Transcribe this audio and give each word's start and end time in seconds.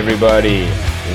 everybody. 0.00 0.62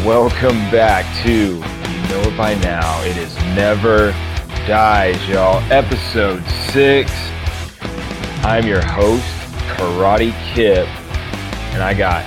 Welcome 0.05 0.59
back 0.69 1.05
to, 1.23 1.31
you 1.31 1.59
know 1.59 2.21
it 2.21 2.37
by 2.37 2.53
now, 2.53 3.01
it 3.01 3.17
is 3.17 3.35
Never 3.55 4.11
Dies, 4.67 5.27
y'all. 5.27 5.59
Episode 5.73 6.43
6. 6.71 7.11
I'm 8.43 8.67
your 8.67 8.85
host, 8.85 9.25
Karate 9.73 10.33
Kip, 10.53 10.87
and 11.73 11.81
I 11.81 11.95
got 11.95 12.23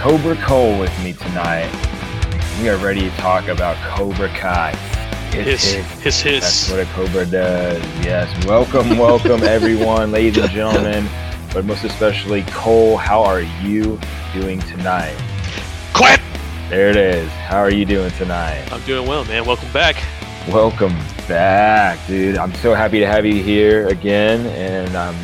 Cobra 0.00 0.36
Cole 0.36 0.78
with 0.78 0.96
me 1.02 1.12
tonight. 1.12 1.68
We 2.62 2.68
are 2.68 2.76
ready 2.76 3.00
to 3.00 3.16
talk 3.16 3.48
about 3.48 3.76
Cobra 3.92 4.28
Kai. 4.28 4.76
Hiss, 5.32 5.72
hiss, 5.72 6.20
hiss. 6.22 6.68
That's 6.68 6.70
what 6.70 6.78
a 6.78 6.84
Cobra 6.92 7.26
does. 7.26 7.82
Yes. 8.04 8.46
Welcome, 8.46 8.96
welcome, 8.96 9.42
everyone, 9.42 10.12
ladies 10.12 10.38
and 10.38 10.52
gentlemen, 10.52 11.08
but 11.52 11.64
most 11.64 11.82
especially 11.82 12.44
Cole. 12.52 12.96
How 12.96 13.24
are 13.24 13.40
you 13.40 13.98
doing 14.32 14.60
tonight? 14.60 15.20
Quiet! 15.96 16.20
There 16.68 16.90
it 16.90 16.96
is. 16.96 17.26
How 17.30 17.56
are 17.56 17.72
you 17.72 17.86
doing 17.86 18.10
tonight? 18.10 18.70
I'm 18.70 18.82
doing 18.82 19.08
well, 19.08 19.24
man. 19.24 19.46
Welcome 19.46 19.72
back. 19.72 19.96
Welcome 20.46 20.92
back, 21.26 22.06
dude. 22.06 22.36
I'm 22.36 22.52
so 22.56 22.74
happy 22.74 23.00
to 23.00 23.06
have 23.06 23.24
you 23.24 23.42
here 23.42 23.88
again, 23.88 24.44
and 24.48 24.94
I'm 24.94 25.16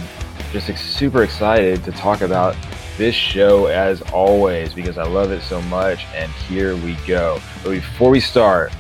just 0.51 0.71
ex- 0.71 0.81
super 0.81 1.25
excited 1.25 1.85
to 1.85 1.93
talk 1.93 2.23
about 2.23 2.57
this 2.97 3.15
show 3.15 3.67
as 3.67 4.01
always 4.13 4.73
because 4.73 4.97
I 4.97 5.05
love 5.05 5.31
it 5.31 5.43
so 5.43 5.61
much. 5.61 6.07
And 6.15 6.33
here 6.33 6.75
we 6.77 6.95
go. 7.07 7.39
But 7.63 7.73
before 7.73 8.09
we 8.09 8.21
start, 8.21 8.73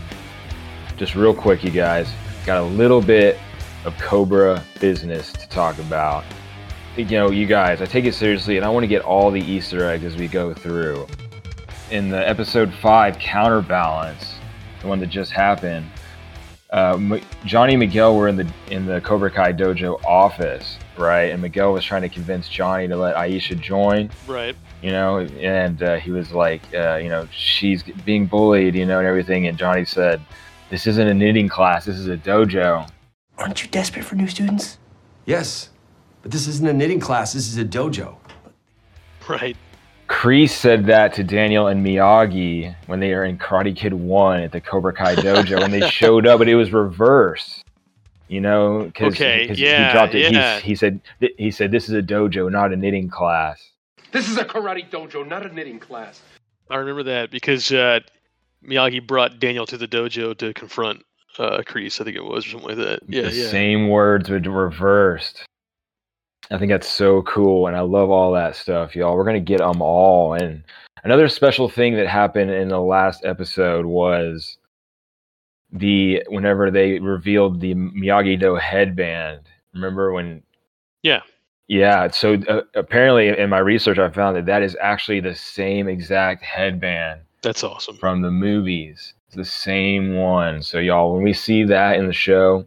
just 0.96 1.14
real 1.14 1.34
quick, 1.34 1.62
you 1.62 1.70
guys, 1.70 2.10
got 2.46 2.56
a 2.56 2.64
little 2.64 3.02
bit 3.02 3.38
of 3.84 3.94
Cobra 3.98 4.64
business 4.80 5.30
to 5.32 5.46
talk 5.50 5.78
about. 5.78 6.24
You 6.96 7.04
know, 7.04 7.30
you 7.30 7.44
guys, 7.44 7.82
I 7.82 7.84
take 7.84 8.06
it 8.06 8.14
seriously, 8.14 8.56
and 8.56 8.64
I 8.64 8.70
want 8.70 8.84
to 8.84 8.88
get 8.88 9.02
all 9.02 9.30
the 9.30 9.42
Easter 9.42 9.84
eggs 9.84 10.04
as 10.04 10.16
we 10.16 10.26
go 10.26 10.54
through. 10.54 11.06
In 11.92 12.08
the 12.08 12.26
episode 12.26 12.72
five, 12.72 13.18
counterbalance, 13.18 14.36
the 14.80 14.88
one 14.88 14.98
that 15.00 15.08
just 15.10 15.30
happened, 15.30 15.84
uh, 16.72 16.94
M- 16.94 17.20
Johnny 17.44 17.74
and 17.74 17.80
Miguel 17.80 18.16
were 18.16 18.28
in 18.28 18.36
the 18.36 18.50
in 18.70 18.86
the 18.86 18.98
Cobra 19.02 19.30
Kai 19.30 19.52
dojo 19.52 20.02
office, 20.02 20.78
right? 20.96 21.24
And 21.24 21.42
Miguel 21.42 21.70
was 21.74 21.84
trying 21.84 22.00
to 22.00 22.08
convince 22.08 22.48
Johnny 22.48 22.88
to 22.88 22.96
let 22.96 23.14
Aisha 23.14 23.60
join, 23.60 24.08
Right. 24.26 24.56
you 24.80 24.90
know, 24.90 25.18
and 25.18 25.82
uh, 25.82 25.96
he 25.96 26.10
was 26.10 26.32
like, 26.32 26.62
uh, 26.74 26.96
you 26.96 27.10
know, 27.10 27.28
she's 27.30 27.82
being 28.06 28.24
bullied, 28.24 28.74
you 28.74 28.86
know, 28.86 28.98
and 28.98 29.06
everything. 29.06 29.46
And 29.46 29.58
Johnny 29.58 29.84
said, 29.84 30.18
"This 30.70 30.86
isn't 30.86 31.06
a 31.06 31.12
knitting 31.12 31.50
class. 31.50 31.84
This 31.84 31.96
is 31.98 32.08
a 32.08 32.16
dojo." 32.16 32.88
Aren't 33.36 33.62
you 33.62 33.68
desperate 33.68 34.06
for 34.06 34.14
new 34.14 34.28
students? 34.28 34.78
Yes, 35.26 35.68
but 36.22 36.30
this 36.32 36.46
isn't 36.48 36.66
a 36.66 36.72
knitting 36.72 37.00
class. 37.00 37.34
This 37.34 37.48
is 37.48 37.58
a 37.58 37.66
dojo. 37.66 38.16
Right. 39.28 39.58
Kreese 40.08 40.50
said 40.50 40.86
that 40.86 41.14
to 41.14 41.24
Daniel 41.24 41.68
and 41.68 41.84
Miyagi 41.84 42.74
when 42.86 43.00
they 43.00 43.14
were 43.14 43.24
in 43.24 43.38
Karate 43.38 43.74
Kid 43.74 43.94
1 43.94 44.40
at 44.40 44.52
the 44.52 44.60
Cobra 44.60 44.92
Kai 44.92 45.14
dojo 45.16 45.60
when 45.60 45.70
they 45.70 45.88
showed 45.90 46.26
up, 46.26 46.38
but 46.38 46.48
it 46.48 46.54
was 46.54 46.72
reversed. 46.72 47.64
You 48.28 48.40
know, 48.40 48.84
because 48.84 49.14
Okay, 49.14 49.46
he 49.48 49.54
dropped 49.92 50.14
it. 50.14 50.32
yeah. 50.32 50.58
He, 50.60 50.68
he 50.68 50.74
said 50.74 51.00
he 51.36 51.50
said 51.50 51.70
this 51.70 51.88
is 51.88 51.94
a 51.94 52.00
dojo, 52.00 52.50
not 52.50 52.72
a 52.72 52.76
knitting 52.76 53.10
class. 53.10 53.62
This 54.10 54.28
is 54.28 54.38
a 54.38 54.44
karate 54.44 54.88
dojo, 54.88 55.26
not 55.26 55.44
a 55.44 55.52
knitting 55.52 55.78
class. 55.78 56.22
I 56.70 56.76
remember 56.76 57.02
that 57.02 57.30
because 57.30 57.70
uh, 57.70 58.00
Miyagi 58.66 59.06
brought 59.06 59.38
Daniel 59.38 59.66
to 59.66 59.76
the 59.76 59.86
dojo 59.88 60.36
to 60.38 60.54
confront 60.54 61.04
uh, 61.38 61.58
Kreese, 61.66 62.00
I 62.00 62.04
think 62.04 62.16
it 62.16 62.24
was, 62.24 62.46
or 62.46 62.50
something 62.50 62.68
like 62.70 62.78
that. 62.78 63.00
Yeah, 63.06 63.22
the 63.22 63.34
yeah. 63.34 63.48
same 63.48 63.88
words 63.88 64.30
were 64.30 64.38
reversed. 64.40 65.44
I 66.50 66.58
think 66.58 66.70
that's 66.70 66.88
so 66.88 67.22
cool, 67.22 67.66
and 67.66 67.76
I 67.76 67.80
love 67.80 68.10
all 68.10 68.32
that 68.32 68.56
stuff, 68.56 68.94
y'all. 68.94 69.16
We're 69.16 69.24
gonna 69.24 69.40
get 69.40 69.58
them 69.58 69.80
all. 69.80 70.34
And 70.34 70.62
another 71.04 71.28
special 71.28 71.68
thing 71.68 71.96
that 71.96 72.06
happened 72.06 72.50
in 72.50 72.68
the 72.68 72.80
last 72.80 73.24
episode 73.24 73.86
was 73.86 74.58
the 75.72 76.22
whenever 76.28 76.70
they 76.70 76.98
revealed 76.98 77.60
the 77.60 77.74
Miyagi 77.74 78.38
Do 78.38 78.56
headband. 78.56 79.40
Remember 79.74 80.12
when? 80.12 80.42
Yeah. 81.02 81.20
Yeah. 81.68 82.10
So 82.10 82.34
uh, 82.48 82.62
apparently, 82.74 83.28
in 83.28 83.48
my 83.48 83.58
research, 83.58 83.98
I 83.98 84.10
found 84.10 84.36
that 84.36 84.46
that 84.46 84.62
is 84.62 84.76
actually 84.80 85.20
the 85.20 85.34
same 85.34 85.88
exact 85.88 86.44
headband 86.44 87.22
That's 87.42 87.64
awesome. 87.64 87.96
from 87.96 88.20
the 88.20 88.30
movies. 88.30 89.14
It's 89.28 89.36
the 89.36 89.44
same 89.44 90.16
one. 90.16 90.62
So 90.62 90.78
y'all, 90.78 91.14
when 91.14 91.22
we 91.22 91.32
see 91.32 91.64
that 91.64 91.96
in 91.96 92.06
the 92.06 92.12
show, 92.12 92.66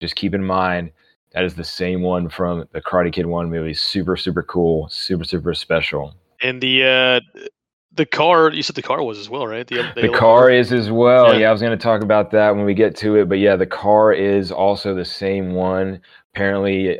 just 0.00 0.14
keep 0.14 0.34
in 0.34 0.44
mind 0.44 0.92
that 1.34 1.44
is 1.44 1.54
the 1.54 1.64
same 1.64 2.02
one 2.02 2.28
from 2.28 2.64
the 2.72 2.80
Karate 2.80 3.12
Kid 3.12 3.26
One 3.26 3.50
movie. 3.50 3.74
Super, 3.74 4.16
super 4.16 4.42
cool. 4.42 4.88
Super, 4.88 5.24
super 5.24 5.52
special. 5.54 6.14
And 6.40 6.60
the 6.60 6.84
uh, 6.84 7.20
the 7.92 8.06
car, 8.06 8.50
you 8.50 8.62
said 8.62 8.76
the 8.76 8.82
car 8.82 9.02
was 9.02 9.18
as 9.18 9.28
well, 9.28 9.46
right? 9.46 9.66
The, 9.66 9.92
The 9.94 10.08
car 10.08 10.50
is 10.50 10.72
as 10.72 10.90
well. 10.90 11.32
Yeah. 11.32 11.40
Yeah, 11.40 11.48
I 11.48 11.52
was 11.52 11.60
going 11.60 11.76
to 11.76 11.82
talk 11.82 12.02
about 12.02 12.30
that 12.32 12.54
when 12.54 12.64
we 12.64 12.74
get 12.74 12.96
to 12.96 13.16
it. 13.16 13.28
But 13.28 13.38
yeah, 13.38 13.56
the 13.56 13.66
car 13.66 14.12
is 14.12 14.50
also 14.50 14.94
the 14.94 15.04
same 15.04 15.54
one. 15.54 16.00
Apparently, 16.34 16.98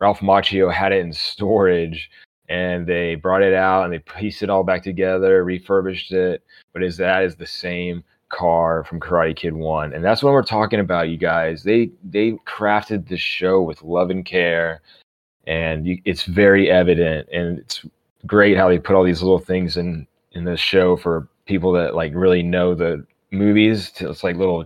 Ralph 0.00 0.20
Macchio 0.20 0.72
had 0.72 0.92
it 0.92 1.00
in 1.00 1.12
storage 1.12 2.10
and 2.48 2.86
they 2.86 3.14
brought 3.14 3.42
it 3.42 3.54
out 3.54 3.84
and 3.84 3.92
they 3.92 3.98
pieced 4.00 4.42
it 4.42 4.50
all 4.50 4.64
back 4.64 4.82
together, 4.82 5.44
refurbished 5.44 6.12
it. 6.12 6.42
But 6.72 6.82
is 6.82 6.96
that 6.96 7.22
is 7.24 7.36
the 7.36 7.46
same 7.46 8.02
car 8.30 8.84
from 8.84 9.00
Karate 9.00 9.36
Kid 9.36 9.54
1. 9.54 9.92
And 9.92 10.04
that's 10.04 10.22
what 10.22 10.32
we're 10.32 10.42
talking 10.42 10.80
about, 10.80 11.08
you 11.08 11.16
guys. 11.16 11.62
They 11.62 11.90
they 12.02 12.32
crafted 12.46 13.08
the 13.08 13.16
show 13.16 13.60
with 13.60 13.82
love 13.82 14.10
and 14.10 14.24
care 14.24 14.80
and 15.46 15.86
you, 15.86 16.00
it's 16.04 16.24
very 16.24 16.70
evident 16.70 17.28
and 17.32 17.58
it's 17.58 17.84
great 18.26 18.56
how 18.56 18.68
they 18.68 18.78
put 18.78 18.94
all 18.94 19.04
these 19.04 19.22
little 19.22 19.38
things 19.38 19.76
in 19.76 20.06
in 20.32 20.44
the 20.44 20.56
show 20.56 20.96
for 20.96 21.28
people 21.46 21.72
that 21.72 21.94
like 21.94 22.12
really 22.14 22.42
know 22.42 22.74
the 22.74 23.04
movies. 23.30 23.90
To, 23.92 24.10
it's 24.10 24.22
like 24.22 24.36
little 24.36 24.64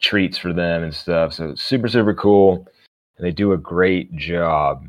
treats 0.00 0.38
for 0.38 0.52
them 0.52 0.82
and 0.82 0.94
stuff. 0.94 1.32
So 1.32 1.54
super 1.54 1.88
super 1.88 2.14
cool, 2.14 2.66
and 3.16 3.26
they 3.26 3.32
do 3.32 3.52
a 3.52 3.58
great 3.58 4.14
job. 4.16 4.88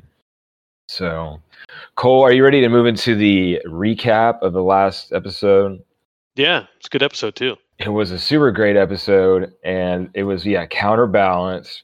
So, 0.89 1.41
Cole, 1.95 2.23
are 2.23 2.31
you 2.31 2.43
ready 2.43 2.61
to 2.61 2.69
move 2.69 2.85
into 2.85 3.15
the 3.15 3.61
recap 3.65 4.39
of 4.41 4.53
the 4.53 4.63
last 4.63 5.11
episode? 5.11 5.83
Yeah, 6.35 6.65
it's 6.77 6.87
a 6.87 6.89
good 6.89 7.03
episode 7.03 7.35
too. 7.35 7.57
It 7.79 7.89
was 7.89 8.11
a 8.11 8.17
super 8.17 8.51
great 8.51 8.75
episode, 8.75 9.53
and 9.63 10.09
it 10.13 10.23
was 10.23 10.45
yeah 10.45 10.65
counterbalance. 10.65 11.83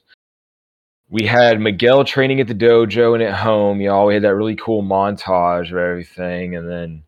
We 1.08 1.24
had 1.24 1.60
Miguel 1.60 2.04
training 2.04 2.40
at 2.40 2.48
the 2.48 2.54
dojo 2.54 3.14
and 3.14 3.22
at 3.22 3.34
home. 3.34 3.80
Y'all, 3.80 4.06
we 4.06 4.14
had 4.14 4.24
that 4.24 4.34
really 4.34 4.56
cool 4.56 4.82
montage 4.82 5.70
of 5.70 5.76
everything, 5.76 6.56
and 6.56 6.68
then 6.68 7.02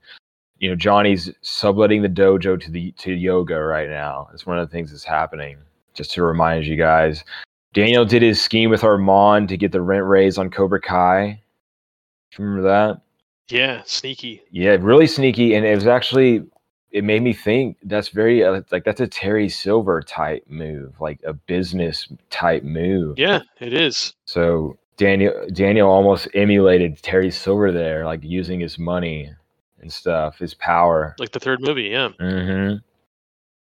you 0.59 0.69
know 0.69 0.77
Johnny's 0.77 1.31
subletting 1.43 2.03
the 2.03 2.09
dojo 2.09 2.61
to 2.61 2.71
the 2.71 2.93
to 2.93 3.13
yoga 3.13 3.61
right 3.61 3.89
now. 3.89 4.29
It's 4.33 4.47
one 4.47 4.59
of 4.59 4.69
the 4.69 4.73
things 4.73 4.93
that's 4.93 5.05
happening. 5.05 5.59
Just 5.95 6.13
to 6.13 6.23
remind 6.23 6.67
you 6.67 6.77
guys, 6.77 7.25
Daniel 7.73 8.05
did 8.05 8.23
his 8.23 8.41
scheme 8.41 8.71
with 8.71 8.85
Armand 8.85 9.49
to 9.49 9.57
get 9.57 9.73
the 9.73 9.81
rent 9.81 10.05
raise 10.05 10.39
on 10.39 10.51
Cobra 10.51 10.81
Kai. 10.81 11.43
Remember 12.39 12.63
that? 12.69 13.01
Yeah, 13.49 13.83
sneaky. 13.85 14.43
Yeah, 14.51 14.77
really 14.81 15.07
sneaky, 15.07 15.55
and 15.55 15.67
it 15.67 15.75
was 15.75 15.87
actually 15.87 16.45
it 16.91 17.05
made 17.05 17.23
me 17.23 17.33
think 17.33 17.77
that's 17.85 18.09
very 18.09 18.45
uh, 18.45 18.63
like 18.71 18.85
that's 18.85 19.01
a 19.01 19.07
Terry 19.07 19.49
Silver 19.49 20.03
type 20.03 20.45
move, 20.49 20.95
like 21.01 21.21
a 21.25 21.33
business 21.33 22.09
type 22.31 22.63
move. 22.63 23.19
Yeah, 23.19 23.41
it 23.61 23.73
is. 23.73 24.15
So 24.25 24.79
Daniel 24.97 25.35
Daniel 25.53 25.91
almost 25.91 26.29
emulated 26.35 27.03
Terry 27.03 27.31
Silver 27.31 27.73
there, 27.73 28.05
like 28.05 28.23
using 28.23 28.61
his 28.61 28.79
money 28.79 29.31
and 29.81 29.93
stuff, 29.93 30.39
his 30.39 30.55
power. 30.55 31.15
Like 31.19 31.33
the 31.33 31.41
third 31.41 31.61
movie. 31.61 31.85
Yeah. 31.85 32.11
hmm 32.19 32.75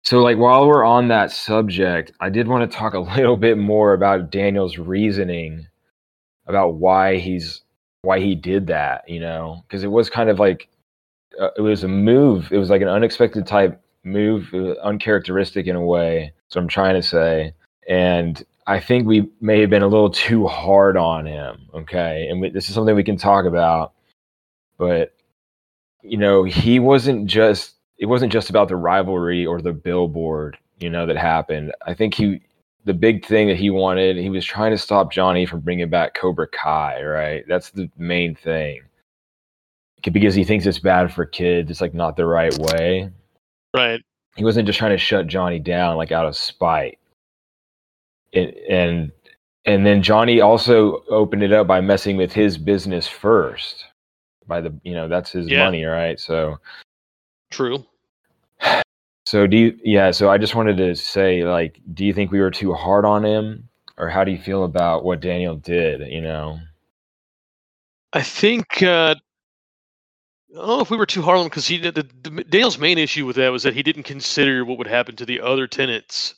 So, 0.02 0.20
like, 0.20 0.38
while 0.38 0.66
we're 0.66 0.84
on 0.84 1.08
that 1.08 1.30
subject, 1.30 2.12
I 2.20 2.30
did 2.30 2.48
want 2.48 2.70
to 2.70 2.76
talk 2.76 2.94
a 2.94 3.00
little 3.00 3.36
bit 3.36 3.58
more 3.58 3.92
about 3.92 4.30
Daniel's 4.30 4.78
reasoning 4.78 5.66
about 6.46 6.74
why 6.74 7.16
he's 7.16 7.62
why 8.02 8.18
he 8.18 8.34
did 8.34 8.66
that. 8.68 9.08
You 9.08 9.20
know, 9.20 9.64
because 9.66 9.84
it 9.84 9.90
was 9.90 10.10
kind 10.10 10.30
of 10.30 10.38
like 10.38 10.68
uh, 11.38 11.50
it 11.56 11.60
was 11.60 11.84
a 11.84 11.88
move. 11.88 12.50
It 12.52 12.58
was 12.58 12.70
like 12.70 12.82
an 12.82 12.88
unexpected 12.88 13.46
type 13.46 13.80
move, 14.04 14.52
uncharacteristic 14.82 15.66
in 15.66 15.76
a 15.76 15.84
way. 15.84 16.32
So 16.48 16.60
I'm 16.60 16.68
trying 16.68 16.94
to 16.94 17.02
say, 17.02 17.54
and 17.88 18.42
I 18.66 18.80
think 18.80 19.06
we 19.06 19.28
may 19.40 19.60
have 19.60 19.70
been 19.70 19.82
a 19.82 19.88
little 19.88 20.10
too 20.26 20.46
hard 20.46 20.96
on 20.96 21.26
him. 21.26 21.68
Okay, 21.74 22.26
and 22.30 22.40
we, 22.40 22.50
this 22.50 22.68
is 22.68 22.74
something 22.74 22.94
we 22.94 23.04
can 23.04 23.16
talk 23.16 23.44
about, 23.44 23.92
but 24.78 25.14
you 26.02 26.16
know, 26.16 26.44
he 26.44 26.78
wasn't 26.78 27.26
just 27.26 27.74
it 27.98 28.06
wasn't 28.06 28.32
just 28.32 28.50
about 28.50 28.68
the 28.68 28.76
rivalry 28.76 29.44
or 29.44 29.60
the 29.60 29.72
billboard, 29.72 30.56
you 30.78 30.88
know, 30.88 31.06
that 31.06 31.16
happened. 31.16 31.72
I 31.86 31.94
think 31.94 32.14
he 32.14 32.40
the 32.84 32.94
big 32.94 33.26
thing 33.26 33.48
that 33.48 33.58
he 33.58 33.70
wanted, 33.70 34.16
he 34.16 34.30
was 34.30 34.44
trying 34.44 34.70
to 34.72 34.78
stop 34.78 35.12
Johnny 35.12 35.44
from 35.44 35.60
bringing 35.60 35.90
back 35.90 36.14
Cobra 36.14 36.48
Kai, 36.48 37.02
right? 37.02 37.44
That's 37.46 37.70
the 37.70 37.90
main 37.98 38.34
thing. 38.34 38.80
Because 40.02 40.34
he 40.34 40.44
thinks 40.44 40.66
it's 40.66 40.78
bad 40.78 41.12
for 41.12 41.24
kids, 41.24 41.70
it's 41.70 41.80
like 41.80 41.94
not 41.94 42.16
the 42.16 42.26
right 42.26 42.56
way. 42.58 43.10
Right. 43.74 44.00
He 44.36 44.44
wasn't 44.44 44.66
just 44.66 44.78
trying 44.78 44.92
to 44.92 44.98
shut 44.98 45.26
Johnny 45.26 45.58
down 45.58 45.96
like 45.96 46.12
out 46.12 46.26
of 46.26 46.36
spite. 46.36 46.98
It, 48.32 48.56
and 48.68 49.12
and 49.64 49.84
then 49.84 50.02
Johnny 50.02 50.40
also 50.40 51.02
opened 51.10 51.42
it 51.42 51.52
up 51.52 51.66
by 51.66 51.80
messing 51.80 52.16
with 52.16 52.32
his 52.32 52.56
business 52.56 53.06
first. 53.06 53.84
By 54.46 54.60
the 54.60 54.72
you 54.82 54.94
know, 54.94 55.08
that's 55.08 55.32
his 55.32 55.48
Yeah. 55.48 55.64
money, 55.64 55.84
right? 55.84 56.18
So 56.18 56.58
True. 57.50 57.84
So 59.26 59.46
do 59.46 59.56
you? 59.56 59.78
Yeah. 59.84 60.10
So 60.10 60.30
I 60.30 60.38
just 60.38 60.54
wanted 60.54 60.76
to 60.78 60.96
say, 60.96 61.44
like, 61.44 61.80
do 61.94 62.04
you 62.04 62.12
think 62.12 62.32
we 62.32 62.40
were 62.40 62.50
too 62.50 62.72
hard 62.72 63.04
on 63.04 63.24
him, 63.24 63.68
or 63.96 64.08
how 64.08 64.24
do 64.24 64.32
you 64.32 64.38
feel 64.38 64.64
about 64.64 65.04
what 65.04 65.20
Daniel 65.20 65.54
did? 65.56 66.00
You 66.10 66.20
know. 66.20 66.58
I 68.12 68.22
think 68.22 68.82
uh, 68.82 69.14
I 70.52 70.56
don't 70.56 70.66
know 70.66 70.80
if 70.80 70.90
we 70.90 70.96
were 70.96 71.06
too 71.06 71.22
hard 71.22 71.38
on 71.38 71.44
him 71.44 71.48
because 71.48 71.66
he 71.66 71.78
the, 71.78 71.92
the 71.92 72.44
Daniel's 72.44 72.78
main 72.78 72.98
issue 72.98 73.26
with 73.26 73.36
that 73.36 73.52
was 73.52 73.62
that 73.62 73.74
he 73.74 73.82
didn't 73.82 74.02
consider 74.02 74.64
what 74.64 74.78
would 74.78 74.86
happen 74.86 75.16
to 75.16 75.26
the 75.26 75.40
other 75.40 75.66
tenants 75.66 76.34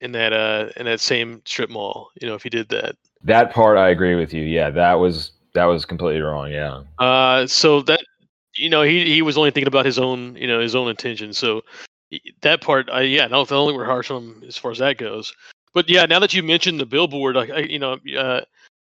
in 0.00 0.12
that 0.12 0.32
uh 0.32 0.70
in 0.76 0.86
that 0.86 1.00
same 1.00 1.42
strip 1.44 1.70
mall. 1.70 2.10
You 2.20 2.28
know, 2.28 2.34
if 2.34 2.42
he 2.42 2.50
did 2.50 2.68
that. 2.70 2.96
That 3.22 3.52
part 3.52 3.78
I 3.78 3.90
agree 3.90 4.14
with 4.14 4.32
you. 4.32 4.42
Yeah, 4.42 4.70
that 4.70 4.94
was 4.94 5.32
that 5.54 5.64
was 5.64 5.84
completely 5.84 6.20
wrong. 6.20 6.50
Yeah. 6.50 6.82
Uh, 6.98 7.46
so 7.46 7.82
that 7.82 8.00
you 8.56 8.68
know 8.68 8.82
he 8.82 9.04
he 9.12 9.22
was 9.22 9.38
only 9.38 9.50
thinking 9.50 9.68
about 9.68 9.86
his 9.86 9.98
own 9.98 10.36
you 10.36 10.48
know 10.48 10.60
his 10.60 10.74
own 10.74 10.88
intentions. 10.88 11.38
So 11.38 11.62
that 12.42 12.60
part, 12.60 12.88
I 12.90 13.02
yeah, 13.02 13.26
no, 13.26 13.42
I 13.42 13.44
don't 13.44 13.66
think 13.68 13.76
we're 13.76 13.84
harsh 13.84 14.10
on 14.10 14.22
him 14.22 14.44
as 14.46 14.56
far 14.56 14.70
as 14.70 14.78
that 14.78 14.98
goes. 14.98 15.32
But 15.72 15.88
yeah, 15.88 16.06
now 16.06 16.18
that 16.18 16.34
you 16.34 16.42
mentioned 16.42 16.80
the 16.80 16.86
billboard, 16.86 17.36
I, 17.36 17.46
I 17.46 17.58
you 17.60 17.78
know, 17.78 17.98
uh, 18.18 18.40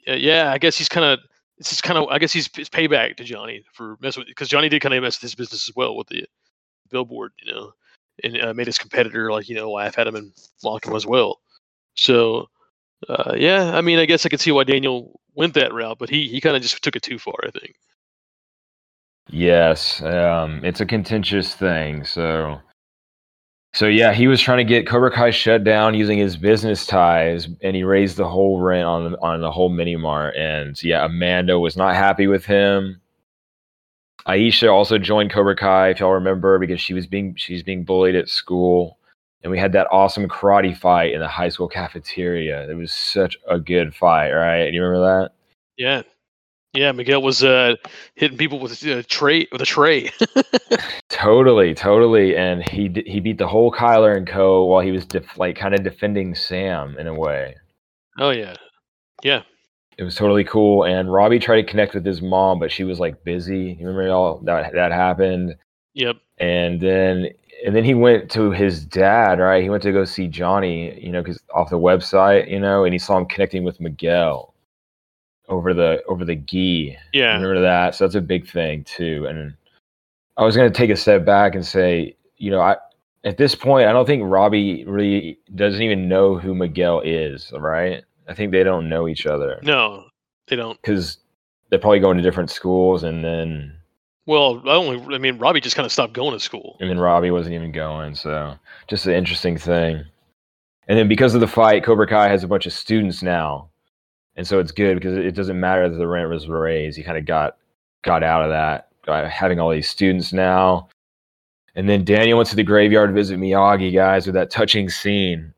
yeah, 0.06 0.50
I 0.50 0.58
guess 0.58 0.78
he's 0.78 0.88
kind 0.88 1.04
of 1.04 1.20
it's 1.62 1.70
just 1.70 1.84
kind 1.84 1.96
of 1.96 2.08
I 2.08 2.18
guess 2.18 2.32
he's 2.32 2.50
it's 2.58 2.68
payback 2.68 3.16
to 3.16 3.24
Johnny 3.24 3.64
for 3.72 3.96
messing 4.00 4.22
with 4.22 4.28
because 4.28 4.48
Johnny 4.48 4.68
did 4.68 4.82
kind 4.82 4.92
of 4.92 5.02
mess 5.02 5.16
with 5.16 5.22
his 5.22 5.36
business 5.36 5.68
as 5.68 5.76
well 5.76 5.96
with 5.96 6.08
the 6.08 6.24
billboard, 6.90 7.32
you 7.40 7.52
know, 7.52 7.72
and 8.24 8.42
uh, 8.42 8.52
made 8.52 8.66
his 8.66 8.78
competitor 8.78 9.30
like 9.30 9.48
you 9.48 9.54
know 9.54 9.70
laugh 9.70 9.96
at 9.96 10.08
him 10.08 10.16
and 10.16 10.32
mock 10.64 10.84
him 10.84 10.96
as 10.96 11.06
well. 11.06 11.40
So 11.94 12.48
uh, 13.08 13.34
yeah, 13.36 13.76
I 13.76 13.80
mean, 13.80 14.00
I 14.00 14.06
guess 14.06 14.26
I 14.26 14.28
could 14.28 14.40
see 14.40 14.50
why 14.50 14.64
Daniel 14.64 15.20
went 15.36 15.54
that 15.54 15.72
route, 15.72 15.98
but 16.00 16.10
he 16.10 16.26
he 16.26 16.40
kind 16.40 16.56
of 16.56 16.62
just 16.62 16.82
took 16.82 16.96
it 16.96 17.02
too 17.02 17.18
far, 17.18 17.36
I 17.44 17.50
think. 17.50 17.76
Yes, 19.28 20.02
um, 20.02 20.64
it's 20.64 20.80
a 20.80 20.86
contentious 20.86 21.54
thing. 21.54 22.04
So, 22.04 22.60
so 23.74 23.86
yeah, 23.86 24.12
he 24.12 24.26
was 24.26 24.40
trying 24.40 24.58
to 24.58 24.64
get 24.64 24.86
Cobra 24.86 25.10
Kai 25.10 25.30
shut 25.30 25.64
down 25.64 25.94
using 25.94 26.18
his 26.18 26.36
business 26.36 26.86
ties, 26.86 27.48
and 27.62 27.74
he 27.74 27.84
raised 27.84 28.18
the 28.18 28.28
whole 28.28 28.60
rent 28.60 28.84
on 28.84 29.14
on 29.16 29.40
the 29.40 29.50
whole 29.50 29.70
mini 29.70 29.96
mart. 29.96 30.36
And 30.36 30.80
yeah, 30.82 31.04
Amanda 31.06 31.58
was 31.58 31.76
not 31.76 31.94
happy 31.94 32.26
with 32.26 32.44
him. 32.44 33.00
Aisha 34.26 34.70
also 34.72 34.98
joined 34.98 35.32
Cobra 35.32 35.56
Kai, 35.56 35.90
if 35.90 36.00
y'all 36.00 36.12
remember, 36.12 36.58
because 36.58 36.80
she 36.80 36.94
was 36.94 37.06
being 37.06 37.34
she's 37.36 37.62
being 37.62 37.84
bullied 37.84 38.14
at 38.14 38.28
school. 38.28 38.98
And 39.42 39.50
we 39.50 39.58
had 39.58 39.72
that 39.72 39.88
awesome 39.90 40.28
karate 40.28 40.76
fight 40.76 41.12
in 41.14 41.20
the 41.20 41.26
high 41.26 41.48
school 41.48 41.66
cafeteria. 41.66 42.70
It 42.70 42.74
was 42.74 42.92
such 42.92 43.36
a 43.48 43.58
good 43.58 43.92
fight, 43.94 44.30
right? 44.30 44.72
You 44.72 44.82
remember 44.82 45.04
that? 45.04 45.32
Yeah, 45.76 46.02
yeah. 46.74 46.92
Miguel 46.92 47.22
was 47.22 47.42
uh, 47.44 47.76
hitting 48.14 48.38
people 48.38 48.58
with 48.58 48.82
a 48.82 49.02
tray 49.02 49.46
with 49.52 49.62
a 49.62 49.66
tray. 49.66 50.10
Totally, 51.08 51.74
totally, 51.74 52.36
and 52.36 52.62
he 52.62 52.90
he 53.06 53.20
beat 53.20 53.38
the 53.38 53.46
whole 53.46 53.70
Kyler 53.70 54.16
and 54.16 54.26
Co. 54.26 54.64
while 54.64 54.80
he 54.80 54.90
was 54.90 55.04
def- 55.04 55.36
like 55.38 55.56
kind 55.56 55.74
of 55.74 55.84
defending 55.84 56.34
Sam 56.34 56.96
in 56.98 57.06
a 57.06 57.14
way. 57.14 57.54
oh 58.18 58.30
yeah, 58.30 58.56
yeah, 59.22 59.42
It 59.98 60.04
was 60.04 60.14
totally 60.16 60.42
cool. 60.42 60.84
And 60.84 61.12
Robby 61.12 61.38
tried 61.38 61.56
to 61.56 61.64
connect 61.64 61.94
with 61.94 62.04
his 62.04 62.22
mom, 62.22 62.58
but 62.58 62.72
she 62.72 62.82
was 62.82 62.98
like 62.98 63.22
busy. 63.24 63.76
You 63.78 63.86
remember 63.86 64.10
all 64.10 64.38
that 64.44 64.72
that 64.72 64.90
happened, 64.90 65.54
yep, 65.94 66.16
and 66.38 66.80
then 66.80 67.28
and 67.64 67.76
then 67.76 67.84
he 67.84 67.94
went 67.94 68.30
to 68.32 68.50
his 68.50 68.84
dad. 68.84 69.38
Right, 69.38 69.62
he 69.62 69.70
went 69.70 69.82
to 69.84 69.92
go 69.92 70.04
see 70.04 70.26
Johnny. 70.26 70.98
You 70.98 71.12
know, 71.12 71.22
because 71.22 71.40
off 71.54 71.70
the 71.70 71.78
website, 71.78 72.50
you 72.50 72.58
know, 72.58 72.84
and 72.84 72.94
he 72.94 72.98
saw 72.98 73.18
him 73.18 73.26
connecting 73.26 73.62
with 73.64 73.80
Miguel 73.80 74.51
over 75.48 75.74
the 75.74 76.02
over 76.08 76.24
the 76.24 76.36
gi. 76.36 76.96
yeah. 77.12 77.34
Remember 77.34 77.60
that? 77.60 77.94
So 77.94 78.04
that's 78.04 78.14
a 78.14 78.20
big 78.20 78.48
thing 78.48 78.84
too. 78.84 79.26
And 79.28 79.54
I 80.36 80.44
was 80.44 80.56
going 80.56 80.70
to 80.72 80.76
take 80.76 80.90
a 80.90 80.96
step 80.96 81.24
back 81.24 81.54
and 81.54 81.64
say, 81.66 82.16
you 82.36 82.50
know, 82.50 82.60
I 82.60 82.76
at 83.24 83.36
this 83.36 83.54
point, 83.54 83.86
I 83.86 83.92
don't 83.92 84.06
think 84.06 84.22
Robby 84.26 84.84
really 84.84 85.38
doesn't 85.54 85.80
even 85.82 86.08
know 86.08 86.36
who 86.38 86.54
Miguel 86.54 87.00
is. 87.04 87.52
Right? 87.56 88.02
I 88.28 88.34
think 88.34 88.52
they 88.52 88.62
don't 88.64 88.88
know 88.88 89.08
each 89.08 89.26
other 89.26 89.58
No, 89.62 90.04
they 90.48 90.56
don't. 90.56 90.80
because 90.80 91.18
they're 91.70 91.78
probably 91.78 92.00
going 92.00 92.16
to 92.16 92.22
different 92.22 92.50
schools, 92.50 93.02
and 93.02 93.24
then 93.24 93.74
Well, 94.26 94.62
I 94.64 94.74
only 94.74 95.14
I 95.14 95.18
mean 95.18 95.38
Robby 95.38 95.60
just 95.60 95.74
kind 95.76 95.86
of 95.86 95.92
stopped 95.92 96.12
going 96.14 96.32
to 96.32 96.40
school. 96.40 96.76
and 96.80 96.88
then 96.88 96.98
Robby 96.98 97.30
wasn't 97.32 97.54
even 97.56 97.72
going. 97.72 98.14
So 98.14 98.56
just 98.88 99.06
an 99.06 99.12
interesting 99.14 99.58
thing. 99.58 100.04
And 100.88 100.98
then 100.98 101.08
because 101.08 101.34
of 101.34 101.40
the 101.40 101.46
fight, 101.48 101.84
Cobra 101.84 102.06
Kai 102.06 102.28
has 102.28 102.42
a 102.44 102.48
bunch 102.48 102.66
of 102.66 102.72
students 102.72 103.22
now, 103.22 103.68
and 104.36 104.46
so 104.46 104.58
it's 104.58 104.72
good 104.72 104.94
because 104.94 105.16
it 105.16 105.34
doesn't 105.34 105.60
matter 105.60 105.88
that 105.88 105.96
the 105.96 106.06
rent 106.06 106.30
was 106.30 106.48
raised. 106.48 106.96
He 106.96 107.02
kind 107.02 107.18
of 107.18 107.26
got 107.26 107.56
got 108.02 108.22
out 108.22 108.42
of 108.42 108.50
that, 108.50 108.88
having 109.30 109.60
all 109.60 109.70
these 109.70 109.88
students 109.88 110.32
now. 110.32 110.88
And 111.74 111.88
then 111.88 112.04
Daniel 112.04 112.38
went 112.38 112.48
to 112.50 112.56
the 112.56 112.62
graveyard 112.62 113.10
to 113.10 113.14
visit 113.14 113.38
Miyagi, 113.38 113.94
guys, 113.94 114.26
with 114.26 114.34
that 114.34 114.50
touching 114.50 114.88
scene. 114.88 115.54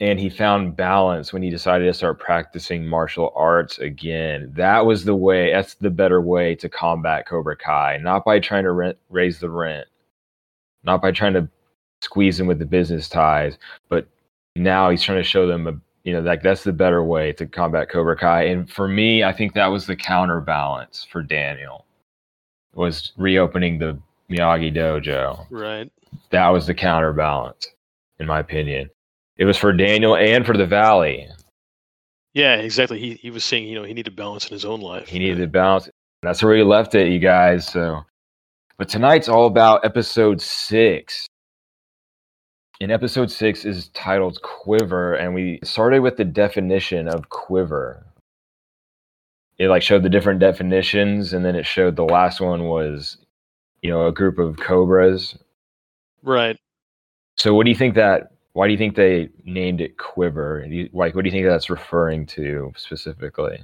And 0.00 0.18
he 0.18 0.30
found 0.30 0.76
balance 0.76 1.32
when 1.32 1.42
he 1.42 1.50
decided 1.50 1.84
to 1.84 1.94
start 1.94 2.18
practicing 2.18 2.86
martial 2.86 3.32
arts 3.36 3.78
again. 3.78 4.50
That 4.56 4.86
was 4.86 5.04
the 5.04 5.14
way, 5.14 5.52
that's 5.52 5.74
the 5.74 5.90
better 5.90 6.22
way 6.22 6.54
to 6.56 6.68
combat 6.70 7.28
Cobra 7.28 7.54
Kai, 7.56 7.98
not 7.98 8.24
by 8.24 8.40
trying 8.40 8.64
to 8.64 8.72
rent, 8.72 8.96
raise 9.10 9.38
the 9.38 9.50
rent, 9.50 9.86
not 10.84 11.02
by 11.02 11.12
trying 11.12 11.34
to 11.34 11.48
squeeze 12.00 12.40
him 12.40 12.46
with 12.46 12.58
the 12.58 12.64
business 12.64 13.10
ties, 13.10 13.58
but 13.90 14.08
now 14.56 14.88
he's 14.88 15.02
trying 15.02 15.18
to 15.18 15.22
show 15.24 15.46
them 15.46 15.66
a 15.66 15.78
you 16.10 16.16
know 16.16 16.22
like 16.22 16.42
that's 16.42 16.64
the 16.64 16.72
better 16.72 17.04
way 17.04 17.32
to 17.32 17.46
combat 17.46 17.88
cobra 17.88 18.16
kai. 18.16 18.42
And 18.42 18.68
for 18.68 18.88
me 18.88 19.22
i 19.22 19.32
think 19.32 19.54
that 19.54 19.68
was 19.68 19.86
the 19.86 19.94
counterbalance 19.94 21.06
for 21.10 21.22
daniel 21.22 21.86
was 22.74 23.12
reopening 23.16 23.78
the 23.78 23.96
miyagi 24.28 24.74
dojo. 24.74 25.46
Right. 25.50 25.88
that 26.30 26.48
was 26.48 26.66
the 26.66 26.74
counterbalance 26.74 27.68
in 28.18 28.26
my 28.26 28.40
opinion. 28.40 28.90
It 29.36 29.44
was 29.44 29.56
for 29.56 29.72
daniel 29.72 30.16
and 30.16 30.44
for 30.44 30.56
the 30.56 30.66
valley. 30.66 31.28
Yeah, 32.34 32.56
exactly. 32.56 32.98
He 32.98 33.14
he 33.14 33.30
was 33.30 33.44
saying 33.44 33.68
you 33.68 33.76
know 33.76 33.84
he 33.84 33.94
needed 33.94 34.16
balance 34.16 34.46
in 34.48 34.52
his 34.52 34.64
own 34.64 34.80
life. 34.80 35.06
he 35.08 35.20
needed 35.20 35.38
to 35.38 35.46
balance. 35.46 35.88
That's 36.22 36.42
where 36.42 36.56
he 36.56 36.62
left 36.64 36.94
it 36.96 37.12
you 37.12 37.20
guys 37.20 37.66
so. 37.66 38.04
But 38.78 38.88
tonight's 38.88 39.28
all 39.28 39.46
about 39.46 39.84
episode 39.84 40.40
six 40.40 41.28
and 42.80 42.90
episode 42.90 43.30
six 43.30 43.64
is 43.64 43.88
titled 43.88 44.40
quiver 44.42 45.14
and 45.14 45.34
we 45.34 45.60
started 45.62 46.00
with 46.00 46.16
the 46.16 46.24
definition 46.24 47.08
of 47.08 47.28
quiver. 47.28 48.06
It 49.58 49.68
like 49.68 49.82
showed 49.82 50.02
the 50.02 50.08
different 50.08 50.40
definitions 50.40 51.32
and 51.32 51.44
then 51.44 51.54
it 51.54 51.66
showed 51.66 51.96
the 51.96 52.04
last 52.04 52.40
one 52.40 52.64
was 52.64 53.18
you 53.82 53.90
know 53.90 54.06
a 54.06 54.12
group 54.12 54.38
of 54.38 54.56
cobras. 54.58 55.36
Right. 56.22 56.58
so 57.36 57.54
what 57.54 57.64
do 57.64 57.70
you 57.70 57.76
think 57.76 57.94
that 57.94 58.32
why 58.52 58.66
do 58.66 58.72
you 58.72 58.78
think 58.78 58.96
they 58.96 59.28
named 59.44 59.80
it 59.80 59.96
quiver? 59.98 60.64
You, 60.66 60.88
like 60.92 61.14
what 61.14 61.22
do 61.22 61.28
you 61.28 61.32
think 61.32 61.46
that's 61.46 61.70
referring 61.70 62.26
to 62.26 62.72
specifically? 62.76 63.60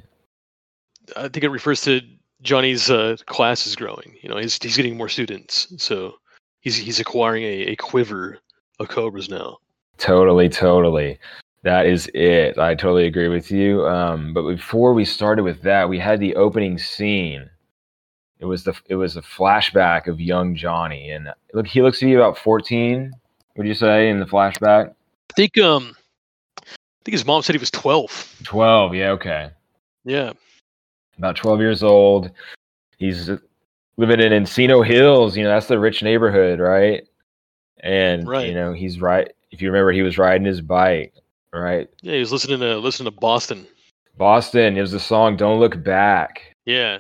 I 1.16 1.28
think 1.28 1.44
it 1.44 1.48
refers 1.48 1.80
to 1.82 2.00
Johnny's 2.42 2.90
uh, 2.90 3.16
class 3.26 3.66
is 3.66 3.76
growing. 3.76 4.16
You 4.20 4.28
know, 4.28 4.36
he's 4.36 4.58
he's 4.62 4.76
getting 4.76 4.96
more 4.96 5.08
students, 5.08 5.68
so 5.82 6.14
he's 6.60 6.76
he's 6.76 7.00
acquiring 7.00 7.44
a, 7.44 7.72
a 7.72 7.76
quiver 7.76 8.38
of 8.78 8.88
cobras 8.88 9.28
now. 9.28 9.58
Totally, 9.98 10.48
totally. 10.48 11.18
That 11.62 11.86
is 11.86 12.08
it. 12.14 12.58
I 12.58 12.74
totally 12.74 13.06
agree 13.06 13.28
with 13.28 13.50
you. 13.50 13.86
Um, 13.86 14.32
but 14.32 14.42
before 14.42 14.94
we 14.94 15.04
started 15.04 15.42
with 15.42 15.62
that, 15.62 15.88
we 15.88 15.98
had 15.98 16.20
the 16.20 16.36
opening 16.36 16.78
scene. 16.78 17.50
It 18.38 18.44
was 18.44 18.64
the 18.64 18.74
it 18.88 18.96
was 18.96 19.16
a 19.16 19.22
flashback 19.22 20.06
of 20.06 20.20
young 20.20 20.54
Johnny, 20.54 21.10
and 21.10 21.32
look, 21.54 21.66
he 21.66 21.82
looks 21.82 21.98
to 22.00 22.04
be 22.04 22.14
about 22.14 22.38
fourteen. 22.38 23.12
Would 23.56 23.66
you 23.66 23.74
say 23.74 24.10
in 24.10 24.20
the 24.20 24.26
flashback? 24.26 24.90
I 24.90 25.32
think 25.34 25.56
um, 25.58 25.96
I 26.58 26.74
think 27.04 27.12
his 27.14 27.24
mom 27.24 27.42
said 27.42 27.54
he 27.54 27.58
was 27.58 27.70
twelve. 27.70 28.36
Twelve. 28.44 28.94
Yeah. 28.94 29.10
Okay. 29.12 29.50
Yeah. 30.04 30.34
About 31.16 31.36
twelve 31.36 31.60
years 31.60 31.82
old. 31.82 32.30
He's 32.98 33.30
living 33.96 34.20
in 34.20 34.32
Encino 34.32 34.86
Hills. 34.86 35.36
You 35.36 35.44
know, 35.44 35.50
that's 35.50 35.66
the 35.66 35.78
rich 35.78 36.02
neighborhood, 36.02 36.60
right? 36.60 37.08
And 37.80 38.26
Right. 38.28 38.48
you 38.48 38.54
know, 38.54 38.72
he's 38.72 39.00
right. 39.00 39.32
If 39.50 39.62
you 39.62 39.68
remember, 39.70 39.92
he 39.92 40.02
was 40.02 40.18
riding 40.18 40.46
his 40.46 40.60
bike, 40.60 41.14
right? 41.52 41.88
Yeah, 42.02 42.14
he 42.14 42.20
was 42.20 42.32
listening 42.32 42.60
to 42.60 42.78
listening 42.78 43.12
to 43.12 43.18
Boston. 43.20 43.66
Boston. 44.16 44.76
It 44.76 44.80
was 44.80 44.92
the 44.92 45.00
song 45.00 45.36
"Don't 45.36 45.60
Look 45.60 45.82
Back." 45.82 46.54
Yeah. 46.64 46.98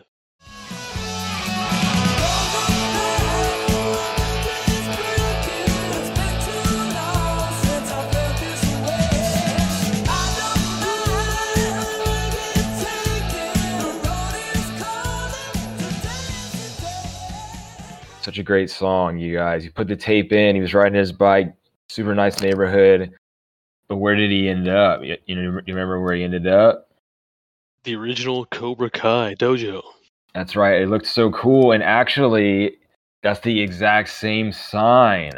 Such 18.26 18.38
a 18.38 18.42
great 18.42 18.70
song, 18.70 19.18
you 19.18 19.36
guys. 19.36 19.62
He 19.62 19.70
put 19.70 19.86
the 19.86 19.94
tape 19.94 20.32
in. 20.32 20.56
He 20.56 20.60
was 20.60 20.74
riding 20.74 20.98
his 20.98 21.12
bike. 21.12 21.54
Super 21.88 22.12
nice 22.12 22.40
neighborhood. 22.40 23.12
But 23.86 23.98
where 23.98 24.16
did 24.16 24.32
he 24.32 24.48
end 24.48 24.66
up? 24.66 25.04
You, 25.04 25.16
you 25.26 25.36
know, 25.36 25.60
you 25.64 25.74
remember 25.74 26.02
where 26.02 26.16
he 26.16 26.24
ended 26.24 26.48
up? 26.48 26.88
The 27.84 27.94
original 27.94 28.44
Cobra 28.46 28.90
Kai 28.90 29.36
dojo. 29.36 29.80
That's 30.34 30.56
right. 30.56 30.82
It 30.82 30.88
looked 30.88 31.06
so 31.06 31.30
cool. 31.30 31.70
And 31.70 31.84
actually, 31.84 32.78
That's 33.22 33.38
the 33.38 33.60
exact 33.60 34.08
same 34.08 34.50
sign. 34.50 35.30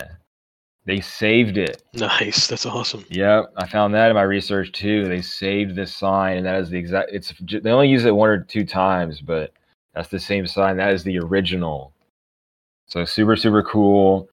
They 0.86 1.00
saved 1.02 1.58
it. 1.58 1.82
Nice. 1.92 2.46
That's 2.46 2.64
awesome. 2.64 3.04
Yep, 3.10 3.52
I 3.58 3.66
found 3.66 3.92
that 3.92 4.08
in 4.08 4.14
my 4.14 4.22
research 4.22 4.72
too. 4.72 5.04
They 5.04 5.20
saved 5.20 5.76
this 5.76 5.94
sign, 5.94 6.38
and 6.38 6.46
that 6.46 6.58
is 6.58 6.70
the 6.70 6.78
exact. 6.78 7.10
It's 7.12 7.34
they 7.38 7.70
only 7.70 7.88
use 7.88 8.06
it 8.06 8.16
one 8.16 8.30
or 8.30 8.42
two 8.44 8.64
times, 8.64 9.20
but 9.20 9.52
that's 9.94 10.08
the 10.08 10.18
same 10.18 10.46
sign. 10.46 10.78
That 10.78 10.94
is 10.94 11.04
the 11.04 11.18
original. 11.18 11.92
So 12.88 13.04
super 13.04 13.36
super 13.36 13.62
cool. 13.62 14.28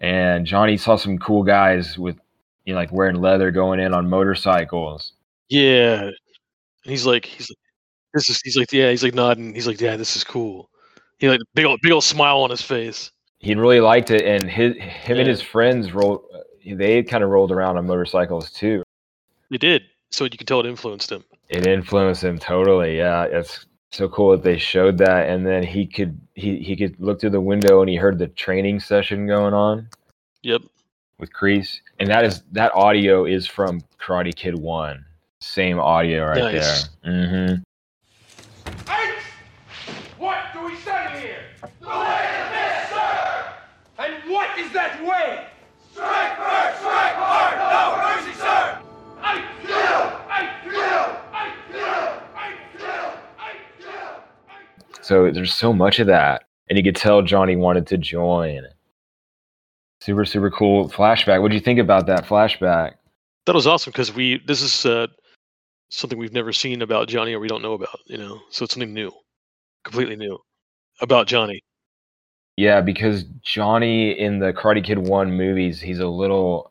And 0.00 0.46
Johnny 0.46 0.76
saw 0.76 0.96
some 0.96 1.18
cool 1.18 1.42
guys 1.42 1.98
with, 1.98 2.16
you 2.64 2.72
know, 2.72 2.80
like 2.80 2.90
wearing 2.90 3.16
leather 3.16 3.50
going 3.50 3.80
in 3.80 3.92
on 3.92 4.08
motorcycles. 4.08 5.12
Yeah. 5.50 6.04
And 6.04 6.14
he's 6.84 7.04
like, 7.04 7.26
he's 7.26 7.50
like, 7.50 7.58
this 8.14 8.30
is. 8.30 8.40
He's 8.42 8.56
like, 8.56 8.72
yeah. 8.72 8.90
He's 8.90 9.02
like 9.02 9.14
nodding. 9.14 9.54
He's 9.54 9.66
like, 9.66 9.80
yeah, 9.80 9.96
this 9.96 10.16
is 10.16 10.24
cool. 10.24 10.70
He 11.18 11.28
like 11.28 11.40
big 11.54 11.66
old 11.66 11.80
big 11.82 11.92
old 11.92 12.04
smile 12.04 12.38
on 12.38 12.50
his 12.50 12.62
face. 12.62 13.12
He 13.38 13.54
really 13.54 13.80
liked 13.80 14.10
it, 14.10 14.24
and 14.24 14.50
his 14.50 14.74
him 14.76 15.18
and 15.18 15.28
his 15.28 15.42
friends 15.42 15.92
rolled. 15.92 16.24
Uh, 16.34 16.38
they 16.76 17.02
kind 17.02 17.22
of 17.22 17.30
rolled 17.30 17.52
around 17.52 17.76
on 17.76 17.86
motorcycles 17.86 18.50
too. 18.50 18.82
They 19.50 19.58
did. 19.58 19.82
So 20.10 20.24
you 20.24 20.30
can 20.30 20.46
tell 20.46 20.60
it 20.60 20.66
influenced 20.66 21.12
him. 21.12 21.24
It 21.50 21.66
influenced 21.66 22.24
him 22.24 22.38
totally. 22.38 22.96
Yeah, 22.96 23.24
it's 23.24 23.66
so 23.92 24.08
cool 24.08 24.30
that 24.32 24.42
they 24.42 24.56
showed 24.58 24.98
that, 24.98 25.28
and 25.28 25.46
then 25.46 25.62
he 25.62 25.86
could 25.86 26.20
he 26.34 26.58
he 26.58 26.76
could 26.76 26.98
look 27.00 27.20
through 27.20 27.30
the 27.30 27.40
window 27.40 27.80
and 27.80 27.90
he 27.90 27.96
heard 27.96 28.18
the 28.18 28.28
training 28.28 28.80
session 28.80 29.26
going 29.26 29.54
on 29.54 29.88
Yep. 30.42 30.62
with 31.18 31.32
Kreese, 31.32 31.80
and 31.98 32.08
that 32.08 32.24
is 32.24 32.42
that 32.52 32.72
audio 32.74 33.24
is 33.24 33.46
from 33.46 33.80
Karate 34.00 34.34
Kid 34.34 34.58
One. 34.58 35.04
Same 35.40 35.78
audio 35.80 36.26
right 36.26 36.38
Nice. 36.38 36.88
there. 37.02 37.12
Mm-hmm. 37.12 37.62
What 40.18 40.38
do 40.52 40.64
we 40.66 40.76
say 40.76 41.20
here? 41.20 41.70
The 41.80 41.88
way 41.88 42.28
of 42.42 42.48
the 42.52 42.94
sir! 42.94 43.54
And 43.98 44.30
what 44.30 44.58
is 44.58 44.70
that 44.72 45.02
way? 45.02 45.46
Strike 45.92 46.36
first, 46.36 46.80
strike 46.80 47.14
hard, 47.16 47.56
no 47.58 47.96
mercy, 48.04 48.38
sir! 48.38 48.78
I 49.22 49.42
kill! 49.66 50.02
I 50.28 50.50
kill! 50.62 51.06
I 51.32 51.52
kill! 51.72 52.06
I 52.36 52.54
kill! 52.76 53.12
I 53.38 53.52
kill! 53.78 54.22
I 54.50 54.99
So 55.10 55.28
there's 55.28 55.52
so 55.52 55.72
much 55.72 55.98
of 55.98 56.06
that, 56.06 56.44
and 56.68 56.78
you 56.78 56.84
could 56.84 56.94
tell 56.94 57.20
Johnny 57.20 57.56
wanted 57.56 57.84
to 57.88 57.98
join. 57.98 58.62
Super 60.00 60.24
super 60.24 60.52
cool 60.52 60.88
flashback. 60.88 61.42
What 61.42 61.48
do 61.48 61.56
you 61.56 61.60
think 61.60 61.80
about 61.80 62.06
that 62.06 62.26
flashback? 62.26 62.92
That 63.46 63.56
was 63.56 63.66
awesome 63.66 63.90
because 63.90 64.14
we. 64.14 64.40
This 64.46 64.62
is 64.62 64.86
uh, 64.86 65.08
something 65.88 66.16
we've 66.16 66.32
never 66.32 66.52
seen 66.52 66.80
about 66.80 67.08
Johnny 67.08 67.34
or 67.34 67.40
we 67.40 67.48
don't 67.48 67.60
know 67.60 67.72
about. 67.72 67.98
You 68.06 68.18
know, 68.18 68.40
so 68.50 68.62
it's 68.62 68.72
something 68.72 68.94
new, 68.94 69.10
completely 69.82 70.14
new 70.14 70.38
about 71.00 71.26
Johnny. 71.26 71.60
Yeah, 72.56 72.80
because 72.80 73.24
Johnny 73.42 74.12
in 74.12 74.38
the 74.38 74.52
Karate 74.52 74.84
Kid 74.84 74.98
1 74.98 75.36
movies, 75.36 75.80
he's 75.80 75.98
a 75.98 76.06
little 76.06 76.70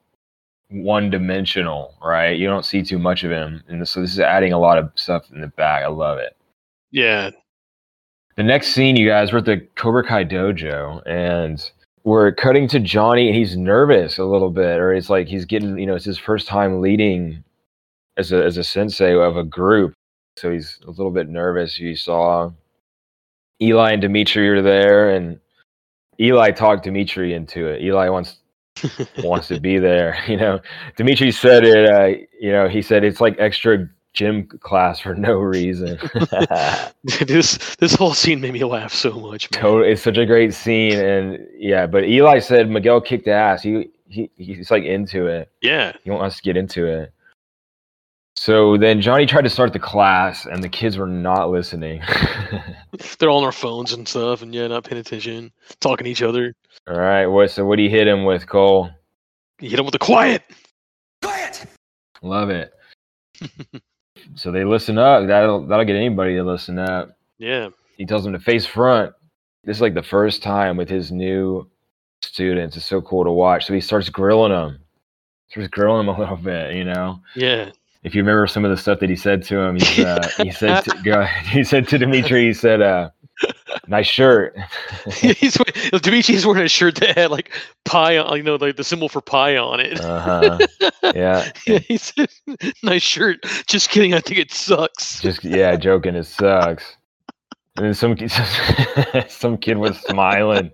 one 0.69 1.09
dimensional, 1.09 1.93
right? 2.01 2.39
You 2.39 2.47
don't 2.47 2.63
see 2.63 2.83
too 2.83 2.99
much 2.99 3.25
of 3.25 3.31
him. 3.31 3.61
And 3.67 3.85
so 3.85 3.99
this 3.99 4.13
is 4.13 4.19
adding 4.21 4.53
a 4.53 4.59
lot 4.59 4.77
of 4.77 4.89
stuff 4.95 5.29
in 5.29 5.41
the 5.41 5.47
back. 5.47 5.83
I 5.83 5.87
love 5.87 6.19
it. 6.19 6.37
Yeah. 6.91 7.31
The 8.39 8.45
next 8.45 8.69
scene, 8.69 8.95
you 8.95 9.05
guys, 9.05 9.33
we're 9.33 9.39
at 9.39 9.45
the 9.45 9.67
Cobra 9.75 10.01
Kai 10.01 10.23
dojo 10.23 11.01
and 11.05 11.61
we're 12.05 12.31
cutting 12.31 12.69
to 12.69 12.79
Johnny 12.79 13.27
and 13.27 13.35
he's 13.35 13.57
nervous 13.57 14.17
a 14.17 14.23
little 14.23 14.49
bit, 14.49 14.79
or 14.79 14.93
it's 14.93 15.09
like 15.09 15.27
he's 15.27 15.43
getting, 15.43 15.77
you 15.77 15.85
know, 15.85 15.93
it's 15.93 16.05
his 16.05 16.17
first 16.17 16.47
time 16.47 16.79
leading 16.79 17.43
as 18.15 18.31
a, 18.31 18.41
as 18.41 18.55
a 18.55 18.63
sensei 18.63 19.13
of 19.13 19.35
a 19.35 19.43
group. 19.43 19.91
So 20.37 20.53
he's 20.53 20.79
a 20.87 20.89
little 20.89 21.11
bit 21.11 21.27
nervous. 21.27 21.77
You 21.79 21.97
saw 21.97 22.51
Eli 23.61 23.91
and 23.91 24.01
Demetri 24.01 24.47
are 24.47 24.61
there 24.61 25.09
and 25.09 25.37
Eli 26.17 26.51
talked 26.51 26.85
Demetri 26.85 27.33
into 27.33 27.67
it. 27.67 27.81
Eli 27.81 28.07
wants 28.07 28.37
wants 29.17 29.49
to 29.49 29.59
be 29.59 29.79
there. 29.79 30.17
You 30.29 30.37
know, 30.37 30.61
Demetri 30.95 31.33
said 31.33 31.65
it. 31.65 31.89
Uh, 31.89 32.25
you 32.39 32.53
know, 32.53 32.69
he 32.69 32.81
said 32.81 33.03
it's 33.03 33.19
like 33.19 33.35
extra 33.37 33.89
gym 34.13 34.47
class 34.47 34.99
for 34.99 35.15
no 35.15 35.35
reason. 35.35 35.99
this 37.03 37.75
this 37.77 37.93
whole 37.93 38.13
scene 38.13 38.41
made 38.41 38.53
me 38.53 38.63
laugh 38.63 38.93
so 38.93 39.11
much. 39.11 39.51
Man. 39.51 39.61
totally, 39.61 39.91
it's 39.91 40.01
such 40.01 40.17
a 40.17 40.25
great 40.25 40.53
scene, 40.53 40.97
and 40.97 41.47
yeah. 41.57 41.85
But 41.85 42.05
Eli 42.05 42.39
said 42.39 42.69
Miguel 42.69 43.01
kicked 43.01 43.27
ass. 43.27 43.63
He 43.63 43.89
he 44.07 44.29
he's 44.35 44.71
like 44.71 44.83
into 44.83 45.27
it. 45.27 45.51
Yeah. 45.61 45.93
He 46.03 46.11
wants 46.11 46.35
us 46.35 46.37
to 46.37 46.43
get 46.43 46.57
into 46.57 46.85
it. 46.85 47.13
So 48.35 48.77
then 48.77 49.01
Johnny 49.01 49.25
tried 49.25 49.41
to 49.41 49.49
start 49.49 49.73
the 49.73 49.79
class, 49.79 50.45
and 50.45 50.63
the 50.63 50.69
kids 50.69 50.97
were 50.97 51.07
not 51.07 51.49
listening. 51.49 52.01
They're 53.19 53.29
all 53.29 53.39
on 53.39 53.43
their 53.43 53.51
phones 53.51 53.91
and 53.91 54.07
stuff, 54.07 54.41
and 54.41 54.55
yeah, 54.55 54.67
not 54.67 54.85
paying 54.85 54.99
attention, 55.01 55.51
talking 55.81 56.05
to 56.05 56.09
each 56.09 56.21
other. 56.21 56.55
All 56.87 56.97
right, 56.97 57.25
what? 57.27 57.51
So 57.51 57.65
what 57.65 57.75
do 57.75 57.83
you 57.83 57.89
hit 57.89 58.07
him 58.07 58.23
with, 58.23 58.47
Cole? 58.47 58.89
You 59.59 59.69
hit 59.69 59.77
him 59.77 59.85
with 59.85 59.91
the 59.91 59.99
quiet. 59.99 60.43
Quiet! 61.21 61.65
Love 62.21 62.49
it. 62.49 62.73
so 64.35 64.51
they 64.51 64.63
listen 64.63 64.97
up. 64.97 65.27
That'll 65.27 65.65
that'll 65.65 65.85
get 65.85 65.95
anybody 65.95 66.35
to 66.35 66.43
listen 66.43 66.79
up. 66.79 67.17
Yeah. 67.37 67.69
He 67.97 68.05
tells 68.05 68.23
them 68.23 68.33
to 68.33 68.39
face 68.39 68.65
front. 68.65 69.13
This 69.63 69.77
is 69.77 69.81
like 69.81 69.93
the 69.93 70.03
first 70.03 70.41
time 70.41 70.77
with 70.77 70.89
his 70.89 71.11
new 71.11 71.69
students. 72.21 72.77
It's 72.77 72.85
so 72.85 73.01
cool 73.01 73.23
to 73.23 73.31
watch. 73.31 73.65
So 73.65 73.73
he 73.73 73.81
starts 73.81 74.09
grilling 74.09 74.51
them. 74.51 74.79
Starts 75.49 75.69
grilling 75.69 76.05
them 76.05 76.15
a 76.15 76.19
little 76.21 76.37
bit, 76.37 76.75
you 76.75 76.83
know. 76.83 77.19
Yeah. 77.35 77.71
If 78.03 78.15
you 78.15 78.21
remember 78.21 78.47
some 78.47 78.63
of 78.63 78.71
the 78.71 78.77
stuff 78.77 78.99
that 78.99 79.09
he 79.09 79.15
said 79.17 79.43
to 79.43 79.59
him, 79.59 79.75
he's, 79.75 79.99
uh, 79.99 80.29
he 80.37 80.51
said 80.51 80.81
to, 80.83 80.97
go, 81.03 81.23
he 81.23 81.65
said 81.65 81.87
to 81.89 81.97
Demetri, 81.97 82.45
he 82.45 82.53
said, 82.53 82.81
uh, 82.81 83.09
"Nice 83.87 84.07
shirt." 84.07 84.57
He's 85.13 85.57
Demetri's 85.57 86.45
wearing 86.45 86.63
a 86.63 86.69
shirt 86.69 86.95
that 86.95 87.17
had 87.17 87.31
like 87.31 87.51
pie 87.85 88.17
on, 88.17 88.37
you 88.37 88.43
know, 88.43 88.55
like 88.55 88.75
the 88.75 88.83
symbol 88.83 89.09
for 89.09 89.21
pie 89.21 89.57
on 89.57 89.79
it. 89.79 89.99
uh 90.01 90.19
huh. 90.19 91.11
Yeah. 91.15 91.51
yeah, 91.67 91.79
he 91.79 91.97
said, 91.97 92.29
"Nice 92.83 93.03
shirt." 93.03 93.37
Just 93.67 93.89
kidding. 93.89 94.13
I 94.13 94.19
think 94.19 94.39
it 94.39 94.51
sucks. 94.51 95.21
Just 95.21 95.43
yeah, 95.43 95.75
joking. 95.75 96.15
It 96.15 96.25
sucks. 96.25 96.95
And 97.77 97.85
then 97.85 97.93
some 97.93 98.15
some 99.29 99.57
kid 99.57 99.77
was 99.77 99.97
smiling 100.01 100.71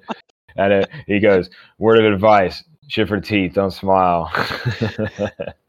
at 0.58 0.72
it. 0.72 0.90
He 1.08 1.20
goes, 1.20 1.50
"Word 1.78 2.04
of 2.04 2.12
advice: 2.12 2.64
shit 2.88 3.08
for 3.08 3.20
teeth, 3.20 3.54
don't 3.54 3.72
smile." 3.72 4.32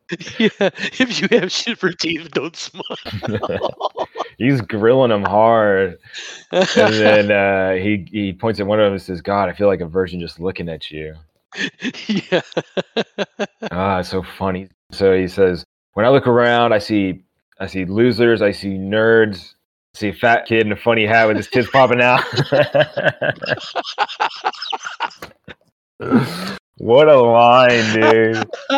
yeah. 0.39 0.71
If 0.99 1.21
you 1.21 1.39
have 1.39 1.51
shit 1.51 1.79
for 1.79 1.91
teeth, 1.91 2.31
don't 2.31 2.55
smile. 2.55 4.09
He's 4.39 4.61
grilling 4.61 5.11
him 5.11 5.25
hard, 5.25 5.99
and 6.53 6.95
then 6.95 7.31
uh, 7.33 7.73
he 7.73 8.07
he 8.11 8.33
points 8.33 8.61
at 8.61 8.67
one 8.67 8.79
of 8.79 8.85
them 8.85 8.93
and 8.93 9.03
says, 9.03 9.21
"God, 9.21 9.49
I 9.49 9.53
feel 9.53 9.67
like 9.67 9.81
a 9.81 9.87
virgin 9.87 10.21
just 10.21 10.39
looking 10.39 10.69
at 10.69 10.91
you." 10.91 11.15
yeah. 12.07 12.43
Ah, 13.73 13.99
it's 13.99 14.11
so 14.11 14.23
funny. 14.23 14.69
So 14.93 15.17
he 15.17 15.27
says, 15.27 15.65
"When 15.95 16.07
I 16.07 16.11
look 16.11 16.29
around, 16.29 16.73
I 16.73 16.79
see 16.79 17.25
I 17.59 17.67
see 17.67 17.85
losers, 17.85 18.43
I 18.43 18.53
see 18.53 18.75
nerds." 18.75 19.55
I 19.55 19.99
See 19.99 20.09
a 20.09 20.13
fat 20.15 20.45
kid 20.47 20.67
in 20.67 20.73
a 20.73 20.77
funny 20.77 21.07
hat 21.07 21.27
with 21.27 21.39
his 21.39 21.49
tits 21.49 21.71
popping 21.71 22.03
out. 22.03 22.23
What 26.79 27.09
a 27.09 27.19
line, 27.19 27.95
dude! 27.95 28.51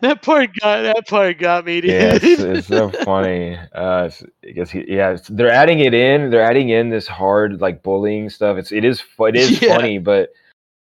that 0.00 0.20
part 0.22 0.50
got 0.60 0.82
that 0.82 1.06
part 1.06 1.38
got 1.38 1.66
me, 1.66 1.82
dude. 1.82 1.90
Yeah, 1.90 2.14
it's, 2.14 2.40
it's 2.40 2.66
so 2.68 2.90
funny. 2.90 3.58
Uh, 3.74 4.08
he, 4.42 4.84
yeah, 4.88 5.18
they're 5.28 5.50
adding 5.50 5.80
it 5.80 5.92
in. 5.92 6.30
They're 6.30 6.42
adding 6.42 6.70
in 6.70 6.88
this 6.88 7.06
hard 7.06 7.60
like 7.60 7.82
bullying 7.82 8.30
stuff. 8.30 8.56
It's 8.56 8.72
it 8.72 8.84
is 8.84 9.02
it 9.18 9.36
is 9.36 9.60
Yeah. 9.60 9.76
funny, 9.76 9.98
but 9.98 10.30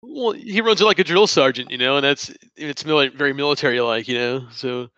well, 0.01 0.31
he 0.31 0.61
runs 0.61 0.79
it 0.79 0.85
like 0.85 0.99
a 0.99 1.03
drill 1.03 1.27
sergeant, 1.27 1.69
you 1.69 1.77
know, 1.77 1.97
and 1.97 2.03
that's 2.05 2.33
it's 2.55 2.83
very 2.83 3.33
military 3.33 3.81
like, 3.81 4.07
you 4.07 4.17
know. 4.17 4.47
So 4.51 4.89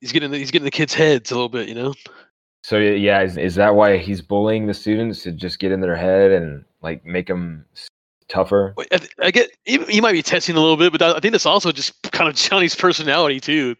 he's 0.00 0.12
getting 0.12 0.30
the, 0.30 0.38
he's 0.38 0.50
getting 0.50 0.64
the 0.64 0.70
kids' 0.70 0.94
heads 0.94 1.30
a 1.30 1.34
little 1.34 1.48
bit, 1.48 1.68
you 1.68 1.74
know. 1.74 1.94
so 2.62 2.78
yeah, 2.78 3.22
is, 3.22 3.36
is 3.36 3.54
that 3.56 3.74
why 3.74 3.98
he's 3.98 4.22
bullying 4.22 4.66
the 4.66 4.74
students 4.74 5.22
to 5.24 5.32
just 5.32 5.58
get 5.58 5.72
in 5.72 5.80
their 5.80 5.96
head 5.96 6.30
and 6.30 6.64
like 6.80 7.04
make 7.04 7.26
them 7.26 7.66
tougher? 8.28 8.74
I, 9.20 9.30
get 9.30 9.50
he, 9.64 10.00
might 10.00 10.12
be 10.12 10.22
testing 10.22 10.56
a 10.56 10.60
little 10.60 10.76
bit, 10.76 10.92
but 10.92 11.02
I 11.02 11.20
think 11.20 11.32
that's 11.32 11.46
also 11.46 11.72
just 11.72 12.00
kind 12.12 12.28
of 12.28 12.34
Johnny's 12.34 12.74
personality 12.74 13.40
too. 13.40 13.76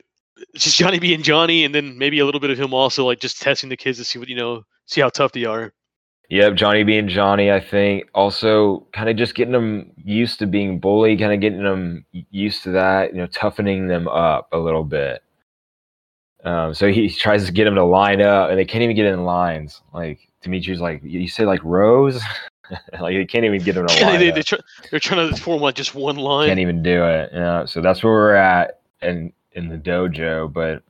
It's 0.55 0.65
just 0.65 0.77
Johnny 0.77 0.99
being 0.99 1.23
Johnny, 1.23 1.65
and 1.65 1.75
then 1.75 1.99
maybe 1.99 2.19
a 2.21 2.25
little 2.25 2.41
bit 2.41 2.51
of 2.51 2.59
him 2.59 2.73
also 2.73 3.05
like 3.05 3.21
just 3.21 3.41
testing 3.41 3.71
the 3.71 3.77
kids 3.77 3.99
to 3.99 4.05
see 4.05 4.19
what 4.19 4.29
you 4.29 4.37
know, 4.37 4.65
see 4.87 5.01
how 5.01 5.09
tough 5.09 5.33
they 5.33 5.45
are. 5.45 5.73
Yep, 6.31 6.57
Johnny 6.57 6.85
being 6.85 7.09
Johnny, 7.09 7.51
I 7.51 7.59
think. 7.59 8.05
Also, 8.15 8.87
kind 8.93 9.09
of 9.09 9.17
just 9.17 9.35
getting 9.35 9.53
them 9.53 9.93
used 9.97 10.39
to 10.41 10.47
being 10.47 10.79
bullied, 10.79 11.21
kind 11.21 11.33
of 11.33 11.41
getting 11.41 11.63
them 11.63 12.05
used 12.13 12.63
to 12.65 12.71
that, 12.73 13.15
you 13.15 13.19
know, 13.19 13.27
toughening 13.29 13.89
them 13.89 14.07
up 14.09 14.49
a 14.53 14.59
little 14.59 14.85
bit. 14.85 15.23
Um, 16.45 16.75
so 16.75 16.89
he 16.89 17.09
tries 17.09 17.47
to 17.47 17.53
get 17.53 17.65
them 17.65 17.77
to 17.77 17.85
line 17.85 18.21
up, 18.21 18.51
and 18.51 18.59
they 18.59 18.67
can't 18.67 18.83
even 18.83 18.95
get 18.95 19.07
in 19.07 19.25
lines. 19.25 19.81
Like 19.95 20.29
Demetri's 20.45 20.81
like, 20.81 21.03
you 21.03 21.29
say 21.29 21.47
like 21.47 21.65
rows, 21.65 22.23
like 23.01 23.15
they 23.15 23.25
can't 23.25 23.45
even 23.45 23.63
get 23.63 23.75
them 23.75 23.87
to 23.87 24.05
line 24.05 24.19
they, 24.19 24.31
they, 24.31 24.43
try, 24.43 24.59
they're 24.91 25.01
trying 25.01 25.31
to 25.31 25.37
form 25.41 25.61
like 25.61 25.75
just 25.75 25.95
one 25.95 26.17
line. 26.17 26.49
Can't 26.49 26.61
even 26.61 26.83
do 26.83 27.05
it. 27.05 27.31
Yeah, 27.33 27.65
so 27.65 27.81
that's 27.81 28.03
where 28.03 28.13
we're 28.13 28.35
at 28.35 28.81
in 29.03 29.33
in 29.53 29.69
the 29.69 29.79
dojo. 29.79 30.53
But 30.53 30.83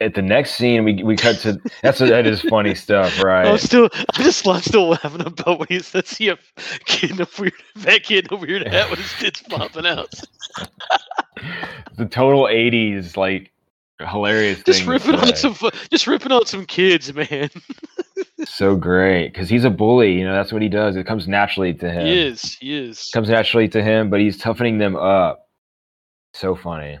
at 0.00 0.14
the 0.14 0.22
next 0.22 0.54
scene, 0.54 0.84
we 0.84 1.02
we 1.02 1.16
cut 1.16 1.36
to 1.40 1.60
that's 1.82 1.98
that 1.98 2.26
is 2.26 2.42
funny 2.42 2.74
stuff, 2.86 3.22
right? 3.22 3.46
I'm 3.46 3.58
still, 3.58 3.88
I'm 3.94 4.24
just, 4.24 4.46
I'm 4.46 4.60
still 4.60 4.90
laughing 4.90 5.22
about 5.22 5.58
when 5.58 5.68
he 5.68 5.80
says 5.80 6.10
he 6.10 6.28
a 6.28 6.38
kid 6.84 7.12
in 7.12 7.20
a 7.22 7.28
weird, 7.38 7.54
fat 7.76 8.02
kid 8.02 8.26
in 8.30 8.38
a 8.38 8.40
weird 8.40 8.66
hat 8.66 8.90
with 8.90 8.98
his 8.98 9.12
tits 9.14 9.42
popping 9.42 9.86
out. 9.86 10.12
the 11.96 12.06
total 12.06 12.44
'80s 12.44 13.16
like 13.16 13.52
hilarious. 14.00 14.62
Just 14.62 14.80
thing 14.80 14.88
ripping 14.88 15.14
on 15.14 15.34
some, 15.34 15.56
just 15.90 16.06
ripping 16.06 16.32
on 16.32 16.46
some 16.46 16.66
kids, 16.66 17.12
man. 17.14 17.50
So 18.50 18.76
great 18.76 19.32
because 19.32 19.48
he's 19.48 19.64
a 19.64 19.70
bully. 19.70 20.12
You 20.12 20.24
know 20.24 20.34
that's 20.34 20.52
what 20.52 20.62
he 20.62 20.68
does. 20.68 20.96
It 20.96 21.06
comes 21.06 21.28
naturally 21.28 21.74
to 21.74 21.90
him. 21.90 22.06
He 22.06 22.18
is, 22.18 22.54
he 22.54 22.76
is. 22.76 23.10
comes 23.12 23.28
naturally 23.28 23.68
to 23.68 23.82
him, 23.82 24.10
but 24.10 24.20
he's 24.20 24.38
toughening 24.38 24.78
them 24.78 24.96
up. 24.96 25.48
So 26.34 26.54
funny. 26.54 26.98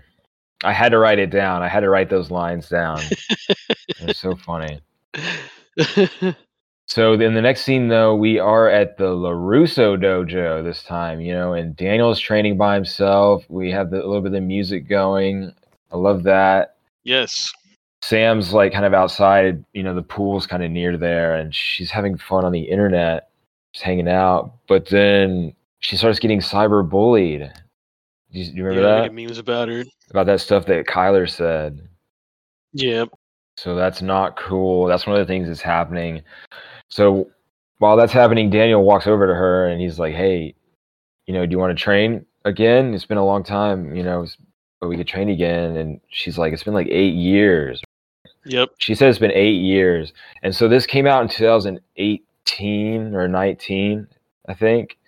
I 0.64 0.72
had 0.72 0.90
to 0.90 0.98
write 0.98 1.18
it 1.18 1.30
down. 1.30 1.62
I 1.62 1.68
had 1.68 1.80
to 1.80 1.90
write 1.90 2.08
those 2.08 2.30
lines 2.30 2.68
down. 2.68 3.00
it's 3.88 4.18
so 4.18 4.34
funny. 4.36 4.80
So 6.88 7.14
in 7.14 7.34
the 7.34 7.42
next 7.42 7.62
scene, 7.62 7.88
though, 7.88 8.14
we 8.14 8.38
are 8.38 8.68
at 8.68 8.96
the 8.96 9.08
Larusso 9.08 9.96
dojo 9.96 10.62
this 10.62 10.84
time, 10.84 11.20
you 11.20 11.32
know, 11.32 11.52
and 11.52 11.76
Daniel's 11.76 12.20
training 12.20 12.56
by 12.56 12.76
himself. 12.76 13.44
We 13.48 13.72
have 13.72 13.90
the, 13.90 13.96
a 13.96 14.06
little 14.06 14.20
bit 14.20 14.28
of 14.28 14.32
the 14.34 14.40
music 14.40 14.88
going. 14.88 15.52
I 15.90 15.96
love 15.96 16.22
that. 16.22 16.76
yes. 17.02 17.52
Sam's 18.02 18.52
like 18.52 18.72
kind 18.72 18.84
of 18.84 18.94
outside, 18.94 19.64
you 19.72 19.82
know, 19.82 19.94
the 19.94 20.02
pool's 20.02 20.46
kind 20.46 20.62
of 20.62 20.70
near 20.70 20.96
there, 20.96 21.34
and 21.34 21.54
she's 21.54 21.90
having 21.90 22.16
fun 22.16 22.44
on 22.44 22.52
the 22.52 22.62
internet, 22.62 23.30
just 23.72 23.84
hanging 23.84 24.08
out. 24.08 24.54
But 24.68 24.86
then 24.88 25.54
she 25.80 25.96
starts 25.96 26.18
getting 26.18 26.40
cyber 26.40 26.88
bullied. 26.88 27.52
Do 28.32 28.38
you, 28.38 28.52
you 28.52 28.64
remember 28.64 28.88
yeah, 28.88 29.02
that? 29.02 29.14
memes 29.14 29.38
about 29.38 29.68
her. 29.68 29.84
About 30.10 30.26
that 30.26 30.40
stuff 30.40 30.66
that 30.66 30.86
Kyler 30.86 31.28
said. 31.28 31.88
Yeah. 32.72 33.06
So 33.56 33.74
that's 33.74 34.02
not 34.02 34.36
cool. 34.36 34.86
That's 34.86 35.06
one 35.06 35.18
of 35.18 35.26
the 35.26 35.30
things 35.30 35.48
that's 35.48 35.62
happening. 35.62 36.22
So 36.88 37.30
while 37.78 37.96
that's 37.96 38.12
happening, 38.12 38.50
Daniel 38.50 38.84
walks 38.84 39.06
over 39.06 39.26
to 39.26 39.34
her 39.34 39.66
and 39.68 39.80
he's 39.80 39.98
like, 39.98 40.14
"Hey, 40.14 40.54
you 41.26 41.34
know, 41.34 41.46
do 41.46 41.52
you 41.52 41.58
want 41.58 41.76
to 41.76 41.82
train 41.82 42.26
again? 42.44 42.94
It's 42.94 43.06
been 43.06 43.18
a 43.18 43.24
long 43.24 43.42
time, 43.42 43.96
you 43.96 44.02
know, 44.02 44.26
but 44.80 44.88
we 44.88 44.96
could 44.96 45.08
train 45.08 45.28
again." 45.28 45.76
And 45.76 46.00
she's 46.08 46.38
like, 46.38 46.52
"It's 46.52 46.64
been 46.64 46.74
like 46.74 46.88
eight 46.88 47.14
years." 47.14 47.82
Yep. 48.46 48.70
She 48.78 48.94
said 48.94 49.08
it's 49.08 49.18
been 49.18 49.32
eight 49.32 49.60
years, 49.60 50.12
and 50.42 50.54
so 50.54 50.68
this 50.68 50.86
came 50.86 51.06
out 51.06 51.22
in 51.22 51.28
2018 51.28 53.14
or 53.14 53.28
19, 53.28 54.06
I 54.48 54.54
think. 54.54 54.98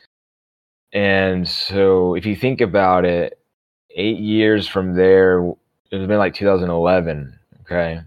And 0.92 1.46
so 1.46 2.14
if 2.14 2.26
you 2.26 2.34
think 2.34 2.60
about 2.60 3.04
it, 3.04 3.38
eight 3.90 4.18
years 4.18 4.66
from 4.66 4.94
there, 4.94 5.38
it 5.38 5.42
would 5.92 6.00
have 6.00 6.08
been 6.08 6.18
like 6.18 6.34
2011. 6.34 7.38
Okay. 7.62 8.00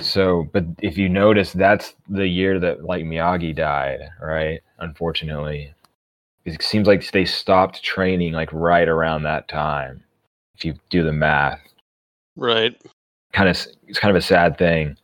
So, 0.00 0.48
but 0.52 0.64
if 0.82 0.96
you 0.98 1.08
notice, 1.08 1.52
that's 1.52 1.94
the 2.08 2.26
year 2.26 2.58
that 2.60 2.84
like 2.84 3.04
Miyagi 3.04 3.54
died, 3.54 4.00
right? 4.20 4.60
Unfortunately, 4.78 5.72
it 6.44 6.62
seems 6.62 6.86
like 6.86 7.10
they 7.10 7.24
stopped 7.24 7.82
training 7.82 8.32
like 8.32 8.52
right 8.52 8.88
around 8.88 9.22
that 9.22 9.48
time. 9.48 10.02
If 10.56 10.64
you 10.64 10.74
do 10.90 11.02
the 11.04 11.12
math, 11.12 11.60
Right. 12.36 12.80
Kind 13.34 13.48
of, 13.50 13.56
it's 13.88 13.98
kind 13.98 14.10
of 14.10 14.16
a 14.16 14.22
sad 14.22 14.56
thing. 14.58 14.96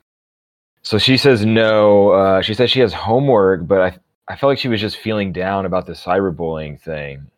So 0.83 0.99
she 0.99 1.17
says 1.19 1.45
no. 1.45 2.11
Uh, 2.11 2.43
she 2.43 2.55
says 2.55 2.71
she 2.71 2.81
has 2.81 2.93
homework, 2.95 3.67
but 3.67 3.81
I, 3.83 3.99
I 4.33 4.37
felt 4.37 4.51
like 4.51 4.59
she 4.59 4.69
was 4.69 4.81
just 4.81 4.97
feeling 4.99 5.33
down 5.33 5.67
about 5.67 5.87
the 5.87 5.93
cyberbullying 5.93 6.81
thing. 6.81 7.31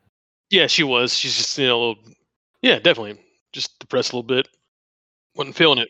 Yeah, 0.51 0.67
she 0.69 0.85
was. 0.85 1.15
She's 1.17 1.37
just 1.37 1.59
you 1.59 1.67
know 1.67 1.77
a 1.77 1.81
little. 1.89 2.05
Yeah, 2.63 2.79
definitely. 2.79 3.19
Just 3.53 3.79
depressed 3.81 4.13
a 4.13 4.17
little 4.17 4.27
bit. 4.29 4.49
wasn't 5.35 5.57
feeling 5.57 5.79
it. 5.79 5.89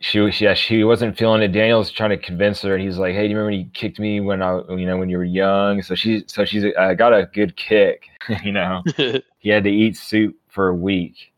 she 0.00 0.18
was 0.20 0.40
yeah 0.40 0.54
she 0.54 0.82
wasn't 0.84 1.16
feeling 1.16 1.42
it 1.42 1.48
daniel's 1.52 1.90
trying 1.90 2.10
to 2.10 2.16
convince 2.16 2.62
her 2.62 2.74
and 2.74 2.82
he's 2.82 2.98
like 2.98 3.14
hey 3.14 3.22
do 3.22 3.28
you 3.30 3.36
remember 3.36 3.50
when 3.52 3.60
you 3.60 3.66
kicked 3.72 3.98
me 4.00 4.20
when 4.20 4.42
i 4.42 4.60
you 4.70 4.84
know 4.86 4.96
when 4.96 5.08
you 5.08 5.16
were 5.16 5.24
young 5.24 5.80
so 5.82 5.94
she 5.94 6.24
so 6.26 6.44
she's 6.44 6.64
uh, 6.76 6.94
got 6.94 7.12
a 7.14 7.26
good 7.32 7.54
kick 7.56 8.08
you 8.44 8.50
know 8.52 8.82
he 9.38 9.48
had 9.48 9.62
to 9.64 9.70
eat 9.70 9.96
soup 9.96 10.34
for 10.48 10.68
a 10.68 10.74
week 10.74 11.31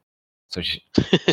so 0.54 0.62
she 0.62 0.82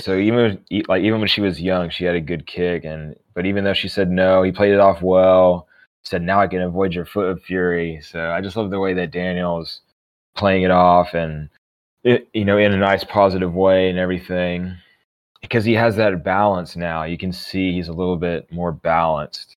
so 0.01 0.17
even 0.17 0.63
like 0.87 1.03
even 1.03 1.19
when 1.19 1.27
she 1.27 1.41
was 1.41 1.61
young 1.61 1.91
she 1.91 2.05
had 2.05 2.15
a 2.15 2.21
good 2.21 2.47
kick 2.47 2.83
and 2.83 3.15
but 3.35 3.45
even 3.45 3.63
though 3.63 3.73
she 3.73 3.87
said 3.87 4.09
no 4.09 4.41
he 4.41 4.51
played 4.51 4.73
it 4.73 4.79
off 4.79 5.01
well. 5.01 5.67
Said 6.03 6.23
now 6.23 6.41
i 6.41 6.47
can 6.47 6.63
avoid 6.63 6.93
your 6.93 7.05
foot 7.05 7.29
of 7.29 7.43
fury. 7.43 8.01
So 8.01 8.31
i 8.31 8.41
just 8.41 8.55
love 8.55 8.71
the 8.71 8.79
way 8.79 8.95
that 8.95 9.11
daniel's 9.11 9.81
playing 10.35 10.63
it 10.63 10.71
off 10.71 11.13
and 11.13 11.49
it, 12.03 12.27
you 12.33 12.43
know 12.43 12.57
in 12.57 12.73
a 12.73 12.77
nice 12.77 13.03
positive 13.03 13.53
way 13.53 13.89
and 13.89 13.99
everything. 13.99 14.75
Because 15.39 15.65
he 15.65 15.73
has 15.73 15.95
that 15.97 16.23
balance 16.23 16.75
now. 16.75 17.03
You 17.03 17.17
can 17.17 17.31
see 17.31 17.73
he's 17.73 17.87
a 17.87 17.93
little 17.93 18.17
bit 18.17 18.51
more 18.51 18.71
balanced. 18.71 19.57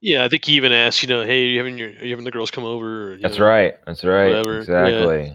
Yeah, 0.00 0.24
I 0.24 0.28
think 0.28 0.44
he 0.44 0.54
even 0.54 0.72
asked, 0.72 1.02
you 1.02 1.08
know, 1.08 1.24
hey, 1.24 1.44
are 1.44 1.46
you 1.46 1.58
having 1.58 1.78
your, 1.78 1.88
are 1.88 2.04
you 2.04 2.10
having 2.10 2.24
the 2.24 2.32
girls 2.32 2.50
come 2.50 2.64
over? 2.64 3.12
or, 3.12 3.16
that's 3.18 3.38
know, 3.38 3.46
right. 3.46 3.74
That's 3.86 4.02
right. 4.02 4.28
whatever, 4.28 4.64
yeah. 4.66 5.34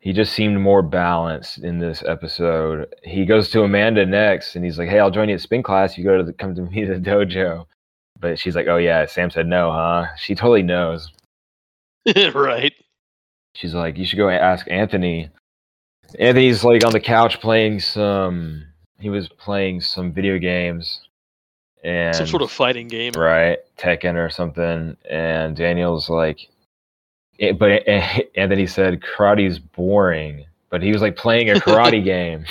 He 0.00 0.12
just 0.12 0.32
seemed 0.32 0.58
more 0.60 0.82
balanced 0.82 1.58
in 1.58 1.78
this 1.78 2.02
episode. 2.06 2.92
He 3.04 3.24
goes 3.26 3.50
to 3.50 3.62
amanda 3.62 4.04
next 4.06 4.56
and 4.56 4.64
he's 4.64 4.78
like 4.78 4.88
hey 4.88 4.98
i'll 4.98 5.10
join 5.10 5.28
you 5.28 5.34
at 5.36 5.40
spin 5.40 5.62
class. 5.62 5.96
You 5.96 6.04
go 6.04 6.16
to 6.18 6.24
the 6.24 6.32
come 6.32 6.54
to 6.54 6.62
me 6.70 6.84
to 6.86 6.94
the 6.98 7.00
dojo. 7.00 7.66
But 8.18 8.38
she's 8.38 8.56
like 8.56 8.66
oh 8.68 8.76
yeah. 8.78 9.06
Sam 9.06 9.30
said 9.30 9.46
no 9.46 9.70
huh? 9.72 10.06
She 10.18 10.34
totally 10.34 10.62
knows. 10.62 11.10
Right. 12.34 12.72
she's 13.54 13.74
like 13.74 13.98
you 13.98 14.04
should 14.06 14.16
go 14.16 14.28
ask 14.30 14.66
anthony. 14.70 15.28
Anthony's 16.18 16.64
like 16.64 16.84
on 16.84 16.92
the 16.92 17.00
couch 17.00 17.40
playing 17.40 17.80
some 17.80 18.64
he 18.98 19.10
was 19.10 19.28
playing 19.28 19.80
some 19.80 20.12
video 20.12 20.38
games 20.38 21.00
and 21.84 22.14
Some 22.14 22.26
sort 22.26 22.42
of 22.42 22.50
fighting 22.50 22.88
game. 22.88 23.12
right 23.16 23.58
tekken 23.78 24.14
or 24.16 24.28
something. 24.30 24.96
And 25.08 25.56
daniel's 25.56 26.08
like 26.10 26.40
eh, 27.40 27.52
but 27.52 27.86
and 27.88 28.50
then 28.50 28.58
he 28.58 28.66
said 28.66 29.00
karate's 29.00 29.58
boring 29.58 30.44
but 30.70 30.82
he 30.82 30.92
was 30.92 31.02
like 31.02 31.16
playing 31.16 31.50
a 31.50 31.54
karate 31.54 32.02
game 32.04 32.44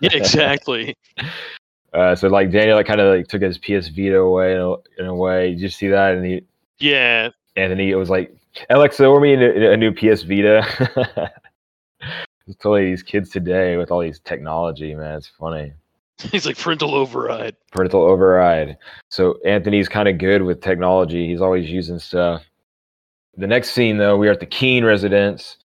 Yeah, 0.00 0.10
exactly. 0.12 0.96
uh, 1.92 2.14
so 2.14 2.28
like 2.28 2.50
daniel 2.50 2.76
like, 2.76 2.86
kind 2.86 3.00
of 3.00 3.14
like 3.14 3.28
took 3.28 3.42
his 3.42 3.58
ps 3.58 3.88
vita 3.88 4.18
away 4.18 4.54
in 4.54 4.60
a, 4.60 4.72
in 5.00 5.06
a 5.06 5.14
way 5.14 5.50
did 5.50 5.60
you 5.60 5.68
see 5.68 5.88
that 5.88 6.14
and 6.14 6.24
he 6.24 6.42
yeah. 6.78 7.30
anthony 7.56 7.90
it 7.90 7.96
was 7.96 8.10
like 8.10 8.34
alexa 8.70 9.04
order 9.04 9.20
me 9.20 9.34
a, 9.34 9.72
a 9.72 9.76
new 9.76 9.92
ps 9.92 10.22
vita 10.22 10.62
it's 12.46 12.56
totally 12.58 12.86
these 12.86 13.02
kids 13.02 13.30
today 13.30 13.76
with 13.76 13.90
all 13.90 14.00
these 14.00 14.20
technology 14.20 14.94
man 14.94 15.16
it's 15.16 15.28
funny 15.38 15.72
He's 16.18 16.46
like 16.46 16.58
parental 16.58 16.94
override. 16.94 17.54
parental 17.70 18.02
override. 18.02 18.76
So 19.08 19.38
Anthony's 19.46 19.88
kind 19.88 20.08
of 20.08 20.18
good 20.18 20.42
with 20.42 20.60
technology. 20.60 21.28
He's 21.28 21.40
always 21.40 21.70
using 21.70 21.98
stuff. 21.98 22.42
The 23.38 23.46
next 23.46 23.70
scene, 23.70 23.98
though, 23.98 24.16
we 24.16 24.26
are 24.28 24.32
at 24.32 24.40
the 24.40 24.46
Keene 24.46 24.84
residence, 24.84 25.58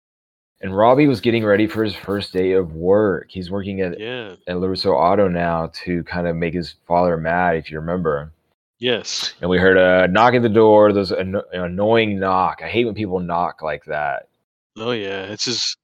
and 0.60 0.76
Robby 0.76 1.08
was 1.08 1.20
getting 1.20 1.44
ready 1.44 1.66
for 1.66 1.82
his 1.82 1.94
first 1.94 2.32
day 2.32 2.52
of 2.52 2.72
work. 2.74 3.26
He's 3.30 3.50
working 3.50 3.80
at, 3.80 3.98
Yeah. 3.98 4.36
at 4.46 4.56
LaRusso 4.56 4.94
Auto 4.94 5.26
now 5.26 5.72
to 5.84 6.04
kind 6.04 6.28
of 6.28 6.36
make 6.36 6.54
his 6.54 6.76
father 6.86 7.16
mad, 7.16 7.56
if 7.56 7.72
you 7.72 7.80
remember. 7.80 8.30
Yes. 8.78 9.34
And 9.40 9.50
we 9.50 9.58
heard 9.58 9.76
a 9.76 10.06
knock 10.06 10.34
at 10.34 10.42
the 10.42 10.48
door. 10.48 10.92
There's 10.92 11.10
an 11.10 11.40
annoying 11.52 12.20
knock. 12.20 12.60
I 12.62 12.68
hate 12.68 12.84
when 12.84 12.94
people 12.94 13.18
knock 13.18 13.60
like 13.60 13.84
that. 13.86 14.28
Oh 14.76 14.92
yeah. 14.92 15.24
It's 15.24 15.46
his. 15.46 15.76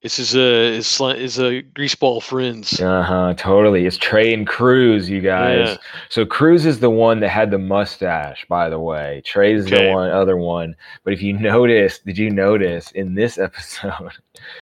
It's 0.00 0.16
his 0.16 0.36
uh 0.36 0.38
his 0.76 0.86
sli- 0.86 1.18
his 1.18 1.38
uh 1.40 1.60
greaseball 1.74 2.22
friends. 2.22 2.80
Uh 2.80 3.02
huh. 3.02 3.34
Totally. 3.36 3.84
It's 3.84 3.96
Trey 3.96 4.32
and 4.32 4.46
Cruz, 4.46 5.10
you 5.10 5.20
guys. 5.20 5.70
Yeah. 5.70 5.76
So 6.08 6.24
Cruz 6.24 6.66
is 6.66 6.78
the 6.78 6.90
one 6.90 7.18
that 7.20 7.30
had 7.30 7.50
the 7.50 7.58
mustache, 7.58 8.46
by 8.48 8.68
the 8.68 8.78
way. 8.78 9.22
Trey's 9.26 9.64
the 9.64 9.90
one, 9.90 10.10
other 10.10 10.36
one. 10.36 10.76
But 11.02 11.14
if 11.14 11.22
you 11.22 11.32
notice, 11.32 11.98
did 11.98 12.16
you 12.16 12.30
notice 12.30 12.92
in 12.92 13.14
this 13.16 13.38
episode, 13.48 14.12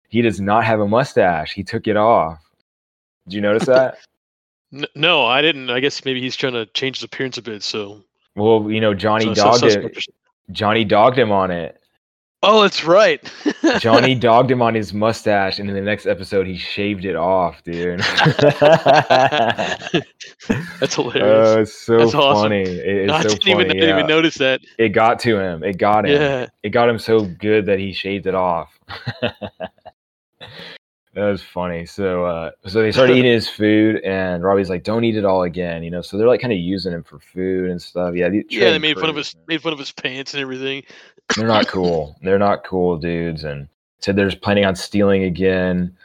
he 0.08 0.24
does 0.24 0.42
not 0.42 0.66
have 0.66 0.80
a 0.80 0.88
mustache. 0.88 1.54
He 1.54 1.64
took 1.64 1.88
it 1.88 1.96
off. 1.96 2.40
Did 3.28 3.36
you 3.36 3.42
notice 3.42 3.66
that? 3.68 3.98
No, 4.94 5.26
I 5.26 5.42
didn't. 5.42 5.72
I 5.72 5.80
guess 5.80 6.06
maybe 6.06 6.22
he's 6.22 6.36
trying 6.36 6.54
to 6.54 6.68
change 6.68 6.98
his 6.98 7.04
appearance 7.04 7.40
a 7.40 7.42
bit. 7.42 7.64
So 7.64 8.04
well, 8.36 8.70
you 8.70 8.80
know, 8.80 8.94
Johnny 8.94 9.26
so- 9.26 9.34
so 9.34 9.44
dogged 9.44 9.64
or 9.64 9.70
something. 9.72 9.92
Johnny 10.52 10.86
dogged 10.86 11.18
him 11.18 11.32
on 11.32 11.50
it. 11.50 11.79
Oh, 12.42 12.62
that's 12.62 12.86
right. 12.86 13.22
Johnny 13.80 14.16
dogged 14.16 14.50
him 14.50 14.62
on 14.62 14.74
his 14.74 14.94
mustache, 14.94 15.60
and 15.60 15.68
in 15.70 15.76
the 15.76 15.82
next 15.82 16.06
episode, 16.06 16.48
he 16.48 16.58
shaved 16.58 17.04
it 17.04 17.18
off, 17.18 17.62
dude. 17.64 18.00
that's 20.80 20.96
hilarious. 20.96 21.48
oh, 21.48 21.62
it's 21.62 21.74
so 21.74 21.98
That's 21.98 22.14
awesome. 22.16 22.44
funny. 22.46 22.62
It- 22.62 23.10
I 23.10 23.22
it's 23.22 23.34
so 23.34 23.38
didn't 23.38 23.48
even 23.50 23.70
I 23.72 23.74
didn't 23.74 23.90
even 23.90 24.08
notice 24.08 24.36
that. 24.36 24.62
It 24.78 24.90
got 24.90 25.20
to 25.20 25.38
him. 25.38 25.64
It 25.64 25.78
got 25.78 26.06
him. 26.06 26.14
Yeah. 26.22 26.48
It 26.64 26.70
got 26.70 26.88
him 26.90 26.98
so 27.00 27.26
good 27.26 27.66
that 27.66 27.78
he 27.80 27.92
shaved 27.92 28.26
it 28.26 28.36
off. 28.36 28.80
that 29.22 30.50
was 31.16 31.42
funny. 31.42 31.86
So 31.86 32.24
uh 32.26 32.52
so 32.68 32.82
they 32.82 32.92
started 32.92 33.18
eating 33.18 33.32
his 33.32 33.50
food 33.50 33.98
and 34.04 34.44
Robby's 34.44 34.70
like, 34.70 34.84
Don't 34.84 35.04
eat 35.04 35.18
it 35.18 35.26
all 35.26 35.44
again, 35.44 35.84
you 35.84 35.92
know. 35.92 36.02
So 36.02 36.18
they're 36.18 36.28
like 36.28 36.40
kind 36.42 36.54
of 36.54 36.60
using 36.60 36.94
him 36.94 37.04
for 37.04 37.20
food 37.20 37.70
and 37.70 37.82
stuff. 37.82 38.16
Yeah, 38.16 38.30
Yeah, 38.50 38.72
they 38.72 38.80
made 38.80 38.98
fun 38.98 39.10
of 39.10 39.16
his 39.16 39.36
made 39.48 39.62
fun 39.62 39.74
of 39.74 39.80
his 39.80 39.92
pants 39.92 40.34
and 40.34 40.42
everything. 40.42 40.84
They're 41.36 41.48
not 41.48 41.68
cool. 41.68 42.18
They're 42.24 42.40
not 42.40 42.64
cool 42.64 42.98
dudes 42.98 43.44
and 43.44 43.68
said 44.00 44.16
they're 44.16 44.32
planning 44.32 44.66
on 44.66 44.76
stealing 44.76 45.24
again. 45.24 45.96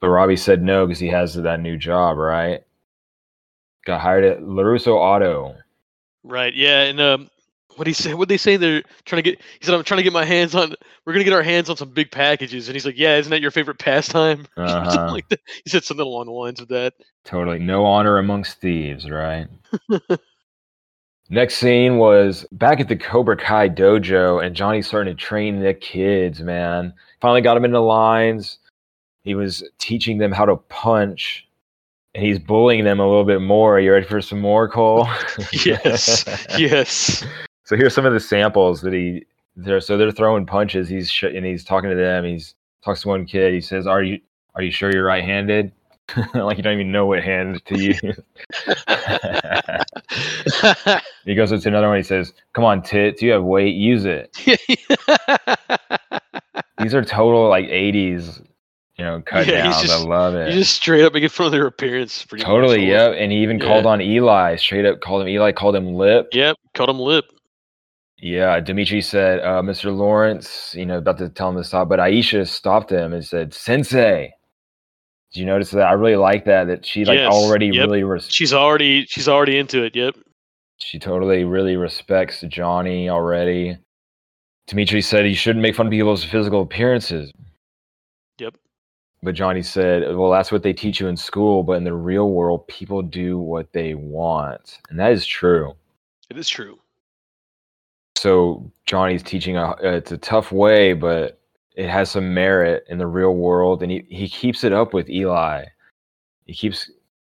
But 0.00 0.08
Robby 0.08 0.36
said 0.36 0.62
no 0.62 0.86
because 0.86 1.00
he 1.00 1.08
has 1.08 1.34
that 1.34 1.60
new 1.60 1.76
job, 1.76 2.16
right? 2.16 2.62
got 3.88 4.00
hired 4.02 4.22
at 4.22 4.40
Larusso 4.40 4.94
Auto. 4.94 5.56
Right. 6.22 6.54
Yeah. 6.54 6.82
And 6.82 7.00
um, 7.00 7.30
what 7.76 7.86
he 7.86 7.92
say? 7.92 8.14
What 8.14 8.28
they 8.28 8.36
say? 8.36 8.56
They're 8.56 8.82
trying 9.04 9.22
to 9.22 9.30
get. 9.30 9.40
He 9.58 9.64
said, 9.64 9.74
"I'm 9.74 9.82
trying 9.82 9.98
to 9.98 10.02
get 10.04 10.12
my 10.12 10.24
hands 10.24 10.54
on. 10.54 10.74
We're 11.04 11.14
gonna 11.14 11.24
get 11.24 11.32
our 11.32 11.42
hands 11.42 11.70
on 11.70 11.76
some 11.76 11.90
big 11.90 12.10
packages." 12.10 12.68
And 12.68 12.76
he's 12.76 12.84
like, 12.84 12.98
"Yeah, 12.98 13.16
isn't 13.16 13.30
that 13.30 13.40
your 13.40 13.50
favorite 13.50 13.78
pastime?" 13.78 14.46
Uh-huh. 14.56 15.10
like 15.10 15.28
that. 15.30 15.40
He 15.64 15.70
said 15.70 15.84
something 15.84 16.04
along 16.06 16.26
the 16.26 16.32
lines 16.32 16.60
of 16.60 16.68
that. 16.68 16.94
Totally. 17.24 17.58
No 17.58 17.84
honor 17.86 18.18
amongst 18.18 18.60
thieves, 18.60 19.08
right? 19.08 19.46
Next 21.30 21.56
scene 21.56 21.98
was 21.98 22.46
back 22.52 22.80
at 22.80 22.88
the 22.88 22.96
Cobra 22.96 23.36
Kai 23.36 23.68
dojo, 23.68 24.42
and 24.44 24.56
Johnny's 24.56 24.86
starting 24.86 25.14
to 25.14 25.22
train 25.22 25.60
the 25.60 25.74
kids, 25.74 26.40
man. 26.40 26.94
Finally 27.20 27.42
got 27.42 27.54
them 27.54 27.66
into 27.66 27.80
lines. 27.80 28.58
He 29.24 29.34
was 29.34 29.62
teaching 29.78 30.16
them 30.18 30.32
how 30.32 30.46
to 30.46 30.56
punch, 30.56 31.46
and 32.14 32.24
he's 32.24 32.38
bullying 32.38 32.84
them 32.84 32.98
a 32.98 33.06
little 33.06 33.24
bit 33.24 33.42
more. 33.42 33.76
Are 33.76 33.80
You 33.80 33.92
ready 33.92 34.06
for 34.06 34.22
some 34.22 34.40
more, 34.40 34.68
Cole? 34.68 35.06
Yes. 35.64 36.24
yes. 36.58 37.24
So 37.64 37.76
here's 37.76 37.92
some 37.94 38.06
of 38.06 38.14
the 38.14 38.20
samples 38.20 38.80
that 38.80 38.94
he 38.94 39.26
they're 39.54 39.82
so 39.82 39.98
they're 39.98 40.10
throwing 40.10 40.46
punches. 40.46 40.88
He's 40.88 41.10
sh- 41.10 41.24
and 41.24 41.44
he's 41.44 41.62
talking 41.64 41.90
to 41.90 41.96
them. 41.96 42.24
He's 42.24 42.54
talks 42.82 43.02
to 43.02 43.08
one 43.08 43.26
kid. 43.26 43.52
He 43.52 43.60
says, 43.60 43.86
"Are 43.86 44.02
you 44.02 44.18
are 44.54 44.62
you 44.62 44.70
sure 44.70 44.90
you're 44.90 45.04
right-handed?" 45.04 45.70
like 46.34 46.56
you 46.56 46.62
don't 46.62 46.74
even 46.74 46.92
know 46.92 47.06
what 47.06 47.22
hand 47.22 47.64
to 47.66 47.78
use. 47.82 48.00
he 51.24 51.34
goes 51.34 51.52
up 51.52 51.60
to 51.60 51.68
another 51.68 51.88
one. 51.88 51.96
He 51.98 52.02
says, 52.02 52.32
"Come 52.54 52.64
on, 52.64 52.82
tits. 52.82 53.22
You 53.22 53.32
have 53.32 53.44
weight. 53.44 53.74
Use 53.74 54.04
it." 54.04 54.32
These 56.80 56.94
are 56.94 57.04
total 57.04 57.48
like 57.48 57.66
'80s, 57.66 58.40
you 58.96 59.04
know, 59.04 59.22
cut 59.26 59.46
Yeah, 59.46 59.64
downs. 59.64 59.82
just- 59.82 59.94
I 59.94 59.98
love 60.08 60.34
it. 60.34 60.52
you 60.52 60.60
just 60.60 60.74
straight 60.74 61.04
up 61.04 61.12
making 61.12 61.28
fun 61.30 61.46
of 61.46 61.52
their 61.52 61.66
appearance. 61.66 62.26
Much. 62.30 62.40
totally, 62.42 62.86
yep. 62.86 63.14
And 63.18 63.32
he 63.32 63.38
even 63.38 63.58
called 63.60 63.86
on 63.86 64.00
Eli. 64.00 64.56
Straight 64.56 64.86
up 64.86 65.00
called 65.00 65.22
him 65.22 65.28
Eli. 65.28 65.52
Called 65.52 65.76
him 65.76 65.94
lip. 65.94 66.28
Yep. 66.32 66.56
Cut 66.74 66.88
him 66.88 66.98
lip. 67.00 67.24
Yeah, 68.20 68.58
Demetri 68.58 69.00
said, 69.00 69.38
uh, 69.40 69.62
Mr. 69.62 69.96
Lawrence, 69.96 70.74
you 70.76 70.84
know, 70.84 70.98
about 70.98 71.18
to 71.18 71.28
tell 71.28 71.50
him 71.50 71.56
to 71.56 71.62
stop, 71.62 71.88
but 71.88 72.00
Aisha 72.00 72.48
stopped 72.48 72.90
him 72.90 73.12
and 73.12 73.24
said, 73.24 73.54
Sensei. 73.54 74.34
Did 75.32 75.40
you 75.40 75.46
notice 75.46 75.70
that? 75.72 75.86
I 75.86 75.92
really 75.92 76.16
like 76.16 76.44
that, 76.46 76.66
that 76.68 76.86
she 76.86 77.04
like 77.04 77.18
Yes, 77.18 77.32
already 77.32 77.66
yep. 77.66 77.86
really, 77.86 78.02
res- 78.02 78.28
She's 78.30 78.52
already. 78.54 79.04
She's 79.06 79.28
already 79.28 79.58
into 79.58 79.82
it. 79.84 79.94
Yep. 79.94 80.16
she 80.78 80.98
totally 80.98 81.44
really 81.44 81.76
respects 81.76 82.40
Johnny 82.48 83.08
already. 83.10 83.76
Demetri 84.68 85.00
said 85.02 85.24
he 85.24 85.34
shouldn't 85.34 85.62
make 85.62 85.74
fun 85.74 85.86
of 85.86 85.90
people's 85.92 86.24
physical 86.24 86.62
appearances. 86.62 87.32
Yep. 88.38 88.54
But 89.22 89.34
Johnny 89.34 89.62
said, 89.62 90.14
well, 90.16 90.30
that's 90.30 90.52
what 90.52 90.62
they 90.62 90.72
teach 90.72 91.00
you 91.00 91.08
in 91.08 91.16
school, 91.16 91.62
but 91.62 91.72
in 91.72 91.84
the 91.84 91.94
real 91.94 92.30
world, 92.30 92.66
people 92.68 93.02
do 93.02 93.38
what 93.38 93.72
they 93.72 93.94
want. 93.94 94.78
And 94.90 94.98
that 95.00 95.10
is 95.12 95.26
true. 95.26 95.74
It 96.30 96.36
is 96.38 96.48
true. 96.48 96.78
so 98.16 98.70
Johnny's 98.86 99.22
teaching 99.22 99.56
a 99.56 99.74
it's 99.82 100.12
a 100.12 100.18
tough 100.18 100.52
way, 100.52 100.92
but 100.92 101.37
it 101.78 101.88
has 101.88 102.10
some 102.10 102.34
merit 102.34 102.84
in 102.90 102.98
the 102.98 103.06
real 103.06 103.34
world, 103.36 103.82
and 103.82 103.90
he 103.92 104.04
he 104.10 104.28
keeps 104.28 104.64
it 104.64 104.72
up 104.72 104.92
with 104.92 105.08
Eli. 105.08 105.64
He 106.46 106.52
keeps 106.52 106.90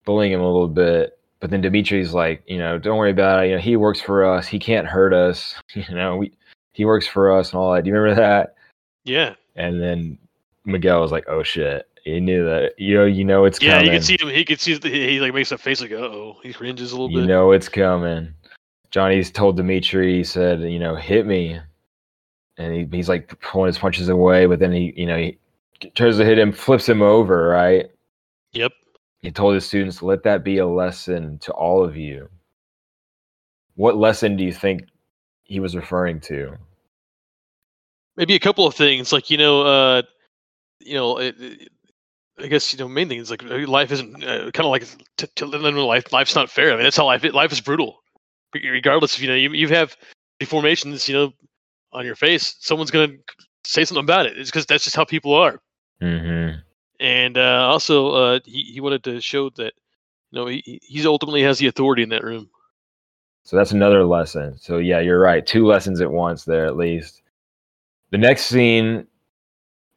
bullying 0.03 0.31
him 0.33 0.41
a 0.41 0.51
little 0.51 0.67
bit, 0.67 1.19
but 1.39 1.51
then 1.51 1.61
Demetri's 1.61 2.13
like, 2.13 2.41
you 2.47 2.57
know, 2.57 2.77
don't 2.79 2.97
worry 2.97 3.11
about 3.11 3.43
it. 3.45 3.49
You 3.49 3.55
know, 3.55 3.61
he 3.61 3.75
works 3.75 4.01
for 4.01 4.25
us. 4.25 4.47
He 4.47 4.57
can't 4.59 4.87
hurt 4.87 5.13
us. 5.13 5.55
You 5.75 5.95
know, 5.95 6.17
we 6.17 6.31
he 6.73 6.85
works 6.85 7.07
for 7.07 7.31
us 7.37 7.51
and 7.51 7.59
all 7.59 7.71
that. 7.73 7.83
Do 7.83 7.89
you 7.89 7.95
remember 7.95 8.19
that? 8.21 8.55
Yeah. 9.03 9.35
And 9.55 9.81
then 9.81 10.17
Miguel 10.65 11.01
was 11.01 11.11
like, 11.11 11.25
oh 11.27 11.43
shit. 11.43 11.87
He 12.03 12.19
knew 12.19 12.43
that. 12.45 12.71
You 12.79 12.95
know, 12.97 13.05
you 13.05 13.23
know 13.23 13.45
it's 13.45 13.61
Yeah. 13.61 13.73
coming. 13.73 13.85
Yeah, 13.85 13.91
you 13.91 13.97
can 13.99 14.03
see 14.03 14.17
him. 14.19 14.29
He 14.33 14.43
can 14.43 14.57
see. 14.57 14.73
the- 14.75 14.89
He 14.89 15.19
like 15.19 15.35
makes 15.35 15.51
a 15.51 15.57
face 15.57 15.81
like, 15.81 15.91
"Uh 15.91 15.97
oh." 15.97 16.37
He 16.41 16.51
cringes 16.51 16.91
a 16.91 16.95
little 16.95 17.11
you 17.11 17.17
bit. 17.17 17.21
You 17.21 17.27
know 17.27 17.51
it's 17.51 17.69
coming. 17.69 18.33
Johnny's 18.89 19.29
told 19.29 19.55
Demetri, 19.57 20.15
he 20.17 20.23
said, 20.23 20.61
you 20.61 20.79
know, 20.79 20.95
hit 20.95 21.25
me. 21.27 21.59
And 22.61 22.73
he, 22.75 22.97
he's 22.97 23.09
like 23.09 23.39
pulling 23.41 23.67
his 23.67 23.77
punches 23.77 24.09
away, 24.09 24.45
but 24.45 24.59
then 24.59 24.71
he, 24.71 24.93
you 24.95 25.05
know, 25.07 25.17
he 25.17 25.37
tries 25.95 26.17
to 26.17 26.25
hit 26.25 26.37
him, 26.37 26.51
flips 26.51 26.87
him 26.87 27.01
over, 27.01 27.47
right? 27.47 27.89
Yep. 28.53 28.71
He 29.21 29.31
told 29.31 29.55
his 29.55 29.65
students, 29.65 30.01
let 30.01 30.23
that 30.23 30.43
be 30.43 30.59
a 30.59 30.67
lesson 30.67 31.39
to 31.39 31.51
all 31.53 31.83
of 31.83 31.95
you. 31.97 32.29
What 33.75 33.97
lesson 33.97 34.35
do 34.37 34.43
you 34.43 34.53
think 34.53 34.83
he 35.43 35.59
was 35.59 35.75
referring 35.75 36.19
to? 36.21 36.57
maybe 38.17 38.35
a 38.35 38.39
couple 38.39 38.67
of 38.67 38.75
things 38.75 39.11
like 39.11 39.29
you 39.29 39.37
know 39.37 39.61
uh 39.61 40.01
you 40.79 40.93
know 40.93 41.17
it, 41.17 41.35
it- 41.39 41.69
i 42.39 42.47
guess 42.47 42.73
you 42.73 42.79
know 42.79 42.87
main 42.87 43.07
thing 43.07 43.19
is 43.19 43.29
like 43.31 43.41
life 43.43 43.91
isn't 43.91 44.23
uh, 44.23 44.49
kind 44.51 44.65
of 44.65 44.71
like 44.71 44.85
to, 45.17 45.27
to 45.35 45.45
live 45.45 45.63
in 45.63 45.75
life 45.75 46.11
life's 46.11 46.35
not 46.35 46.49
fair 46.49 46.71
i 46.71 46.75
mean 46.75 46.83
that's 46.83 46.97
how 46.97 47.05
life 47.05 47.23
life 47.33 47.51
is 47.51 47.61
brutal 47.61 48.01
regardless 48.53 49.15
if 49.15 49.21
you 49.21 49.27
know 49.27 49.35
you, 49.35 49.51
you 49.51 49.67
have 49.67 49.95
deformations 50.41 51.07
you 51.07 51.13
know 51.13 51.31
on 51.93 52.05
your 52.05 52.15
face 52.15 52.55
someone's 52.59 52.91
gonna 52.91 53.13
say 53.65 53.85
something 53.85 54.03
about 54.03 54.25
it 54.25 54.37
it's 54.37 54.49
because 54.51 54.65
that's 54.65 54.83
just 54.83 54.95
how 54.95 55.05
people 55.05 55.33
are 55.35 55.59
Mm-hmm. 56.01 56.59
and 56.99 57.37
uh 57.37 57.67
also 57.69 58.11
uh 58.11 58.39
he, 58.45 58.63
he 58.73 58.81
wanted 58.81 59.03
to 59.03 59.21
show 59.21 59.49
that 59.51 59.73
you 60.31 60.39
know 60.39 60.47
he, 60.47 60.61
he- 60.65 60.81
he's 60.83 61.05
ultimately 61.05 61.43
has 61.43 61.59
the 61.59 61.67
authority 61.67 62.03
in 62.03 62.09
that 62.09 62.23
room 62.23 62.49
So 63.43 63.55
that's 63.57 63.71
another 63.71 64.05
lesson. 64.05 64.57
So 64.57 64.77
yeah, 64.77 64.99
you're 64.99 65.19
right. 65.19 65.45
Two 65.45 65.65
lessons 65.65 66.01
at 66.01 66.11
once 66.11 66.45
there 66.45 66.65
at 66.65 66.77
least. 66.77 67.23
The 68.11 68.17
next 68.19 68.45
scene, 68.47 69.07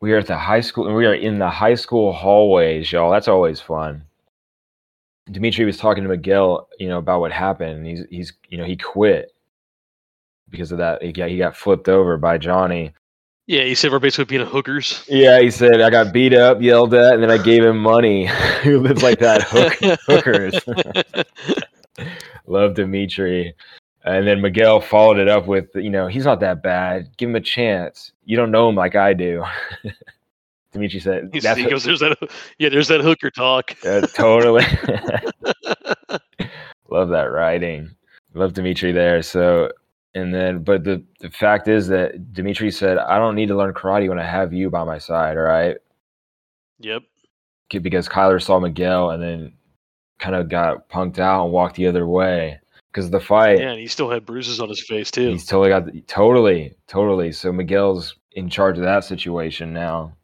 we 0.01 0.13
are 0.13 0.19
at 0.19 0.27
the 0.27 0.39
high 0.39 0.61
school 0.61 0.87
and 0.87 0.97
we 0.97 1.07
are 1.07 1.15
in 1.15 1.39
the 1.39 1.51
high 1.51 1.75
school 1.75 2.13
hallways, 2.13 2.91
y'all. 2.93 3.11
That's 3.11 3.29
always 3.29 3.61
fun. 3.61 4.05
Demetri 5.31 5.65
was 5.67 5.79
talking 5.79 6.05
to 6.05 6.09
Miguel, 6.11 6.69
you 6.79 6.89
know, 6.89 6.99
about 6.99 7.21
what 7.21 7.33
happened. 7.33 7.87
He's 7.87 8.05
he's 8.11 8.33
you 8.49 8.59
know, 8.59 8.65
he 8.65 8.77
quit 8.77 9.34
because 10.51 10.73
of 10.73 10.79
that. 10.79 11.03
He 11.03 11.13
got 11.13 11.29
he 11.29 11.39
got 11.39 11.57
flipped 11.57 11.89
over 11.89 12.17
by 12.17 12.39
Johnny. 12.39 12.93
yeah 13.47 13.65
he 13.65 13.75
said 13.75 13.91
we're 13.93 13.99
basically 13.99 14.25
being 14.37 14.47
hookers 14.47 15.05
Yeah, 15.09 15.41
he 15.41 15.51
said 15.51 15.81
I 15.81 15.91
got 15.91 16.13
beat 16.13 16.33
up, 16.35 16.61
yelled 16.63 16.95
at, 16.95 17.15
and 17.15 17.23
then 17.23 17.31
I 17.31 17.39
gave 17.39 17.65
him 17.65 17.79
money. 17.79 18.27
Who 18.63 18.81
lives 18.81 19.03
like 19.03 19.19
that? 19.21 19.43
Hook, 19.43 19.99
hookers. 20.07 20.55
Love 22.47 22.75
Demetri. 22.75 23.55
And 24.07 24.27
then 24.27 24.43
Miguel 24.43 24.81
followed 24.83 25.19
it 25.19 25.29
up 25.29 25.47
with, 25.47 25.69
you 25.75 25.89
know, 25.89 26.07
he's 26.09 26.27
not 26.27 26.41
that 26.41 26.63
bad. 26.63 27.09
Give 27.17 27.31
him 27.31 27.37
a 27.37 27.41
chance. 27.41 28.13
You 28.27 28.37
don't 28.37 28.51
know 28.51 28.69
him 28.69 28.75
like 28.75 28.97
I 28.97 29.15
do. 29.15 29.43
Demetri 30.73 31.01
said, 31.01 31.31
that's 31.33 31.59
he 31.59 31.67
goes 31.71 31.85
there's 31.85 32.01
that 32.01 32.19
yeah 32.59 32.69
there's 32.69 32.89
that 32.89 33.01
hooker 33.01 33.31
talk 33.31 33.77
uh, 33.87 34.01
totally. 34.09 34.65
Love 36.91 37.09
that 37.11 37.31
writing. 37.31 37.91
Love 38.35 38.53
Demetri 38.55 38.93
there. 38.93 39.23
So, 39.23 39.71
and 40.15 40.33
then, 40.33 40.63
but 40.63 40.85
the, 40.85 41.03
the 41.21 41.31
fact 41.31 41.67
is 41.67 41.89
that 41.89 42.33
Demetri 42.33 42.71
said, 42.71 42.99
I 42.99 43.19
don't 43.19 43.35
need 43.35 43.49
to 43.49 43.57
learn 43.57 43.75
karate 43.75 44.09
when 44.09 44.19
I 44.19 44.25
have 44.25 44.53
you 44.53 44.71
by 44.71 44.85
my 44.85 44.99
side. 44.99 45.37
All 45.37 45.43
right. 45.43 45.77
yep 46.79 47.03
Because 47.69 48.09
Kyler 48.09 48.43
saw 48.43 48.61
Miguel 48.61 49.11
and 49.11 49.23
then 49.23 49.53
kind 50.21 50.37
of 50.37 50.49
got 50.49 50.89
punked 50.89 51.19
out 51.19 51.45
and 51.45 51.53
walked 51.53 51.77
the 51.77 51.89
other 51.89 52.07
way 52.07 52.61
because 52.93 53.07
of 53.07 53.11
the 53.11 53.21
fight. 53.21 53.59
Yeah, 53.59 53.71
and 53.71 53.81
he 53.81 53.89
still 53.89 54.09
had 54.09 54.25
bruises 54.25 54.61
on 54.61 54.69
his 54.69 54.81
face 54.87 55.11
too. 55.11 55.31
He's 55.31 55.47
totally 55.47 55.71
got 55.71 55.87
the, 55.87 56.01
totally, 56.03 56.77
totally. 56.87 57.33
So 57.33 57.53
Miguel's 57.53 58.15
in 58.33 58.49
charge 58.49 58.79
of 58.79 58.85
that 58.85 59.05
situation 59.05 59.73
now. 59.73 60.17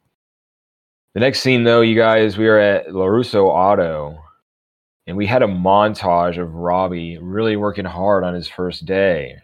The 1.13 1.19
next 1.19 1.41
scene, 1.41 1.65
though, 1.65 1.81
you 1.81 1.95
guys, 1.95 2.37
we 2.37 2.47
are 2.47 2.57
at 2.57 2.87
Larusso 2.87 3.47
Auto, 3.47 4.17
and 5.07 5.17
we 5.17 5.27
had 5.27 5.43
a 5.43 5.47
montage 5.47 6.41
of 6.41 6.53
Robby 6.53 7.17
really 7.17 7.57
working 7.57 7.83
hard 7.83 8.23
on 8.23 8.33
his 8.33 8.47
first 8.47 8.85
day. 8.85 9.37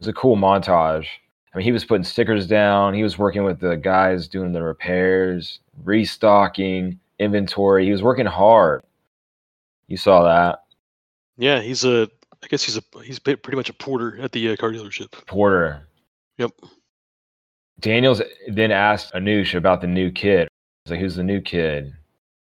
It 0.00 0.06
was 0.06 0.08
a 0.08 0.12
cool 0.14 0.36
montage. 0.36 1.06
I 1.52 1.58
mean, 1.58 1.64
he 1.64 1.72
was 1.72 1.84
putting 1.84 2.04
stickers 2.04 2.46
down. 2.46 2.94
He 2.94 3.02
was 3.02 3.18
working 3.18 3.44
with 3.44 3.60
the 3.60 3.76
guys 3.76 4.28
doing 4.28 4.52
the 4.52 4.62
repairs, 4.62 5.58
restocking, 5.84 6.98
inventory. 7.18 7.84
He 7.84 7.92
was 7.92 8.02
working 8.02 8.24
hard. 8.24 8.82
You 9.88 9.98
saw 9.98 10.22
that. 10.24 10.62
yeah, 11.36 11.60
he's 11.60 11.84
a. 11.84 12.08
I 12.42 12.46
guess 12.46 12.62
he's 12.62 12.78
a. 12.78 12.82
He's 13.04 13.18
pretty 13.18 13.56
much 13.56 13.68
a 13.68 13.74
porter 13.74 14.18
at 14.22 14.32
the 14.32 14.52
uh, 14.52 14.56
car 14.56 14.70
dealership. 14.70 15.10
Porter. 15.26 15.86
Yep. 16.38 16.52
Daniels 17.80 18.22
then 18.48 18.70
asked 18.70 19.12
Anoush 19.12 19.54
about 19.54 19.80
the 19.80 19.86
new 19.86 20.10
kid. 20.10 20.48
He's 20.84 20.92
like, 20.92 21.00
who's 21.00 21.16
the 21.16 21.22
new 21.22 21.40
kid? 21.40 21.94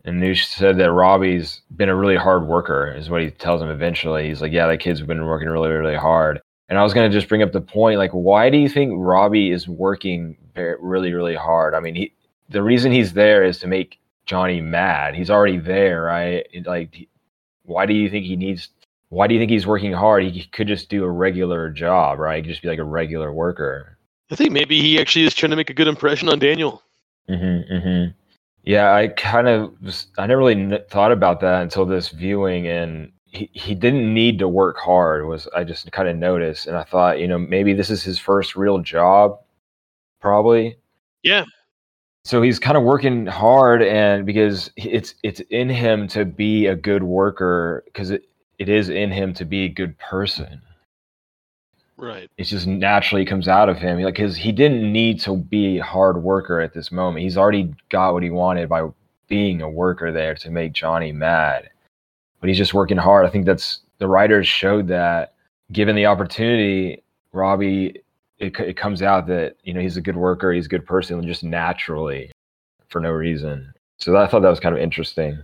And 0.05 0.23
Anoush 0.23 0.45
said 0.45 0.79
that 0.79 0.93
Robby's 0.93 1.63
been 1.77 1.89
a 1.89 1.97
really 1.97 2.17
hard 2.17 2.47
worker, 2.47 2.93
is 2.97 3.09
what 3.09 3.23
he 3.23 3.31
tells 3.31 3.63
him 3.63 3.71
eventually. 3.71 4.29
He's 4.29 4.41
like, 4.41 4.53
yeah, 4.53 4.67
that 4.67 4.79
kid's 4.79 5.01
been 5.01 5.25
working 5.25 5.49
really, 5.49 5.71
really 5.71 5.97
hard. 5.97 6.41
And 6.73 6.79
I 6.79 6.83
was 6.85 6.95
going 6.95 7.11
to 7.11 7.15
just 7.15 7.29
bring 7.29 7.43
up 7.43 7.53
the 7.53 7.61
point, 7.61 7.99
like, 7.99 8.13
why 8.13 8.49
do 8.49 8.57
you 8.57 8.67
think 8.67 8.95
Robby 8.97 9.51
is 9.51 9.69
working 9.69 10.39
very, 10.55 10.79
really, 10.81 11.13
really 11.13 11.35
hard? 11.35 11.75
I 11.75 11.81
mean, 11.81 11.95
he, 11.95 12.15
the 12.49 12.63
reason 12.63 12.91
he's 12.91 13.13
there 13.13 13.45
is 13.45 13.59
to 13.59 13.67
make 13.67 14.01
Johnny 14.25 14.63
mad. 14.63 15.15
He's 15.15 15.29
already 15.29 15.59
there, 15.59 16.01
right? 16.01 16.47
Like, 16.65 17.09
why 17.65 17.85
do 17.85 17.93
you 17.93 18.09
think 18.09 18.25
he 18.25 18.37
needs? 18.37 18.71
Why 19.11 19.27
do 19.27 19.35
you 19.35 19.41
think 19.41 19.51
he's 19.51 19.67
working 19.67 19.93
hard? 19.93 20.25
He 20.25 20.45
could 20.45 20.67
just 20.67 20.89
do 20.89 21.05
a 21.05 21.11
regular 21.11 21.69
job, 21.69 22.19
right? 22.19 22.37
He 22.37 22.43
could 22.43 22.53
just 22.53 22.63
be 22.63 22.69
like 22.69 22.79
a 22.79 22.85
regular 22.85 23.35
worker. 23.35 23.99
I 24.31 24.35
think 24.35 24.53
maybe 24.53 24.81
he 24.81 24.99
actually 24.99 25.27
is 25.27 25.35
trying 25.35 25.51
to 25.51 25.57
make 25.57 25.69
a 25.69 25.75
good 25.75 25.89
impression 25.89 26.31
on 26.31 26.39
Daniel. 26.39 26.83
Mm-hmm, 27.29 27.71
mm-hmm. 27.71 28.13
Yeah, 28.63 28.95
I 28.95 29.09
kind 29.09 29.47
of 29.47 29.75
was, 29.83 30.07
I 30.17 30.27
never 30.27 30.39
really 30.39 30.55
n- 30.55 30.79
thought 30.89 31.13
about 31.13 31.41
that 31.41 31.61
until 31.61 31.85
this 31.85 32.09
viewing, 32.09 32.67
and 32.67 33.13
he, 33.33 33.49
he 33.55 33.75
didn't 33.75 34.13
need 34.13 34.39
to 34.39 34.49
work 34.49 34.77
hard 34.77 35.27
was 35.27 35.49
I 35.57 35.65
just 35.65 35.91
kind 35.91 36.07
of 36.07 36.17
noticed 36.17 36.67
and 36.67 36.77
I 36.77 36.85
thought, 36.85 37.19
you 37.19 37.27
know, 37.27 37.39
maybe 37.39 37.73
this 37.73 37.89
is 37.89 38.03
his 38.03 38.19
first 38.19 38.55
real 38.55 38.79
job 38.79 39.41
probably. 40.21 40.77
Yeah. 41.23 41.45
So 42.25 42.43
he's 42.43 42.59
kind 42.59 42.77
of 42.77 42.85
working 42.85 43.27
hard 43.27 43.83
and 43.83 44.27
because 44.27 44.71
it's 44.77 45.15
it's 45.23 45.41
in 45.51 45.71
him 45.71 46.07
to 46.09 46.27
be 46.27 46.67
a 46.67 46.77
good 46.77 47.03
worker 47.03 47.83
because 47.87 48.11
it, 48.11 48.29
it 48.59 48.69
is 48.69 48.91
in 48.91 49.11
him 49.11 49.33
to 49.35 49.47
be 49.47 49.65
a 49.65 49.69
good 49.69 49.99
person. 49.99 50.61
Right. 51.97 52.31
It 52.37 52.45
just 52.45 52.67
naturally 52.67 53.25
comes 53.25 53.49
out 53.49 53.71
of 53.71 53.79
him. 53.79 53.99
Like 54.03 54.15
cuz 54.15 54.37
he 54.37 54.53
didn't 54.53 54.93
need 54.93 55.21
to 55.21 55.37
be 55.37 55.79
a 55.79 55.85
hard 55.85 56.23
worker 56.23 56.61
at 56.61 56.75
this 56.75 56.93
moment. 56.93 57.23
He's 57.23 57.39
already 57.39 57.75
got 57.89 58.13
what 58.13 58.23
he 58.23 58.31
wanted 58.31 58.69
by 58.69 58.91
being 59.27 59.63
a 59.63 59.71
worker 59.71 60.13
there 60.13 60.35
to 60.35 60.51
make 60.51 60.75
Johnny 60.75 61.13
mad 61.13 61.71
but 62.43 62.49
he's 62.49 62.59
just 62.59 62.75
working 62.75 62.99
hard. 62.99 63.25
I 63.25 63.31
think 63.31 63.47
that's 63.47 63.79
the 63.99 64.09
writers 64.09 64.49
showed 64.49 64.89
that 64.89 65.35
given 65.71 65.95
the 65.95 66.07
opportunity, 66.07 67.01
Robby, 67.33 68.03
it, 68.39 68.59
it 68.59 68.77
comes 68.77 69.01
out 69.01 69.29
that, 69.29 69.57
you 69.63 69.73
know, 69.73 69.81
he's 69.81 69.97
a 69.97 70.01
good 70.01 70.17
worker, 70.17 70.53
he's 70.53 70.67
a 70.67 70.69
good 70.69 70.85
person, 70.85 71.25
just 71.25 71.45
naturally 71.45 72.33
for 72.89 73.01
no 73.01 73.13
reason. 73.13 73.73
So 73.99 74.17
I 74.17 74.27
thought 74.27 74.43
that 74.43 74.51
was 74.51 74.59
kind 74.59 74.75
of 74.75 74.83
interesting. 74.83 75.39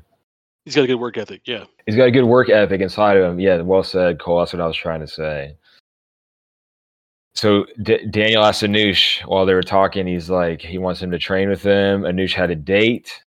He's 0.64 0.74
got 0.74 0.82
a 0.82 0.86
good 0.88 0.96
work 0.96 1.16
ethic. 1.16 1.42
Yeah. 1.44 1.64
He's 1.86 1.94
got 1.94 2.08
a 2.08 2.10
good 2.10 2.24
work 2.24 2.50
ethic 2.50 2.80
inside 2.80 3.16
of 3.16 3.30
him. 3.30 3.38
Yeah, 3.38 3.60
well 3.60 3.84
said, 3.84 4.18
Cole. 4.18 4.40
That's 4.40 4.52
what 4.52 4.60
I 4.60 4.66
was 4.66 4.76
trying 4.76 5.00
to 5.00 5.06
say. 5.06 5.54
So 7.36 7.64
D- 7.80 8.06
Daniel 8.10 8.44
asked 8.44 8.64
Anoush 8.64 9.24
while 9.24 9.46
they 9.46 9.54
were 9.54 9.62
talking, 9.62 10.04
he's 10.04 10.28
like, 10.28 10.60
he 10.60 10.78
wants 10.78 11.00
him 11.00 11.12
to 11.12 11.18
train 11.18 11.48
with 11.48 11.62
him. 11.62 12.02
Anoush 12.02 12.32
had 12.32 12.50
a 12.50 12.56
date. 12.56 13.22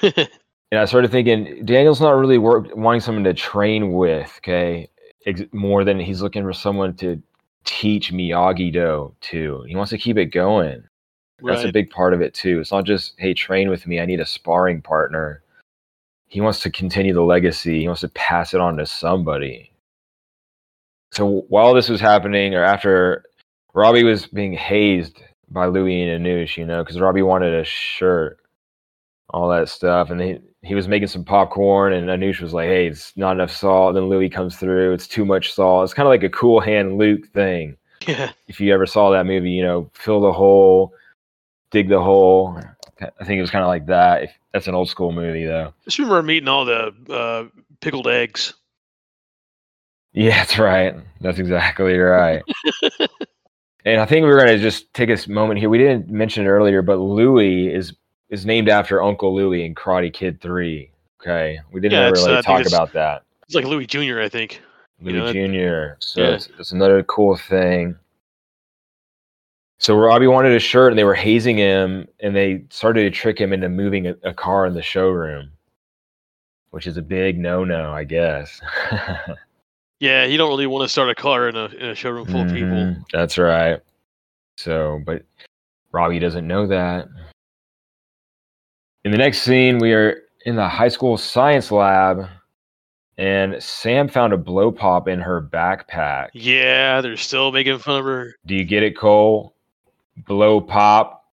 and 0.70 0.80
I 0.80 0.84
started 0.84 1.10
thinking 1.10 1.64
Daniel's 1.64 2.00
not 2.00 2.10
really 2.10 2.38
work, 2.38 2.74
wanting 2.74 3.00
someone 3.00 3.24
to 3.24 3.34
train 3.34 3.92
with, 3.92 4.32
okay, 4.38 4.88
ex- 5.26 5.42
more 5.52 5.84
than 5.84 6.00
he's 6.00 6.22
looking 6.22 6.42
for 6.42 6.52
someone 6.52 6.94
to 6.96 7.22
teach 7.64 8.12
Miyagi 8.12 8.72
Do 8.72 9.14
too. 9.20 9.64
He 9.68 9.76
wants 9.76 9.90
to 9.90 9.98
keep 9.98 10.16
it 10.16 10.26
going. 10.26 10.82
That's 11.42 11.64
a 11.64 11.72
big 11.72 11.90
part 11.90 12.14
of 12.14 12.22
it 12.22 12.32
too. 12.32 12.60
It's 12.60 12.72
not 12.72 12.84
just 12.84 13.14
hey, 13.18 13.34
train 13.34 13.68
with 13.68 13.86
me. 13.86 14.00
I 14.00 14.06
need 14.06 14.20
a 14.20 14.26
sparring 14.26 14.80
partner. 14.80 15.42
He 16.28 16.40
wants 16.40 16.60
to 16.60 16.70
continue 16.70 17.12
the 17.12 17.22
legacy. 17.22 17.80
He 17.80 17.86
wants 17.86 18.00
to 18.00 18.08
pass 18.08 18.54
it 18.54 18.60
on 18.60 18.78
to 18.78 18.86
somebody. 18.86 19.70
So 21.12 21.44
while 21.48 21.74
this 21.74 21.88
was 21.88 22.00
happening, 22.00 22.54
or 22.54 22.64
after 22.64 23.24
Robby 23.74 24.02
was 24.02 24.26
being 24.26 24.54
hazed 24.54 25.22
by 25.50 25.66
Louis 25.66 26.02
and 26.02 26.24
Anoush, 26.24 26.56
you 26.56 26.64
know, 26.64 26.82
because 26.82 26.98
Robby 26.98 27.22
wanted 27.22 27.54
a 27.54 27.64
shirt, 27.64 28.38
all 29.30 29.48
that 29.50 29.68
stuff, 29.68 30.10
and 30.10 30.20
he 30.20 30.38
he 30.62 30.74
was 30.74 30.88
making 30.88 31.08
some 31.08 31.24
popcorn, 31.24 31.92
and 31.92 32.08
Anoush 32.08 32.40
was 32.40 32.52
like, 32.52 32.68
"Hey, 32.68 32.86
it's 32.88 33.16
not 33.16 33.32
enough 33.32 33.50
salt." 33.50 33.94
Then 33.94 34.08
Louis 34.08 34.28
comes 34.28 34.56
through, 34.56 34.92
it's 34.92 35.06
too 35.08 35.24
much 35.24 35.52
salt. 35.52 35.84
It's 35.84 35.94
kind 35.94 36.06
of 36.06 36.10
like 36.10 36.22
a 36.24 36.28
cool 36.30 36.60
hand 36.60 36.98
Luke 36.98 37.26
thing 37.32 37.76
Yeah. 38.06 38.32
if 38.48 38.60
you 38.60 38.72
ever 38.74 38.86
saw 38.86 39.10
that 39.10 39.26
movie, 39.26 39.50
you 39.50 39.62
know, 39.62 39.90
fill 39.94 40.20
the 40.20 40.32
hole, 40.32 40.92
dig 41.70 41.88
the 41.88 42.00
hole. 42.02 42.58
I 43.00 43.24
think 43.24 43.38
it 43.38 43.42
was 43.42 43.50
kind 43.50 43.62
of 43.64 43.68
like 43.68 43.86
that. 43.86 44.22
If, 44.24 44.30
that's 44.52 44.68
an 44.68 44.74
old 44.74 44.88
school 44.88 45.12
movie, 45.12 45.44
though. 45.44 45.66
I 45.68 45.84
Just 45.84 45.98
remember 45.98 46.30
eating 46.32 46.48
all 46.48 46.64
the 46.64 46.94
uh, 47.10 47.44
pickled 47.80 48.08
eggs. 48.08 48.54
Yeah, 50.12 50.30
that's 50.30 50.58
right. 50.58 50.94
That's 51.20 51.38
exactly 51.38 51.98
right. 51.98 52.42
and 53.84 54.00
I 54.00 54.06
think 54.06 54.24
we're 54.24 54.38
gonna 54.38 54.56
just 54.56 54.94
take 54.94 55.10
this 55.10 55.28
moment 55.28 55.60
here. 55.60 55.68
We 55.68 55.76
didn't 55.76 56.08
mention 56.08 56.46
it 56.46 56.48
earlier, 56.48 56.80
but 56.80 56.96
Louis 56.96 57.66
is 57.68 57.92
is 58.30 58.46
named 58.46 58.68
after 58.68 59.02
Uncle 59.02 59.34
Louie 59.34 59.64
in 59.64 59.74
Karate 59.74 60.12
Kid 60.12 60.40
Three. 60.40 60.90
Okay, 61.20 61.58
we 61.72 61.80
didn't 61.80 61.94
Yeah, 61.94 62.06
ever 62.06 62.14
it's, 62.14 62.24
uh, 62.24 62.30
really 62.30 62.42
talk 62.42 62.66
about 62.66 62.92
that. 62.92 63.22
It's 63.44 63.54
like 63.54 63.64
Louis 63.64 63.86
Jr. 63.86 64.20
I 64.20 64.28
think. 64.28 64.60
Louis 65.00 65.14
You 65.34 65.48
know, 65.48 65.92
Jr. 65.92 65.96
So 66.00 66.22
yeah. 66.22 66.34
it's, 66.34 66.48
it's 66.58 66.72
another 66.72 67.02
cool 67.04 67.36
thing. 67.36 67.96
So 69.78 69.94
Robby 69.96 70.26
wanted 70.26 70.52
a 70.52 70.58
shirt, 70.58 70.92
and 70.92 70.98
they 70.98 71.04
were 71.04 71.14
hazing 71.14 71.58
him, 71.58 72.08
and 72.20 72.34
they 72.34 72.64
started 72.70 73.02
to 73.02 73.10
trick 73.10 73.38
him 73.38 73.52
into 73.52 73.68
moving 73.68 74.06
a, 74.06 74.14
a 74.22 74.32
car 74.32 74.66
in 74.66 74.72
the 74.72 74.80
showroom, 74.80 75.50
which 76.70 76.86
is 76.86 76.96
a 76.96 77.02
big 77.02 77.38
no-no, 77.38 77.92
I 77.92 78.04
guess. 78.04 78.60
Yeah, 79.98 80.24
you 80.24 80.36
don't 80.36 80.50
really 80.50 80.66
want 80.66 80.84
to 80.84 80.88
start 80.92 81.08
a 81.08 81.14
car 81.14 81.48
in 81.48 81.56
a 81.56 81.66
in 81.66 81.88
a 81.88 81.94
showroom 81.94 82.26
full 82.26 82.42
of 82.42 82.48
people. 82.48 82.68
Mhm, 82.68 83.02
That's 83.12 83.38
right. 83.38 83.80
So, 84.58 85.00
but 85.06 85.22
Robby 85.92 86.18
doesn't 86.18 86.46
know 86.46 86.66
that. 86.66 87.08
In 89.06 89.12
the 89.12 89.18
next 89.18 89.42
scene, 89.42 89.78
we 89.78 89.92
are 89.92 90.24
in 90.46 90.56
the 90.56 90.68
high 90.68 90.88
school 90.88 91.16
science 91.16 91.70
lab, 91.70 92.26
and 93.16 93.62
Sam 93.62 94.08
found 94.08 94.32
a 94.32 94.36
blow 94.36 94.72
pop 94.72 95.06
in 95.06 95.20
her 95.20 95.40
backpack. 95.40 96.30
Yeah, 96.32 97.00
they're 97.00 97.16
still 97.16 97.52
making 97.52 97.78
fun 97.78 98.00
of 98.00 98.04
her. 98.04 98.34
Do 98.46 98.56
you 98.56 98.64
get 98.64 98.82
it, 98.82 98.96
Cole? 98.98 99.54
Blow 100.26 100.60
pop, 100.60 101.24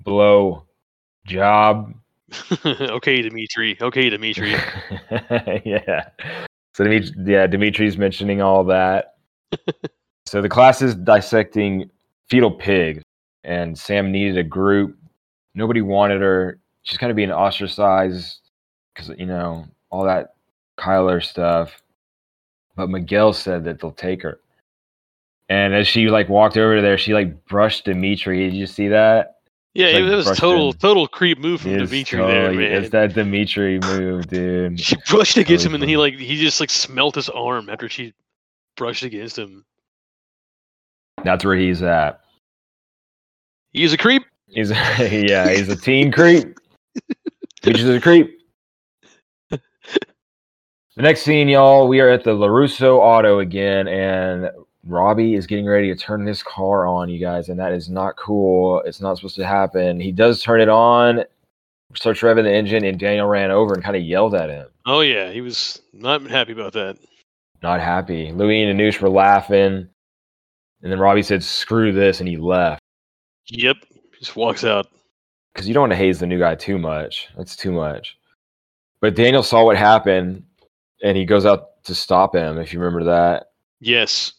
blow 0.00 0.64
job. 1.24 1.94
okay, 2.66 3.22
Demetri. 3.22 3.78
Okay, 3.80 4.10
Demetri. 4.10 4.50
yeah. 5.64 6.08
So 6.74 6.82
Demetri, 6.82 7.14
yeah, 7.26 7.46
Demetri's 7.46 7.96
mentioning 7.96 8.42
all 8.42 8.64
that. 8.64 9.14
so 10.26 10.42
the 10.42 10.48
class 10.48 10.82
is 10.82 10.96
dissecting 10.96 11.88
fetal 12.28 12.50
pigs, 12.50 13.04
and 13.44 13.78
Sam 13.78 14.10
needed 14.10 14.36
a 14.36 14.42
group. 14.42 14.98
Nobody 15.54 15.80
wanted 15.80 16.20
her. 16.20 16.58
She's 16.84 16.98
kind 16.98 17.10
of 17.10 17.16
being 17.16 17.32
ostracized 17.32 18.38
because 18.94 19.10
you 19.18 19.26
know 19.26 19.66
all 19.90 20.04
that 20.04 20.34
Kyler 20.78 21.22
stuff. 21.22 21.82
But 22.76 22.90
Miguel 22.90 23.32
said 23.32 23.64
that 23.64 23.80
they'll 23.80 23.92
take 23.92 24.22
her. 24.22 24.40
And 25.48 25.74
as 25.74 25.86
she 25.86 26.08
like 26.08 26.28
walked 26.28 26.56
over 26.56 26.80
there, 26.80 26.96
she 26.98 27.12
like 27.14 27.44
brushed 27.46 27.84
Demetri. 27.84 28.38
Did 28.38 28.54
you 28.54 28.66
see 28.66 28.88
that? 28.88 29.36
Yeah, 29.74 29.86
It's 29.88 30.12
it 30.12 30.30
was 30.30 30.38
total 30.38 30.70
in. 30.70 30.78
total 30.78 31.08
creep 31.08 31.38
move 31.38 31.62
from 31.62 31.72
It's 31.72 31.90
Demetri 31.90 32.20
there, 32.20 32.52
man. 32.52 32.72
It's 32.72 32.90
that 32.90 33.12
Demetri 33.14 33.80
move, 33.80 34.28
dude. 34.28 34.78
She 34.80 34.96
brushed 35.08 35.36
against 35.36 35.64
Totally 35.64 35.66
him, 35.66 35.74
and 35.74 35.82
then 35.82 35.88
he 35.88 35.96
like 35.96 36.14
he 36.14 36.36
just 36.36 36.60
like 36.60 36.70
smelt 36.70 37.16
his 37.16 37.28
arm 37.28 37.68
after 37.68 37.88
she 37.88 38.14
brushed 38.76 39.02
against 39.02 39.36
him. 39.38 39.64
That's 41.24 41.44
where 41.44 41.56
he's 41.56 41.82
at. 41.82 42.20
He's 43.72 43.92
a 43.92 43.98
creep. 43.98 44.24
He's 44.48 44.70
yeah, 44.98 45.48
he's 45.50 45.68
a 45.68 45.76
teen 45.80 46.12
creep. 46.12 46.58
Which 47.64 47.80
is 47.80 47.88
a 47.88 48.00
creep. 48.00 48.40
The 49.50 51.02
next 51.02 51.22
scene, 51.22 51.48
y'all, 51.48 51.88
we 51.88 52.00
are 52.00 52.08
at 52.08 52.22
the 52.22 52.30
LaRusso 52.30 52.98
auto 52.98 53.40
again, 53.40 53.88
and 53.88 54.50
Robby 54.86 55.34
is 55.34 55.46
getting 55.46 55.66
ready 55.66 55.92
to 55.92 55.98
turn 55.98 56.24
this 56.24 56.42
car 56.42 56.86
on, 56.86 57.08
you 57.08 57.18
guys, 57.18 57.48
and 57.48 57.58
that 57.58 57.72
is 57.72 57.88
not 57.88 58.16
cool. 58.16 58.80
It's 58.86 59.00
not 59.00 59.16
supposed 59.16 59.34
to 59.36 59.46
happen. 59.46 59.98
He 59.98 60.12
does 60.12 60.40
turn 60.40 60.60
it 60.60 60.68
on, 60.68 61.24
starts 61.94 62.20
revving 62.20 62.44
the 62.44 62.52
engine, 62.52 62.84
and 62.84 62.96
Daniel 62.98 63.26
ran 63.26 63.50
over 63.50 63.74
and 63.74 63.82
kind 63.82 63.96
of 63.96 64.02
yelled 64.02 64.36
at 64.36 64.50
him. 64.50 64.68
Oh 64.86 65.00
yeah, 65.00 65.32
he 65.32 65.40
was 65.40 65.82
not 65.92 66.22
happy 66.22 66.52
about 66.52 66.74
that. 66.74 66.96
Not 67.62 67.80
happy. 67.80 68.30
Louis 68.30 68.62
and 68.62 68.78
Anoush 68.78 69.00
were 69.00 69.08
laughing, 69.08 69.88
and 70.82 70.92
then 70.92 71.00
Robby 71.00 71.22
said, 71.22 71.42
"Screw 71.42 71.92
this," 71.92 72.20
and 72.20 72.28
he 72.28 72.36
left. 72.36 72.80
Yep, 73.46 73.78
just 74.18 74.36
walks 74.36 74.62
out. 74.62 74.86
Because 75.54 75.68
you 75.68 75.74
don't 75.74 75.82
want 75.82 75.92
to 75.92 75.96
haze 75.96 76.18
the 76.18 76.26
new 76.26 76.38
guy 76.38 76.56
too 76.56 76.78
much. 76.78 77.28
That's 77.36 77.54
too 77.54 77.70
much. 77.72 78.18
But 79.00 79.14
Daniel 79.14 79.42
saw 79.42 79.64
what 79.64 79.76
happened, 79.76 80.42
and 81.02 81.16
he 81.16 81.24
goes 81.24 81.46
out 81.46 81.82
to 81.84 81.94
stop 81.94 82.34
him. 82.34 82.58
If 82.58 82.72
you 82.72 82.80
remember 82.80 83.04
that, 83.04 83.46
Yes. 83.80 84.32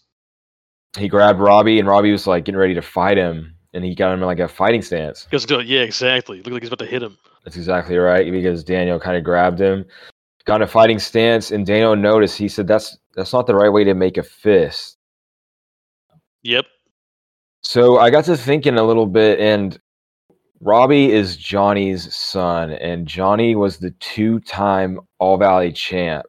he 0.98 1.08
grabbed 1.08 1.40
Robby, 1.40 1.80
and 1.80 1.88
Robby 1.88 2.12
was 2.12 2.28
like 2.28 2.46
getting 2.46 2.60
ready 2.60 2.74
to 2.74 2.82
fight 2.82 3.18
him, 3.18 3.56
and 3.74 3.84
he 3.86 3.96
got 3.96 4.12
him 4.14 4.20
in 4.22 4.26
like 4.26 4.40
a 4.40 4.48
fighting 4.48 4.82
stance. 4.82 5.26
To 5.32 5.62
yeah, 5.62 5.82
exactly. 5.82 6.38
Look 6.42 6.54
like 6.54 6.64
he's 6.64 6.70
about 6.70 6.84
to 6.84 6.90
hit 6.90 7.04
him. 7.04 7.18
That's 7.44 7.58
exactly 7.58 7.96
right 7.98 8.30
because 8.32 8.64
Daniel 8.64 9.00
kind 9.00 9.16
of 9.16 9.24
grabbed 9.24 9.60
him, 9.60 9.86
got 10.46 10.58
in 10.58 10.62
a 10.64 10.68
fighting 10.68 11.00
stance, 11.00 11.52
and 11.52 11.66
Daniel 11.66 11.96
noticed. 11.96 12.38
He 12.38 12.48
said, 12.48 12.68
"That's 12.68 12.98
that's 13.14 13.32
not 13.34 13.46
the 13.46 13.56
right 13.56 13.70
way 13.70 13.84
to 13.84 13.94
make 13.94 14.18
a 14.18 14.24
fist." 14.24 14.98
Yep. 16.42 16.66
So 17.62 18.00
I 18.00 18.10
got 18.10 18.26
to 18.26 18.36
thinking 18.36 18.78
a 18.78 18.84
little 18.84 19.06
bit, 19.06 19.40
and 19.40 19.80
Robby 20.62 21.12
is 21.12 21.38
Johnny's 21.38 22.16
son, 22.16 22.72
and 22.72 23.08
Johnny 23.08 23.56
was 23.56 23.78
the 23.78 23.92
two 23.92 24.40
time 24.40 25.00
All 25.20 25.38
Valley 25.38 25.72
champ. 25.72 26.26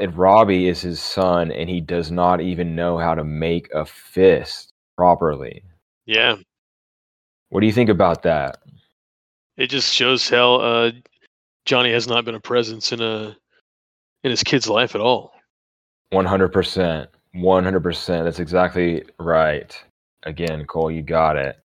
And 0.00 0.16
Robby 0.16 0.68
is 0.68 0.80
his 0.80 1.00
son, 1.00 1.52
and 1.52 1.68
he 1.68 1.80
does 1.80 2.10
not 2.10 2.40
even 2.40 2.74
know 2.74 2.98
how 2.98 3.14
to 3.14 3.22
make 3.22 3.72
a 3.72 3.84
fist 3.84 4.72
properly. 4.96 5.62
Yeah. 6.06 6.36
What 7.50 7.60
do 7.60 7.66
you 7.66 7.72
think 7.72 7.90
about 7.90 8.22
that? 8.22 8.58
It 9.56 9.68
just 9.68 9.94
shows 9.94 10.28
how 10.28 10.56
uh, 10.56 10.90
Johnny 11.66 11.92
has 11.92 12.08
not 12.08 12.24
been 12.24 12.34
a 12.34 12.40
presence 12.40 12.90
in 12.92 13.00
a 13.00 13.36
in 14.24 14.30
his 14.30 14.42
kid's 14.42 14.68
life 14.68 14.94
at 14.94 15.00
all. 15.00 15.32
100%. 16.12 17.06
100%. 17.36 18.24
That's 18.24 18.38
exactly 18.38 19.04
right. 19.18 19.84
Again, 20.22 20.64
Cole, 20.66 20.90
you 20.90 21.02
got 21.02 21.36
it. 21.36 21.58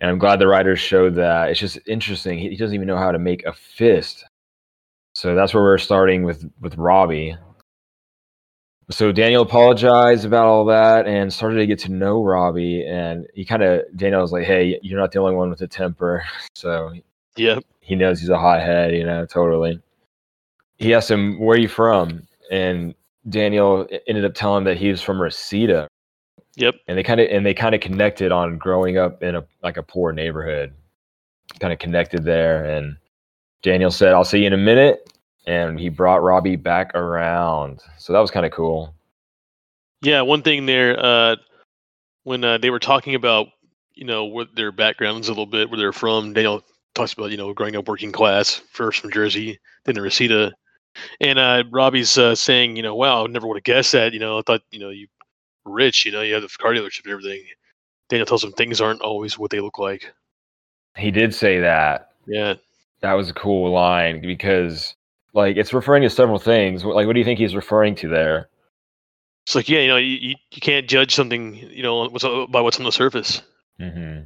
And 0.00 0.10
I'm 0.10 0.18
glad 0.18 0.38
the 0.38 0.46
writers 0.48 0.80
showed 0.80 1.14
that. 1.16 1.50
It's 1.50 1.60
just 1.60 1.78
interesting. 1.86 2.38
He 2.38 2.50
he 2.50 2.56
doesn't 2.56 2.74
even 2.74 2.88
know 2.88 2.96
how 2.96 3.12
to 3.12 3.18
make 3.18 3.44
a 3.44 3.52
fist. 3.52 4.24
So 5.14 5.34
that's 5.34 5.54
where 5.54 5.62
we're 5.62 5.78
starting 5.78 6.24
with 6.24 6.44
with 6.60 6.76
Robby. 6.76 7.36
So 8.90 9.12
Daniel 9.12 9.42
apologized 9.42 10.24
about 10.24 10.46
all 10.46 10.64
that 10.66 11.06
and 11.06 11.32
started 11.32 11.56
to 11.56 11.66
get 11.66 11.78
to 11.80 11.92
know 11.92 12.22
Robby. 12.24 12.84
And 12.86 13.26
he 13.34 13.44
kind 13.44 13.62
of 13.62 13.82
Daniel 13.96 14.20
was 14.22 14.32
like, 14.32 14.44
"Hey, 14.44 14.78
you're 14.82 14.98
not 15.00 15.12
the 15.12 15.20
only 15.20 15.34
one 15.34 15.50
with 15.50 15.60
a 15.62 15.68
temper." 15.68 16.24
So 16.54 16.92
Yep. 17.36 17.64
he 17.80 17.94
knows 17.96 18.20
he's 18.20 18.28
a 18.28 18.38
hothead, 18.38 18.94
you 18.94 19.04
know, 19.04 19.24
totally. 19.26 19.80
He 20.78 20.94
asked 20.94 21.10
him, 21.10 21.38
"Where 21.40 21.56
are 21.56 21.60
you 21.60 21.68
from?" 21.68 22.26
And 22.50 22.94
Daniel 23.28 23.86
ended 24.08 24.24
up 24.24 24.34
telling 24.34 24.58
him 24.58 24.64
that 24.64 24.76
he 24.76 24.90
was 24.90 25.00
from 25.02 25.20
Reseda, 25.22 25.88
Yep. 26.56 26.74
and 26.86 26.98
they 26.98 27.02
kind 27.02 27.20
of 27.20 27.28
and 27.30 27.46
they 27.46 27.54
kind 27.54 27.74
of 27.74 27.80
connected 27.80 28.30
on 28.30 28.58
growing 28.58 28.98
up 28.98 29.22
in 29.22 29.36
a 29.36 29.44
like 29.62 29.78
a 29.78 29.82
poor 29.82 30.12
neighborhood. 30.12 30.72
Kind 31.60 31.72
of 31.72 31.78
connected 31.78 32.24
there, 32.24 32.64
and 32.64 32.96
Daniel 33.62 33.90
said, 33.90 34.12
"I'll 34.12 34.24
see 34.24 34.40
you 34.40 34.46
in 34.46 34.52
a 34.52 34.58
minute," 34.58 35.12
and 35.46 35.78
he 35.78 35.88
brought 35.88 36.22
Robby 36.22 36.56
back 36.56 36.94
around. 36.94 37.80
So 37.98 38.12
that 38.12 38.20
was 38.20 38.30
kind 38.30 38.46
of 38.46 38.52
cool. 38.52 38.94
Yeah, 40.02 40.22
one 40.22 40.42
thing 40.42 40.66
there, 40.66 40.98
uh, 40.98 41.36
when 42.24 42.42
uh, 42.42 42.58
they 42.58 42.70
were 42.70 42.80
talking 42.80 43.14
about, 43.14 43.48
you 43.94 44.04
know, 44.04 44.24
what 44.24 44.54
their 44.54 44.72
backgrounds 44.72 45.28
a 45.28 45.30
little 45.30 45.46
bit, 45.46 45.70
where 45.70 45.78
they're 45.78 45.92
from, 45.92 46.32
Daniel 46.32 46.62
talks 46.94 47.12
about, 47.12 47.30
you 47.30 47.36
know, 47.36 47.52
growing 47.52 47.76
up 47.76 47.88
working 47.88 48.12
class, 48.12 48.60
first 48.72 49.00
from 49.00 49.12
Jersey, 49.12 49.58
then 49.84 49.94
to 49.94 50.02
Reseda. 50.02 50.52
And 51.20 51.38
uh, 51.38 51.64
Robby's 51.70 52.18
uh, 52.18 52.34
saying, 52.34 52.76
you 52.76 52.82
know, 52.82 52.94
wow, 52.94 53.24
I 53.24 53.26
never 53.28 53.46
would 53.46 53.58
have 53.58 53.64
guessed 53.64 53.92
that. 53.92 54.12
You 54.12 54.18
know, 54.18 54.38
I 54.38 54.42
thought, 54.42 54.62
you 54.70 54.78
know, 54.80 54.90
you 54.90 55.06
rich, 55.64 56.04
you 56.04 56.12
know, 56.12 56.22
you 56.22 56.34
have 56.34 56.42
the 56.42 56.48
car 56.48 56.72
dealership 56.72 57.04
and 57.04 57.12
everything. 57.12 57.44
Daniel 58.08 58.26
tells 58.26 58.44
him 58.44 58.52
things 58.52 58.80
aren't 58.80 59.00
always 59.00 59.38
what 59.38 59.50
they 59.50 59.60
look 59.60 59.78
like. 59.78 60.12
He 60.96 61.10
did 61.10 61.34
say 61.34 61.60
that. 61.60 62.10
Yeah. 62.26 62.54
That 63.00 63.14
was 63.14 63.30
a 63.30 63.34
cool 63.34 63.72
line 63.72 64.20
because, 64.20 64.94
like, 65.32 65.56
it's 65.56 65.72
referring 65.72 66.02
to 66.02 66.10
several 66.10 66.38
things. 66.38 66.84
Like, 66.84 67.06
what 67.06 67.14
do 67.14 67.18
you 67.18 67.24
think 67.24 67.38
he's 67.38 67.56
referring 67.56 67.94
to 67.96 68.08
there? 68.08 68.48
It's 69.44 69.54
like, 69.54 69.68
yeah, 69.68 69.80
you 69.80 69.88
know, 69.88 69.96
you, 69.96 70.36
you, 70.50 70.60
can't 70.60 70.88
judge 70.88 71.14
something, 71.14 71.56
you 71.56 71.82
know, 71.82 72.08
what's, 72.08 72.24
by 72.50 72.60
what's 72.60 72.78
on 72.78 72.84
the 72.84 72.92
surface. 72.92 73.42
hmm 73.78 74.20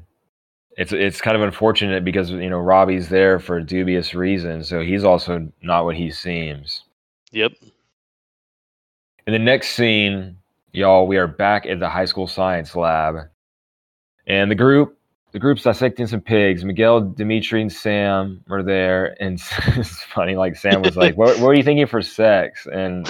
It's 0.77 0.93
it's 0.93 1.23
kind 1.23 1.37
of 1.37 1.43
unfortunate 1.43 2.05
because 2.05 2.31
you 2.31 2.51
know 2.51 2.59
Robby's 2.59 3.09
there 3.09 3.39
for 3.41 3.61
dubious 3.63 4.15
reasons, 4.15 4.69
so 4.69 4.81
he's 4.83 5.05
also 5.05 5.51
not 5.63 5.87
what 5.87 5.97
he 5.97 6.11
seems. 6.11 6.85
Yep. 7.31 7.53
In 9.27 9.33
the 9.33 9.39
next 9.39 9.71
scene, 9.71 10.37
y'all, 10.77 11.07
we 11.07 11.17
are 11.17 11.27
back 11.27 11.67
at 11.67 11.81
the 11.81 11.89
high 11.89 12.05
school 12.05 12.27
science 12.27 12.77
lab, 12.77 13.17
and 14.27 14.51
the 14.51 14.55
group 14.55 14.97
the 15.33 15.41
group's 15.41 15.65
dissecting 15.65 16.07
some 16.07 16.21
pigs. 16.21 16.65
Miguel, 16.65 17.01
Demetri, 17.01 17.61
and 17.61 17.73
Sam 17.73 18.43
are 18.49 18.63
there, 18.63 19.17
and 19.21 19.35
it's 19.69 20.03
funny. 20.05 20.37
Like 20.37 20.57
Sam 20.57 20.83
was 20.83 20.97
like, 20.97 21.17
"What, 21.17 21.39
what 21.41 21.49
are 21.49 21.55
you 21.55 21.63
thinking 21.63 21.87
for 21.87 22.01
sex?" 22.01 22.67
And 22.73 23.07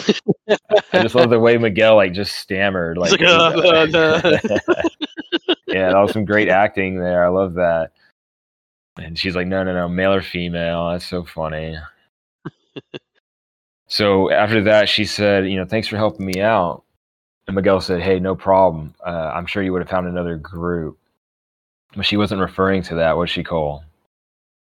I 0.48 1.02
just 1.02 1.14
love 1.14 1.31
the 1.31 1.38
way 1.38 1.59
Miguel 1.59 1.96
like 1.96 2.12
just 2.12 2.37
stammered. 2.37 2.98
Like, 2.98 3.20
like, 3.20 3.22
uh. 3.22 4.38
yeah, 5.66 5.90
that 5.90 5.98
was 5.98 6.12
some 6.12 6.24
great 6.24 6.48
acting 6.48 6.98
there. 6.98 7.24
I 7.24 7.29
love 7.29 7.55
that. 7.55 7.90
And 8.98 9.18
she's 9.18 9.37
like, 9.37 9.46
no, 9.46 9.62
no, 9.62 9.74
no, 9.74 9.88
male 9.88 10.12
or 10.12 10.22
female. 10.22 10.90
That's 10.90 11.07
so 11.07 11.22
funny. 11.22 11.76
so 13.87 14.31
after 14.31 14.62
that, 14.64 14.88
she 14.88 15.05
said, 15.05 15.46
you 15.48 15.57
know, 15.57 15.66
thanks 15.66 15.87
for 15.87 15.96
helping 15.96 16.24
me 16.24 16.40
out. 16.40 16.83
And 17.47 17.55
Miguel 17.55 17.81
said, 17.81 18.03
hey, 18.03 18.19
no 18.19 18.35
problem. 18.35 18.95
Uh, 19.05 19.31
I'm 19.35 19.47
sure 19.47 19.63
you 19.63 19.73
would 19.73 19.83
have 19.83 19.89
found 19.89 20.09
another 20.09 20.37
group. 20.37 20.99
But 21.95 22.05
she 22.05 22.17
wasn't 22.17 22.41
referring 22.41 22.83
to 22.85 22.97
that. 22.97 23.17
What's 23.17 23.33
she 23.33 23.45
call? 23.45 23.85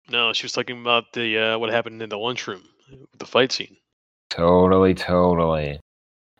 No, 0.10 0.34
she 0.34 0.46
was 0.46 0.52
talking 0.52 0.82
about 0.82 1.14
the 1.14 1.38
uh, 1.38 1.58
what 1.58 1.70
happened 1.70 2.02
in 2.02 2.10
the 2.10 2.18
lunchroom, 2.18 2.64
the 3.18 3.26
fight 3.26 3.52
scene. 3.52 3.78
Totally, 4.30 4.94
totally. 4.94 5.80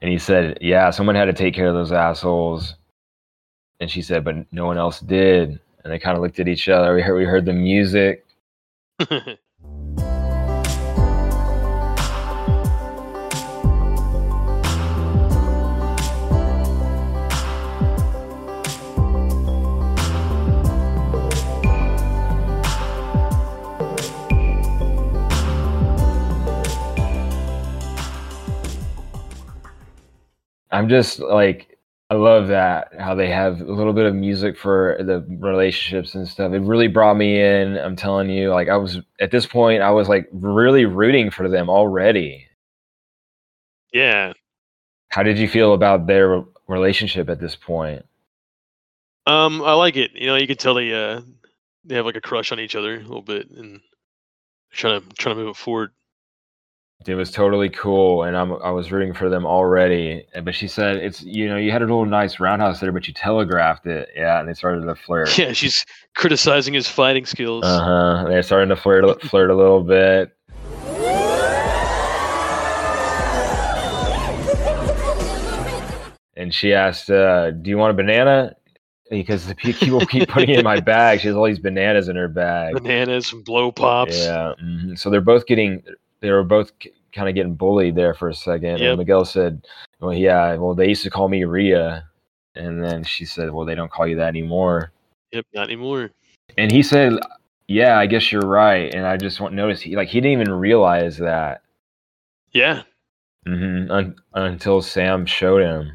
And 0.02 0.12
he 0.12 0.18
said, 0.18 0.58
yeah, 0.60 0.90
someone 0.90 1.16
had 1.16 1.26
to 1.26 1.34
take 1.34 1.54
care 1.54 1.68
of 1.68 1.76
those 1.76 1.94
assholes. 1.94 2.76
And 3.80 3.90
she 3.90 4.02
said, 4.02 4.26
but 4.26 4.36
no 4.52 4.66
one 4.66 4.78
else 4.78 5.00
did. 5.00 5.60
And 5.84 5.94
they 5.94 6.00
kind 6.00 6.18
of 6.18 6.24
looked 6.24 6.40
at 6.40 6.48
each 6.48 6.68
other. 6.68 6.94
We 6.94 7.02
heard, 7.02 7.18
we 7.18 7.26
heard 7.26 7.46
the 7.46 7.54
music. 7.54 8.26
I'm 30.74 30.90
just 30.90 31.20
like 31.20 31.80
I 32.10 32.16
love 32.16 32.50
that 32.50 32.94
how 33.00 33.16
they 33.16 33.30
have 33.30 33.62
a 33.62 33.74
little 33.74 33.94
bit 33.94 34.06
of 34.06 34.16
music 34.16 34.58
for 34.58 34.98
the 35.00 35.26
relationships 35.40 36.16
and 36.16 36.28
stuff. 36.28 36.54
It 36.54 36.60
really 36.60 36.88
brought 36.88 37.16
me 37.18 37.42
in. 37.42 37.78
I'm 37.78 37.96
telling 37.96 38.30
you, 38.30 38.52
like 38.52 38.70
I 38.70 38.78
was 38.78 39.00
at 39.22 39.32
this 39.32 39.48
point, 39.48 39.82
I 39.82 39.92
was 39.92 40.10
like 40.10 40.28
really 40.34 40.86
rooting 40.86 41.32
for 41.32 41.50
them 41.50 41.70
already. 41.70 42.48
yeah. 43.94 44.34
How 45.10 45.24
did 45.24 45.40
you 45.40 45.48
feel 45.48 45.74
about 45.74 46.08
their 46.08 46.44
relationship 46.68 47.30
at 47.30 47.40
this 47.40 47.56
point? 47.56 48.06
Um, 49.26 49.62
I 49.64 49.74
like 49.74 49.96
it. 49.96 50.12
You 50.16 50.28
know, 50.28 50.36
you 50.36 50.48
can 50.48 50.58
tell 50.58 50.74
they 50.76 50.94
uh 50.94 51.22
they 51.86 51.96
have 51.96 52.06
like 52.06 52.16
a 52.16 52.22
crush 52.22 52.52
on 52.52 52.60
each 52.60 52.76
other 52.76 52.96
a 52.96 53.00
little 53.00 53.22
bit, 53.22 53.50
and 53.52 53.82
trying 54.72 55.02
to 55.02 55.10
trying 55.16 55.36
to 55.36 55.42
move 55.42 55.52
it 55.52 55.58
forward. 55.58 55.92
It 57.06 57.16
was 57.16 57.32
totally 57.32 57.68
cool, 57.70 58.24
and 58.24 58.38
I'm 58.38 58.54
I 58.64 58.72
was 58.72 58.90
rooting 58.92 59.14
for 59.14 59.30
them 59.30 59.46
already. 59.46 60.26
But 60.42 60.56
she 60.56 60.70
said 60.70 60.98
it's 60.98 61.22
you 61.22 61.50
know 61.50 61.58
you 61.58 61.70
had 61.70 61.82
a 61.82 61.86
little 61.86 62.06
nice 62.06 62.40
roundhouse 62.40 62.80
there, 62.80 62.94
but 62.94 63.08
you 63.10 63.14
telegraphed 63.14 63.86
it, 63.86 64.08
yeah, 64.16 64.40
and 64.40 64.48
they 64.48 64.54
started 64.54 64.86
to 64.86 64.96
flirt. 64.96 65.38
Yeah, 65.38 65.52
she's 65.52 65.86
criticizing 66.16 66.74
his 66.74 66.88
fighting 66.88 67.26
skills. 67.26 67.66
Uh 67.66 67.80
huh. 67.84 68.26
They're 68.30 68.42
starting 68.42 68.70
to 68.70 68.78
flirt 68.78 69.22
flirt 69.24 69.50
a 69.52 69.56
little 69.56 69.84
bit. 69.84 70.32
And 76.36 76.54
she 76.54 76.74
asked, 76.74 77.10
uh, 77.10 77.52
"Do 77.52 77.70
you 77.70 77.78
want 77.78 77.92
a 77.92 77.94
banana?" 77.94 78.56
Because 79.10 79.46
the 79.46 79.56
people 79.56 80.00
keep 80.08 80.30
putting 80.30 80.50
it 80.50 80.60
in 80.60 80.64
my 80.64 80.80
bag. 80.80 81.20
She 81.20 81.28
has 81.28 81.36
all 81.36 81.46
these 81.46 81.60
bananas 81.60 82.08
in 82.08 82.16
her 82.16 82.28
bag. 82.28 82.74
Bananas, 82.82 83.32
and 83.32 83.44
blow 83.46 83.72
pops. 83.72 84.18
Yeah. 84.18 84.54
mhm. 84.62 84.98
So 84.98 85.10
they're 85.10 85.22
both 85.22 85.46
getting. 85.46 85.84
They 86.24 86.32
were 86.32 86.46
both 86.46 86.72
kind 87.12 87.28
of 87.28 87.36
getting 87.36 87.54
bullied 87.54 87.96
there 87.96 88.14
for 88.14 88.30
a 88.30 88.34
second. 88.34 88.80
Yep. 88.80 88.82
And 88.82 88.98
Miguel 88.98 89.26
said, 89.26 89.68
"Well, 90.00 90.14
yeah. 90.14 90.56
Well, 90.56 90.74
they 90.74 90.88
used 90.88 91.04
to 91.04 91.10
call 91.10 91.28
me 91.28 91.44
Ria." 91.44 92.08
And 92.56 92.82
then 92.82 93.04
she 93.04 93.26
said, 93.26 93.52
"Well, 93.52 93.66
they 93.66 93.76
don't 93.76 93.92
call 93.92 94.08
you 94.08 94.16
that 94.16 94.30
anymore." 94.30 94.94
Yep, 95.34 95.46
not 95.54 95.64
anymore. 95.68 96.12
And 96.58 96.72
he 96.72 96.82
said, 96.82 97.20
"Yeah, 97.68 98.00
I 98.00 98.06
guess 98.06 98.32
you're 98.32 98.48
right." 98.48 98.94
And 98.94 99.06
I 99.06 99.18
just 99.18 99.42
want 99.42 99.54
notice 99.54 99.82
he 99.82 99.98
like 99.98 100.08
he 100.08 100.22
didn't 100.22 100.40
even 100.40 100.54
realize 100.54 101.18
that 101.18 101.62
Yeah, 102.54 102.84
hmm 103.46 103.92
un- 103.92 104.16
until 104.34 104.82
Sam 104.82 105.26
showed 105.26 105.62
him. 105.62 105.92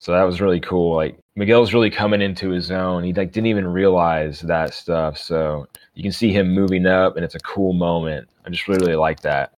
So 0.00 0.12
that 0.12 0.24
was 0.24 0.42
really 0.42 0.60
cool. 0.60 0.94
Like 0.94 1.18
Miguel's 1.36 1.72
really 1.72 1.90
coming 1.90 2.20
into 2.20 2.50
his 2.50 2.70
own. 2.70 3.02
He 3.02 3.14
like 3.14 3.32
didn't 3.32 3.46
even 3.46 3.66
realize 3.66 4.42
that 4.42 4.74
stuff. 4.74 5.16
So 5.16 5.68
you 5.96 6.02
can 6.02 6.12
see 6.12 6.30
him 6.30 6.52
moving 6.52 6.86
up, 6.86 7.16
and 7.16 7.24
it's 7.24 7.34
a 7.34 7.40
cool 7.40 7.72
moment. 7.72 8.28
I 8.44 8.50
just 8.50 8.68
really, 8.68 8.86
really 8.86 8.96
like 8.96 9.20
that. 9.20 9.54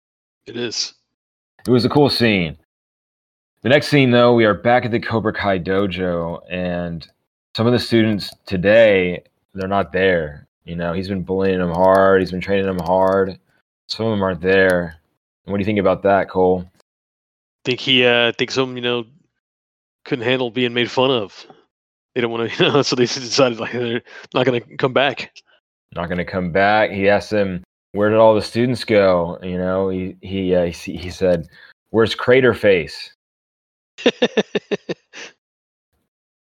it 0.47 0.57
is. 0.57 0.95
It 1.67 1.71
was 1.71 1.85
a 1.85 1.89
cool 1.89 2.11
scene. 2.11 2.57
The 3.63 3.71
next 3.71 3.89
scene, 3.89 4.13
though, 4.13 4.35
we 4.35 4.45
are 4.45 4.55
back 4.55 4.85
at 4.85 4.93
the 4.93 5.01
Cobra 5.01 5.33
Kai 5.33 5.59
dojo, 5.59 6.41
and 6.49 7.09
some 7.57 7.67
of 7.67 7.73
the 7.73 7.79
students 7.79 8.31
today 8.45 9.25
they're 9.55 9.67
not 9.67 9.93
there. 9.93 10.47
You 10.65 10.77
know, 10.77 10.93
he's 10.93 11.09
been 11.09 11.23
bullying 11.23 11.59
them 11.59 11.73
hard. 11.73 12.21
He's 12.21 12.31
been 12.31 12.41
training 12.41 12.67
them 12.67 12.79
hard. 12.79 13.39
Some 13.89 14.07
of 14.07 14.13
them 14.13 14.23
aren't 14.23 14.43
there. 14.43 15.01
And 15.45 15.53
what 15.53 15.57
do 15.57 15.63
you 15.63 15.65
think 15.65 15.79
about 15.79 16.03
that, 16.03 16.29
Cole? 16.29 16.71
Think 17.65 17.81
he 17.81 18.05
uh 18.05 18.33
thinks 18.33 18.55
some 18.55 18.77
you 18.77 18.83
know 18.83 19.07
couldn't 20.05 20.25
handle 20.25 20.51
being 20.51 20.75
made 20.75 20.91
fun 20.91 21.11
of. 21.11 21.47
They 22.15 22.21
don't 22.21 22.31
want 22.31 22.51
to, 22.51 22.57
you 22.65 22.71
know, 22.71 22.83
so 22.83 22.95
they 22.95 23.07
decided 23.07 23.59
like 23.59 23.73
they're 23.73 24.03
not 24.35 24.47
going 24.47 24.61
to 24.61 24.77
come 24.77 24.93
back. 24.93 25.33
Not 25.97 26.09
going 26.09 26.19
to 26.19 26.25
come 26.25 26.53
back. 26.53 26.91
He 26.91 27.09
asked 27.09 27.33
him, 27.33 27.65
"Where 27.93 28.11
did 28.11 28.19
all 28.19 28.35
the 28.35 28.43
students 28.43 28.85
go?" 28.85 29.39
You 29.43 29.59
know, 29.59 29.89
he 29.89 30.17
he 30.21 30.55
uh, 30.55 30.67
he, 30.67 30.97
he 30.97 31.11
said, 31.11 31.49
"Where's 31.91 32.15
Crater 32.15 32.55
Face? 32.55 33.15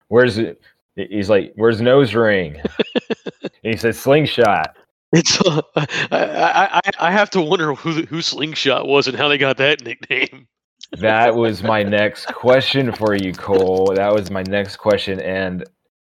Where's 0.09 0.37
it?" 0.37 0.61
He's 0.95 1.29
like, 1.29 1.53
"Where's 1.55 1.81
Nose 1.81 2.13
Ring?" 2.13 2.61
and 3.41 3.51
he 3.63 3.77
said, 3.77 3.95
"Slingshot." 3.95 4.75
it's 5.13 5.39
uh, 5.41 5.61
I, 5.75 5.85
I 6.11 6.65
I 6.73 6.81
I 6.99 7.11
have 7.11 7.29
to 7.31 7.41
wonder 7.41 7.73
who 7.73 8.03
who 8.05 8.21
Slingshot 8.21 8.87
was 8.87 9.07
and 9.07 9.17
how 9.17 9.27
they 9.27 9.37
got 9.37 9.57
that 9.57 9.83
nickname. 9.83 10.47
That 10.99 11.35
was 11.35 11.63
my 11.63 11.83
next 12.01 12.27
question 12.27 12.91
for 12.91 13.15
you, 13.15 13.33
Cole. 13.33 13.93
That 13.95 14.13
was 14.13 14.29
my 14.29 14.43
next 14.43 14.77
question. 14.77 15.19
And 15.21 15.63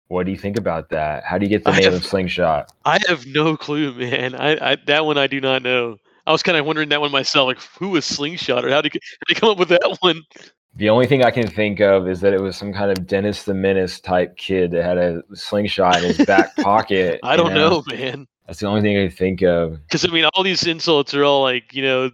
what 0.09 0.27
do 0.27 0.33
you 0.33 0.39
think 0.39 0.57
about 0.59 0.91
that? 0.91 1.25
How 1.25 1.39
do 1.39 1.45
you 1.45 1.51
get 1.51 1.65
the 1.65 1.73
name 1.73 1.85
have- 1.85 1.95
of 1.95 2.05
Slingshot? 2.05 2.71
I 2.85 2.99
have 3.09 3.27
no 3.27 3.57
clue, 3.57 3.95
man. 3.95 4.35
I, 4.35 4.73
I 4.73 4.77
that 4.87 5.07
one 5.07 5.17
I 5.19 5.27
do 5.27 5.41
not 5.41 5.63
know. 5.63 5.97
I 6.27 6.33
was 6.33 6.43
kind 6.43 6.57
of 6.57 6.65
wondering 6.65 6.89
that 6.91 7.01
one 7.01 7.11
myself. 7.11 7.47
Like, 7.47 7.61
who 7.79 7.91
was 7.91 8.05
Slingshot, 8.05 8.65
or 8.65 8.71
how 8.71 8.81
did 8.81 8.93
he, 8.93 9.01
how 9.03 9.25
did 9.27 9.35
he 9.37 9.41
come 9.41 9.51
up 9.51 9.59
with 9.59 9.69
that 9.69 9.97
one? 10.01 10.23
The 10.77 10.91
only 10.91 11.07
thing 11.07 11.23
I 11.23 11.31
can 11.31 11.47
think 11.47 11.81
of 11.81 12.09
is 12.09 12.21
that 12.21 12.33
it 12.33 12.41
was 12.41 12.57
some 12.57 12.73
kind 12.73 12.91
of 12.91 13.07
Dennis 13.07 13.45
the 13.45 13.55
Menace 13.55 14.01
type 14.01 14.37
kid 14.37 14.73
that 14.73 14.85
had 14.85 14.99
a 14.99 15.23
slingshot 15.33 15.99
in 15.99 16.05
his 16.05 16.27
back 16.27 16.57
pocket. 16.57 17.21
I 17.23 17.37
don't 17.37 17.55
know, 17.55 17.83
man. 17.87 18.27
That's 18.47 18.59
the 18.59 18.67
only 18.67 18.81
thing 18.83 18.99
I 18.99 19.09
can 19.09 19.17
think 19.17 19.43
of. 19.43 19.79
Because 19.87 20.05
I 20.05 20.09
mean, 20.09 20.25
all 20.35 20.43
these 20.43 20.67
insults 20.67 21.15
are 21.15 21.25
all 21.25 21.43
like 21.43 21.73
you 21.73 21.83
know, 21.83 22.11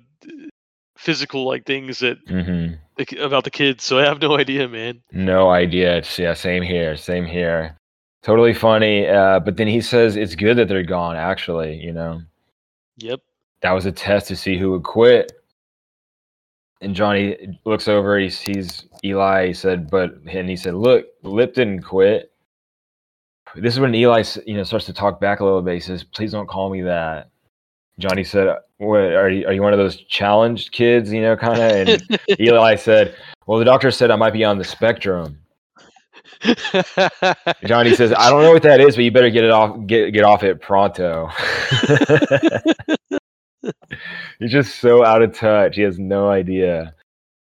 physical 0.96 1.46
like 1.46 1.64
things 1.66 2.00
that 2.00 2.18
hmm 2.28 2.74
about 3.18 3.44
the 3.44 3.50
kids. 3.50 3.82
So 3.82 3.98
I 3.98 4.04
have 4.04 4.20
no 4.20 4.36
idea, 4.38 4.68
man. 4.68 5.02
No 5.12 5.50
idea. 5.50 5.96
It's, 5.98 6.18
yeah, 6.18 6.34
same 6.34 6.62
here. 6.62 6.96
Same 6.96 7.24
here. 7.24 7.76
Totally 8.22 8.52
funny. 8.54 9.08
Uh, 9.08 9.40
but 9.40 9.56
then 9.56 9.66
he 9.66 9.80
says 9.80 10.16
it's 10.16 10.34
good 10.34 10.56
that 10.58 10.68
they're 10.68 10.82
gone. 10.82 11.16
Actually, 11.16 11.76
you 11.76 11.92
know, 11.92 12.20
Yep. 12.98 13.20
that 13.62 13.72
was 13.72 13.86
a 13.86 13.92
test 13.92 14.28
to 14.28 14.36
see 14.36 14.58
who 14.58 14.72
would 14.72 14.82
quit. 14.82 15.32
And 16.82 16.94
Johnny 16.94 17.58
looks 17.64 17.88
over. 17.88 18.18
He 18.18 18.30
sees 18.30 18.84
Eli. 19.04 19.48
He 19.48 19.52
said, 19.54 19.90
"But," 19.90 20.14
and 20.30 20.48
he 20.48 20.56
said, 20.56 20.74
"Look, 20.74 21.06
Lip 21.22 21.54
didn't 21.54 21.82
quit." 21.82 22.32
This 23.56 23.74
is 23.74 23.80
when 23.80 23.94
Eli, 23.94 24.22
you 24.46 24.54
know, 24.56 24.62
starts 24.62 24.86
to 24.86 24.92
talk 24.92 25.20
back 25.20 25.40
a 25.40 25.44
little 25.44 25.60
bit. 25.62 25.74
He 25.74 25.80
says, 25.80 26.04
"Please 26.04 26.32
don't 26.32 26.48
call 26.48 26.70
me 26.70 26.80
that." 26.82 27.30
Johnny 27.98 28.24
said, 28.24 28.56
"What 28.78 29.00
are 29.00 29.28
you? 29.28 29.46
Are 29.46 29.52
you 29.52 29.62
one 29.62 29.74
of 29.74 29.78
those 29.78 29.96
challenged 29.96 30.72
kids? 30.72 31.12
You 31.12 31.20
know, 31.22 31.36
kind 31.36 31.58
of?" 31.60 31.88
And 31.88 32.18
Eli 32.40 32.76
said, 32.76 33.14
"Well, 33.46 33.58
the 33.58 33.64
doctor 33.66 33.90
said 33.90 34.10
I 34.10 34.16
might 34.16 34.32
be 34.32 34.44
on 34.44 34.56
the 34.58 34.64
spectrum." 34.64 35.38
Johnny 37.64 37.94
says, 37.94 38.12
"I 38.16 38.30
don't 38.30 38.42
know 38.42 38.52
what 38.52 38.62
that 38.62 38.80
is, 38.80 38.96
but 38.96 39.04
you 39.04 39.10
better 39.10 39.30
get 39.30 39.44
it 39.44 39.50
off. 39.50 39.86
Get 39.86 40.12
get 40.12 40.24
off 40.24 40.42
it 40.42 40.60
pronto." 40.60 41.28
He's 44.38 44.50
just 44.50 44.76
so 44.80 45.04
out 45.04 45.22
of 45.22 45.34
touch. 45.34 45.76
He 45.76 45.82
has 45.82 45.98
no 45.98 46.30
idea. 46.30 46.94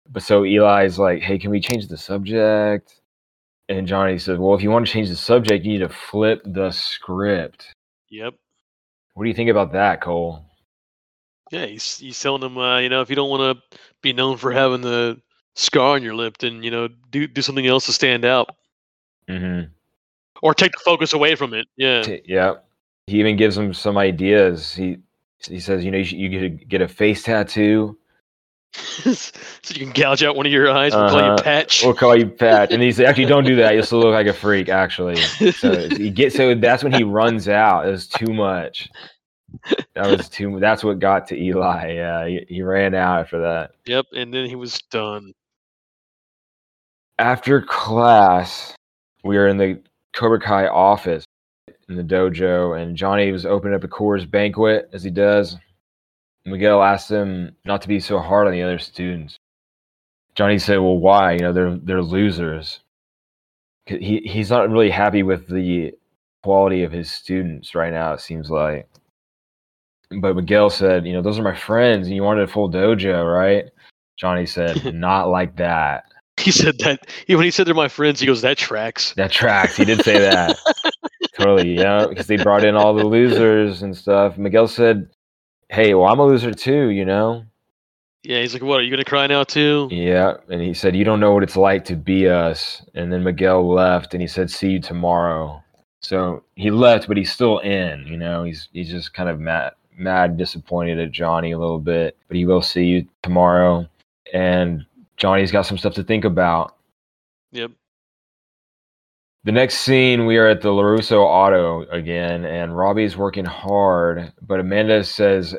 But 0.09 0.23
so 0.23 0.45
Eli's 0.45 0.99
like, 0.99 1.23
"Hey, 1.23 1.39
can 1.39 1.51
we 1.51 1.61
change 1.61 1.89
the 1.89 1.97
subject?" 1.97 3.01
And 3.69 3.87
Johnny 3.87 4.19
says, 4.19 4.39
"Well, 4.39 4.55
if 4.55 4.63
you 4.63 4.71
want 4.71 4.87
to 4.87 4.93
change 4.93 5.09
the 5.09 5.17
subject, 5.17 5.65
you 5.65 5.73
need 5.73 5.79
to 5.79 5.89
flip 5.89 6.43
the 6.45 6.71
script." 6.71 7.73
yep. 8.11 8.35
What 9.15 9.25
do 9.25 9.29
you 9.29 9.35
think 9.35 9.51
about 9.51 9.73
that, 9.73 10.01
Cole? 10.01 10.45
Yeah, 11.51 11.67
he's 11.67 11.99
he's 11.99 12.21
telling 12.21 12.43
him, 12.43 12.59
uh, 12.59 12.79
you 12.79 12.89
know, 12.89 13.01
if 13.01 13.11
you 13.11 13.17
don't 13.17 13.31
want 13.31 13.59
to 13.59 13.79
be 14.03 14.13
known 14.13 14.37
for 14.37 14.53
having 14.53 14.81
the 14.81 15.21
scar 15.55 15.95
on 15.95 16.03
your 16.03 16.15
lip, 16.15 16.39
then 16.39 16.63
you 16.63 16.71
know, 16.71 16.89
do 17.11 17.27
do 17.27 17.43
something 17.43 17.67
else 17.67 17.87
to 17.87 17.93
stand 17.93 18.25
out, 18.25 18.55
Mm-hmm. 19.29 19.69
or 20.43 20.55
take 20.55 20.73
the 20.73 20.79
focus 20.85 21.13
away 21.13 21.35
from 21.35 21.55
it. 21.55 21.67
Yeah. 21.77 22.05
Yeah. 22.25 22.55
He 23.07 23.21
even 23.21 23.37
gives 23.37 23.57
him 23.57 23.73
some 23.75 23.97
ideas. 23.99 24.75
He 24.75 24.99
he 25.47 25.61
says, 25.61 25.85
you 25.85 25.91
know, 25.91 25.99
you, 25.99 26.05
should, 26.05 26.19
you 26.19 26.39
could 26.41 26.69
get 26.69 26.81
a 26.81 26.89
face 26.89 27.23
tattoo. 27.23 27.99
so 28.75 29.31
you 29.69 29.87
can 29.87 29.91
gouge 29.93 30.23
out 30.25 30.37
one 30.37 30.47
of 30.47 30.53
your 30.53 30.71
eyes. 30.71 30.93
We'll 30.95 31.09
call 31.09 31.19
you 31.21 31.27
Uh-huh. 31.27 31.43
Patch. 31.43 31.85
We'll 31.85 31.95
call 31.95 32.17
you 32.19 32.27
Pat. 32.27 32.73
And 32.73 32.83
he 32.83 32.91
said, 32.93 33.07
actually, 33.07 33.27
don't 33.27 33.45
do 33.45 33.55
that. 33.57 33.75
You'll 33.75 33.85
still 33.85 34.01
look 34.01 34.13
like 34.15 34.27
a 34.27 34.33
freak. 34.33 34.69
Actually, 34.69 35.17
so 35.17 35.89
he 35.97 36.11
gets 36.11 36.35
so 36.35 36.55
that's 36.55 36.83
when 36.83 36.93
he 36.93 37.05
runs 37.05 37.49
out. 37.49 37.87
It 37.87 37.91
was 37.91 38.09
too 38.09 38.33
much. 38.33 38.89
That 39.95 40.07
was 40.11 40.29
too. 40.29 40.59
That's 40.59 40.83
what 40.83 40.99
got 40.99 41.29
to 41.29 41.37
Eli. 41.41 41.93
Yeah, 41.93 42.27
he, 42.27 42.45
he 42.49 42.63
ran 42.63 42.95
out 42.95 43.21
after 43.21 43.41
that. 43.43 43.73
Yep. 43.87 44.07
And 44.17 44.35
then 44.35 44.49
he 44.49 44.57
was 44.57 44.81
done. 44.91 45.33
After 47.19 47.63
class, 47.63 48.75
we 49.25 49.37
were 49.37 49.49
in 49.49 49.57
the 49.57 49.81
Cobra 50.13 50.39
Kai 50.39 50.69
office 50.69 51.25
in 51.89 51.97
the 51.97 52.03
dojo, 52.03 52.81
and 52.81 52.97
Johnny 52.97 53.33
was 53.33 53.45
opening 53.47 53.75
up 53.75 53.85
a 53.85 53.89
Coors 53.89 54.31
banquet 54.31 54.89
as 54.93 55.03
he 55.03 55.11
does. 55.11 55.57
Miguel 56.45 56.83
asked 56.83 57.11
him 57.11 57.57
not 57.65 57.83
to 57.83 57.89
be 57.89 57.99
so 57.99 58.19
hard 58.19 58.47
on 58.47 58.53
the 58.53 58.63
other 58.63 58.79
students. 58.79 59.37
Johnny 60.35 60.59
said, 60.59 60.79
"Well, 60.79 60.99
why? 60.99 61.33
You 61.33 61.41
know, 61.41 61.53
they're 61.53 61.77
they're 61.77 62.03
losers." 62.03 62.81
He 63.87 64.21
he's 64.25 64.51
not 64.51 64.71
really 64.71 64.91
happy 64.91 65.23
with 65.23 65.49
the 65.49 65.93
quality 66.43 66.83
of 66.83 66.93
his 66.93 67.11
students 67.11 67.75
right 67.75 67.93
now. 67.93 68.13
It 68.13 68.21
seems 68.21 68.51
like. 68.51 68.89
But 70.21 70.37
Miguel 70.37 70.71
said, 70.71 71.07
"You 71.07 71.15
know, 71.15 71.23
those 71.23 71.39
are 71.39 71.43
my 71.43 71.57
friends, 71.57 72.07
and 72.07 72.17
you 72.17 72.23
wanted 72.23 72.45
a 72.45 72.53
full 72.53 72.71
dojo, 72.71 73.25
right?" 73.33 73.67
Johnny 74.17 74.47
said, 74.47 74.95
"Not 74.95 75.29
like 75.31 75.57
that." 75.57 76.05
He 76.45 76.51
said 76.51 76.79
that 76.81 77.09
he, 77.27 77.35
when 77.35 77.45
he 77.45 77.51
said 77.51 77.67
they're 77.67 77.75
my 77.75 77.89
friends, 77.89 78.21
he 78.21 78.27
goes, 78.27 78.43
"That 78.43 78.59
tracks." 78.59 79.15
That 79.17 79.31
tracks. 79.31 79.77
He 79.77 79.87
did 79.87 80.05
say 80.05 80.19
that. 80.19 80.59
totally, 81.39 81.75
yeah, 81.75 82.07
because 82.07 82.27
they 82.27 82.37
brought 82.37 82.65
in 82.65 82.77
all 82.77 82.93
the 82.93 83.05
losers 83.05 83.81
and 83.83 83.97
stuff. 83.97 84.37
Miguel 84.37 84.69
said, 84.69 85.09
"Hey, 85.71 85.95
well, 85.95 86.13
I'm 86.13 86.19
a 86.19 86.27
loser 86.27 86.53
too, 86.53 86.89
you 86.89 87.07
know." 87.07 87.47
Yeah. 88.23 88.41
He's 88.41 88.53
like, 88.53 88.63
"What? 88.63 88.81
Are 88.81 88.83
you 88.83 88.91
gonna 88.91 89.05
cry 89.05 89.27
now 89.27 89.43
too?" 89.43 89.89
Yeah, 89.91 90.35
and 90.51 90.61
he 90.61 90.75
said, 90.75 90.95
"You 90.95 91.05
don't 91.05 91.19
know 91.21 91.33
what 91.33 91.43
it's 91.43 91.57
like 91.57 91.87
to 91.87 91.97
be 91.97 92.29
us." 92.29 92.83
And 92.95 93.11
then 93.11 93.25
Miguel 93.25 93.67
left, 93.67 94.13
and 94.13 94.21
he 94.21 94.29
said, 94.29 94.51
"See 94.51 94.69
you 94.73 94.81
tomorrow." 94.81 95.63
So 96.03 96.43
he 96.57 96.71
left, 96.71 97.09
but 97.09 97.17
he's 97.17 97.33
still 97.33 97.61
in. 97.61 98.07
You 98.07 98.19
know, 98.19 98.45
he's 98.45 98.69
he's 98.75 98.91
just 98.91 99.15
kind 99.15 99.31
of 99.31 99.41
mad, 99.41 99.73
mad, 99.97 100.37
disappointed 100.37 100.99
at 100.99 101.11
Johnny 101.11 101.53
a 101.53 101.59
little 101.59 101.81
bit, 101.81 102.19
but 102.29 102.37
he 102.37 102.45
will 102.45 102.61
see 102.61 102.85
you 102.85 103.07
tomorrow. 103.23 103.89
And 104.35 104.85
Johnny's 105.17 105.53
got 105.53 105.63
some 105.63 105.79
stuff 105.79 105.95
to 105.95 106.05
think 106.05 106.25
about. 106.25 106.77
Yep. 107.53 107.71
The 109.45 109.53
next 109.53 109.81
scene, 109.81 110.25
we 110.25 110.39
are 110.39 110.49
at 110.49 110.63
the 110.63 110.71
LaRusso 110.71 111.19
Auto 111.19 111.83
again, 111.91 112.47
and 112.47 112.77
Robby's 112.77 113.17
working 113.17 113.45
hard, 113.45 114.33
but 114.41 114.59
Amanda 114.59 115.05
says 115.05 115.55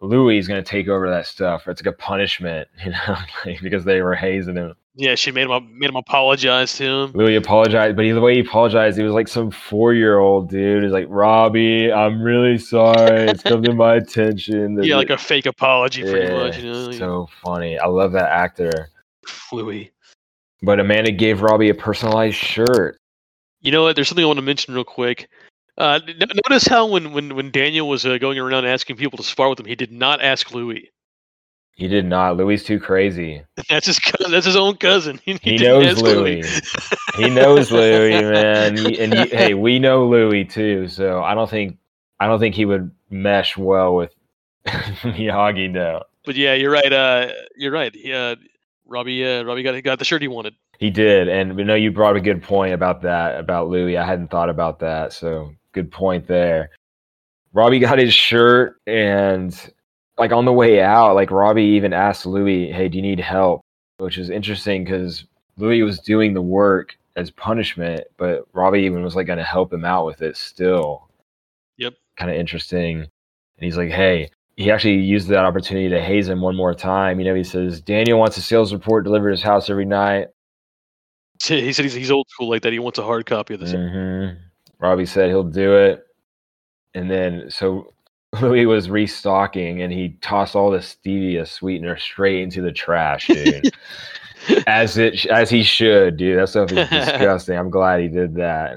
Louis 0.00 0.38
is 0.38 0.48
going 0.48 0.62
to 0.62 0.68
take 0.68 0.88
over 0.88 1.10
that 1.10 1.26
stuff. 1.26 1.68
It's 1.68 1.82
like 1.82 1.94
a 1.94 1.96
punishment, 1.96 2.68
you 2.84 2.92
know, 2.92 3.16
like, 3.44 3.60
because 3.60 3.84
they 3.84 4.00
were 4.02 4.14
hazing 4.14 4.56
him. 4.56 4.74
Yeah. 4.98 5.14
She 5.14 5.30
made 5.30 5.48
him 5.48 5.78
made 5.78 5.88
him 5.88 5.96
apologize 5.96 6.76
to 6.76 6.84
him. 6.84 7.12
Louis 7.14 7.36
apologized, 7.36 7.96
but 7.96 8.04
he, 8.04 8.10
the 8.10 8.20
way 8.20 8.34
he 8.34 8.40
apologized, 8.40 8.98
he 8.98 9.04
was 9.04 9.14
like 9.14 9.28
some 9.28 9.50
four 9.50 9.94
year 9.94 10.18
old 10.18 10.50
dude. 10.50 10.82
He's 10.82 10.92
like, 10.92 11.06
Robby, 11.08 11.90
I'm 11.90 12.20
really 12.20 12.58
sorry. 12.58 13.28
It's 13.28 13.42
come 13.42 13.62
to 13.62 13.72
my 13.72 13.94
attention. 13.94 14.74
that 14.74 14.84
Yeah, 14.86 14.94
the-" 14.94 14.98
like 14.98 15.10
a 15.10 15.16
fake 15.16 15.46
apology, 15.46 16.02
pretty 16.02 16.26
Yeah, 16.32 16.38
much. 16.38 16.58
You 16.58 16.72
know, 16.72 16.92
so 16.92 17.28
funny. 17.42 17.78
I 17.78 17.86
love 17.86 18.12
that 18.12 18.30
actor. 18.30 18.90
Louis. 19.52 19.90
But 20.62 20.80
Amanda 20.80 21.12
gave 21.12 21.40
Robby 21.40 21.68
a 21.68 21.74
personalized 21.74 22.36
shirt. 22.36 22.98
You 23.60 23.72
know 23.72 23.84
what? 23.84 23.94
There's 23.94 24.08
something 24.08 24.24
I 24.24 24.26
want 24.26 24.38
to 24.38 24.42
mention 24.42 24.74
real 24.74 24.84
quick. 24.84 25.28
Uh, 25.76 26.00
notice 26.48 26.66
how 26.66 26.86
when 26.86 27.12
when 27.12 27.36
when 27.36 27.52
Daniel 27.52 27.88
was 27.88 28.04
uh, 28.04 28.18
going 28.18 28.36
around 28.36 28.64
asking 28.64 28.96
people 28.96 29.16
to 29.16 29.22
spar 29.22 29.48
with 29.48 29.60
him, 29.60 29.66
he 29.66 29.76
did 29.76 29.92
not 29.92 30.20
ask 30.20 30.52
Louis. 30.52 30.90
He 31.78 31.86
did 31.86 32.06
not. 32.06 32.36
Louis 32.36 32.62
too 32.64 32.80
crazy. 32.80 33.44
That's 33.68 33.86
his 33.86 34.00
cousin, 34.00 34.32
that's 34.32 34.44
his 34.46 34.56
own 34.56 34.76
cousin. 34.78 35.20
He, 35.24 35.38
He 35.40 35.56
knows 35.58 36.02
Louis. 36.02 36.44
he 37.16 37.30
knows 37.30 37.70
Louis, 37.70 38.20
man. 38.20 38.76
He- 38.76 38.98
and 38.98 39.14
he, 39.14 39.28
hey, 39.28 39.54
we 39.54 39.78
know 39.78 40.04
Louis 40.06 40.44
too. 40.44 40.88
So 40.88 41.22
I 41.22 41.34
don't 41.34 41.48
think 41.48 41.78
I 42.18 42.26
don't 42.26 42.40
think 42.40 42.56
he 42.56 42.64
would 42.64 42.90
mesh 43.10 43.56
well 43.56 43.94
with 43.94 44.12
Miyagi 44.66 45.72
though. 45.72 46.02
But 46.26 46.34
yeah, 46.34 46.54
you're 46.54 46.72
right. 46.72 46.92
Uh, 46.92 47.30
you're 47.56 47.72
right. 47.72 47.94
Uh, 47.94 48.34
Robby, 48.84 49.24
uh, 49.24 49.44
Robby 49.44 49.62
got 49.62 49.80
got 49.84 49.98
the 50.00 50.04
shirt 50.04 50.20
he 50.20 50.28
wanted. 50.28 50.54
He 50.80 50.90
did, 50.90 51.28
and 51.28 51.54
we 51.54 51.62
know 51.62 51.76
you 51.76 51.92
brought 51.92 52.16
a 52.16 52.20
good 52.20 52.42
point 52.42 52.74
about 52.74 53.02
that 53.02 53.38
about 53.38 53.68
Louis. 53.68 53.96
I 53.96 54.04
hadn't 54.04 54.28
thought 54.32 54.50
about 54.50 54.80
that, 54.80 55.12
so 55.12 55.52
good 55.72 55.92
point 55.92 56.26
there. 56.26 56.70
Robby 57.52 57.78
got 57.78 57.98
his 57.98 58.12
shirt, 58.14 58.80
and 58.86 59.54
like 60.18 60.32
on 60.32 60.44
the 60.44 60.52
way 60.52 60.80
out, 60.82 61.14
like 61.14 61.30
Robby 61.30 61.62
even 61.62 61.92
asked 61.92 62.26
Louis, 62.26 62.70
"Hey, 62.72 62.88
do 62.88 62.96
you 62.96 63.02
need 63.02 63.20
help?" 63.20 63.62
Which 63.98 64.18
is 64.18 64.30
interesting 64.30 64.84
because 64.84 65.24
Louis 65.56 65.82
was 65.82 65.98
doing 65.98 66.34
the 66.34 66.42
work 66.42 66.96
as 67.16 67.30
punishment, 67.30 68.04
but 68.16 68.46
Robby 68.52 68.80
even 68.80 69.02
was 69.02 69.16
like 69.16 69.26
going 69.26 69.38
to 69.38 69.44
help 69.44 69.72
him 69.72 69.84
out 69.84 70.06
with 70.06 70.22
it 70.22 70.36
still. 70.36 71.08
Yep. 71.78 71.94
Kind 72.16 72.30
of 72.30 72.36
interesting. 72.36 73.00
And 73.00 73.08
he's 73.58 73.76
like, 73.76 73.90
"Hey." 73.90 74.30
He 74.56 74.72
actually 74.72 74.96
used 74.96 75.28
that 75.28 75.44
opportunity 75.44 75.88
to 75.90 76.02
haze 76.02 76.28
him 76.28 76.40
one 76.40 76.56
more 76.56 76.74
time. 76.74 77.20
You 77.20 77.26
know, 77.26 77.34
he 77.36 77.44
says 77.44 77.80
Daniel 77.80 78.18
wants 78.18 78.36
a 78.38 78.42
sales 78.42 78.72
report 78.72 79.04
delivered 79.04 79.28
to 79.28 79.34
his 79.34 79.42
house 79.42 79.70
every 79.70 79.84
night. 79.84 80.30
He 81.40 81.72
said 81.72 81.84
he's, 81.84 81.94
he's 81.94 82.10
old 82.10 82.28
school 82.28 82.48
like 82.48 82.62
that. 82.62 82.72
He 82.72 82.80
wants 82.80 82.98
a 82.98 83.04
hard 83.04 83.24
copy 83.24 83.54
of 83.54 83.60
this. 83.60 83.70
hmm 83.70 84.30
Robby 84.80 85.06
said 85.06 85.28
he'll 85.28 85.44
do 85.44 85.76
it. 85.76 86.04
And 86.94 87.08
then 87.08 87.50
so 87.50 87.94
Louis 88.42 88.66
was 88.66 88.90
restocking 88.90 89.82
and 89.82 89.92
he 89.92 90.10
tossed 90.20 90.54
all 90.54 90.70
the 90.70 90.78
stevia 90.78 91.46
sweetener 91.46 91.96
straight 91.96 92.42
into 92.42 92.60
the 92.60 92.72
trash, 92.72 93.26
dude. 93.26 93.72
as 94.66 94.98
it 94.98 95.26
as 95.26 95.50
he 95.50 95.62
should, 95.62 96.16
dude. 96.16 96.38
That 96.38 96.48
stuff 96.48 96.72
is 96.72 96.88
disgusting. 96.90 97.56
I'm 97.56 97.70
glad 97.70 98.00
he 98.00 98.08
did 98.08 98.34
that. 98.34 98.76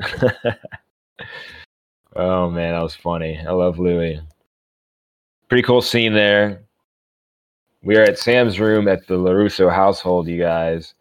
oh 2.15 2.49
man, 2.49 2.73
that 2.73 2.83
was 2.83 2.95
funny. 2.95 3.39
I 3.45 3.51
love 3.51 3.77
Louis. 3.77 4.21
Pretty 5.49 5.63
cool 5.63 5.81
scene 5.81 6.13
there. 6.13 6.63
We 7.83 7.97
are 7.97 8.03
at 8.03 8.19
Sam's 8.19 8.59
room 8.59 8.87
at 8.87 9.07
the 9.07 9.15
LaRusso 9.15 9.73
household, 9.73 10.27
you 10.27 10.39
guys. 10.39 10.93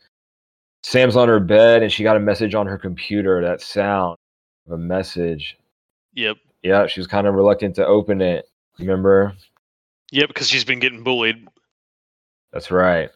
Sam's 0.82 1.14
on 1.14 1.28
her 1.28 1.40
bed 1.40 1.82
and 1.82 1.92
she 1.92 2.02
got 2.02 2.16
a 2.16 2.20
message 2.20 2.54
on 2.54 2.66
her 2.66 2.78
computer, 2.78 3.42
that 3.42 3.60
sound 3.60 4.16
of 4.66 4.72
a 4.72 4.78
message. 4.78 5.58
Yep. 6.14 6.38
Yeah, 6.62 6.86
she 6.86 7.00
was 7.00 7.06
kind 7.06 7.26
of 7.26 7.34
reluctant 7.34 7.74
to 7.76 7.86
open 7.86 8.20
it. 8.20 8.46
Remember? 8.78 9.34
Yeah, 10.10 10.26
because 10.26 10.48
she's 10.48 10.64
been 10.64 10.78
getting 10.80 11.02
bullied. 11.02 11.46
That's 12.52 12.70
right. 12.70 13.10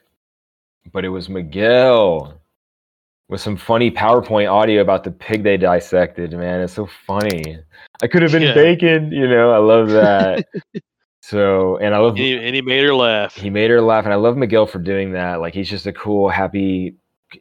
But 0.92 1.05
it 1.05 1.09
was 1.09 1.28
Miguel 1.28 2.40
with 3.28 3.40
some 3.40 3.57
funny 3.57 3.90
PowerPoint 3.90 4.51
audio 4.53 4.80
about 4.82 5.03
the 5.05 5.11
pig 5.11 5.42
they 5.42 5.57
dissected. 5.57 6.32
Man, 6.32 6.61
it's 6.61 6.72
so 6.74 6.88
funny. 7.07 7.59
I 8.03 8.07
could 8.07 8.22
have 8.22 8.32
been 8.32 8.42
Yeah. 8.42 8.55
bacon. 8.55 9.11
You 9.12 9.26
know, 9.28 9.51
I 9.51 9.59
love 9.59 9.88
that. 9.90 10.47
so, 11.22 11.78
and 11.78 11.95
I 11.95 11.99
love 11.99 12.11
And 12.12 12.18
he, 12.18 12.34
and 12.36 12.55
he 12.55 12.62
made 12.62 12.84
her 12.84 12.95
laugh. 12.95 13.34
he 13.34 13.51
made 13.51 13.70
her 13.70 13.80
laugh, 13.80 14.05
and 14.05 14.12
I 14.12 14.16
love 14.16 14.36
Miguel 14.36 14.66
for 14.66 14.78
doing 14.78 15.12
that. 15.12 15.40
Like 15.40 15.55
he's 15.55 15.70
just 15.70 15.86
a 15.86 15.92
cool, 15.92 16.28
happy, 16.28 16.97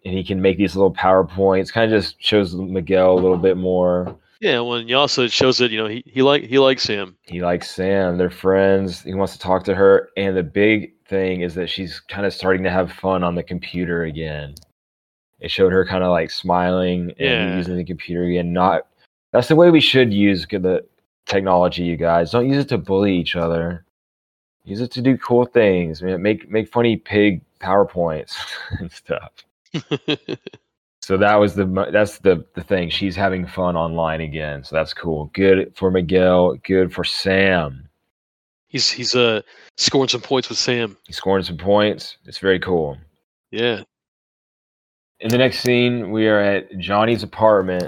and 0.05 0.13
he 0.13 0.23
can 0.23 0.41
make 0.41 0.57
these 0.57 0.75
little 0.75 0.93
PowerPoints. 0.93 1.71
Kind 1.71 1.91
of 1.93 2.01
just 2.01 2.15
shows 2.23 2.55
Miguel 2.55 3.11
a 3.13 3.19
little 3.19 3.37
bit 3.37 3.57
more. 3.57 4.17
Yeah, 4.43 4.59
well, 4.59 4.73
and 4.73 4.91
also 4.91 5.23
it 5.23 5.31
shows 5.31 5.57
that 5.59 5.71
you 5.71 5.77
know 5.77 5.87
he, 5.87 6.03
he 6.05 6.21
like 6.21 6.43
he 6.43 6.59
likes 6.59 6.85
him. 6.85 7.15
He 7.21 7.41
likes 7.41 7.69
Sam. 7.71 8.17
They're 8.17 8.29
friends. 8.29 9.01
He 9.01 9.13
wants 9.13 9.31
to 9.33 9.39
talk 9.39 9.63
to 9.63 9.73
her. 9.73 10.09
And 10.17 10.35
the 10.35 10.43
big 10.43 10.91
thing 11.05 11.39
is 11.41 11.55
that 11.55 11.69
she's 11.69 12.01
kind 12.01 12.25
of 12.25 12.33
starting 12.33 12.61
to 12.63 12.69
have 12.69 12.91
fun 12.91 13.23
on 13.23 13.35
the 13.35 13.43
computer 13.43 14.03
again. 14.03 14.55
It 15.39 15.49
showed 15.49 15.71
her 15.71 15.85
kind 15.85 16.03
of 16.03 16.11
like 16.11 16.29
smiling 16.29 17.11
and 17.11 17.17
Yeah. 17.19 17.55
using 17.55 17.77
the 17.77 17.85
computer 17.85 18.25
again. 18.25 18.51
Not 18.51 18.85
that's 19.31 19.47
the 19.47 19.55
way 19.55 19.71
we 19.71 19.79
should 19.79 20.13
use 20.13 20.45
the 20.45 20.83
technology, 21.25 21.83
you 21.83 21.95
guys. 21.95 22.31
Don't 22.31 22.49
use 22.49 22.65
it 22.65 22.67
to 22.67 22.77
bully 22.77 23.15
each 23.15 23.37
other. 23.37 23.85
Use 24.65 24.81
it 24.81 24.91
to 24.91 25.01
do 25.01 25.17
cool 25.17 25.45
things. 25.45 26.01
Man, 26.01 26.21
make 26.21 26.51
make 26.51 26.67
funny 26.67 26.97
pig 26.97 27.39
PowerPoints 27.61 28.35
and 28.71 28.91
stuff. 28.91 29.31
So 31.03 31.17
that 31.17 31.35
was 31.35 31.53
the 31.53 31.65
that's 31.91 32.19
the 32.19 32.45
the 32.55 32.63
thing. 32.63 32.89
She's 32.89 33.13
having 33.13 33.45
fun 33.45 33.75
online 33.75 34.21
again. 34.21 34.63
So 34.63 34.73
that's 34.73 34.93
cool. 34.93 35.29
Good 35.33 35.75
for 35.75 35.91
Miguel. 35.91 36.55
Good 36.63 36.93
for 36.93 37.03
Sam. 37.03 37.89
he's 38.69 38.89
he's 38.89 39.13
uh 39.13 39.41
scoring 39.75 40.07
some 40.07 40.21
points 40.21 40.47
with 40.47 40.57
Sam. 40.57 40.95
He's 41.05 41.17
scoring 41.17 41.43
some 41.43 41.57
points. 41.57 42.15
It's 42.23 42.37
very 42.37 42.57
cool. 42.57 42.97
Yeah. 43.51 43.81
In 45.19 45.27
the 45.27 45.37
next 45.37 45.59
scene, 45.59 46.09
we 46.09 46.29
are 46.29 46.39
at 46.39 46.77
Johnny's 46.77 47.21
apartment, 47.21 47.83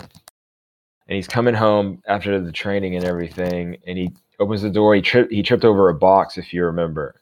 and 1.07 1.15
he's 1.15 1.27
coming 1.29 1.55
home 1.55 2.01
after 2.09 2.41
the 2.41 2.51
training 2.51 2.97
and 2.97 3.05
everything. 3.05 3.77
And 3.87 3.97
he 3.97 4.11
opens 4.41 4.61
the 4.61 4.69
door. 4.69 4.93
He 4.93 5.01
tripped. 5.01 5.31
He 5.31 5.41
tripped 5.41 5.63
over 5.63 5.87
a 5.87 5.95
box, 5.95 6.37
if 6.37 6.53
you 6.53 6.65
remember. 6.65 7.21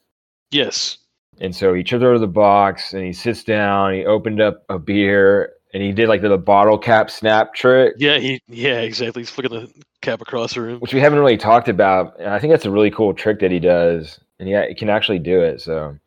Yes. 0.49 0.97
And 1.39 1.55
so 1.55 1.71
he 1.75 1.83
tripped 1.83 2.03
over 2.03 2.17
the 2.17 2.25
box, 2.25 2.93
and 2.93 3.05
he 3.05 3.13
sits 3.13 3.43
down. 3.43 3.93
He 3.93 4.05
opened 4.05 4.41
up 4.41 4.63
a 4.69 4.79
beer, 4.79 5.53
and 5.73 5.81
he 5.83 5.91
did 5.91 6.07
like 6.09 6.21
the, 6.21 6.37
bottle 6.37 6.77
cap 6.77 7.09
snap 7.09 7.53
trick, 7.53 7.93
Yeah. 7.97 8.17
He. 8.19 8.41
Yeah. 8.47 8.81
Exactly. 8.81 9.21
He's 9.23 9.29
flicking 9.29 9.51
the 9.59 9.71
cap 10.01 10.21
across 10.21 10.53
the 10.53 10.61
room. 10.61 10.79
which 10.79 10.93
we 10.93 10.99
haven't 10.99 11.19
really 11.19 11.37
talked 11.37 11.69
about. 11.69 12.19
And 12.19 12.29
I 12.29 12.39
think 12.39 12.51
that's 12.51 12.65
a 12.65 12.71
really 12.71 12.91
cool 12.91 13.13
trick 13.13 13.39
that 13.39 13.51
he 13.51 13.59
does, 13.59 14.19
and 14.39 14.47
yeah, 14.49 14.67
he 14.67 14.75
can 14.75 14.89
actually 14.89 15.19
do 15.19 15.41
it. 15.41 15.61
So 15.61 15.97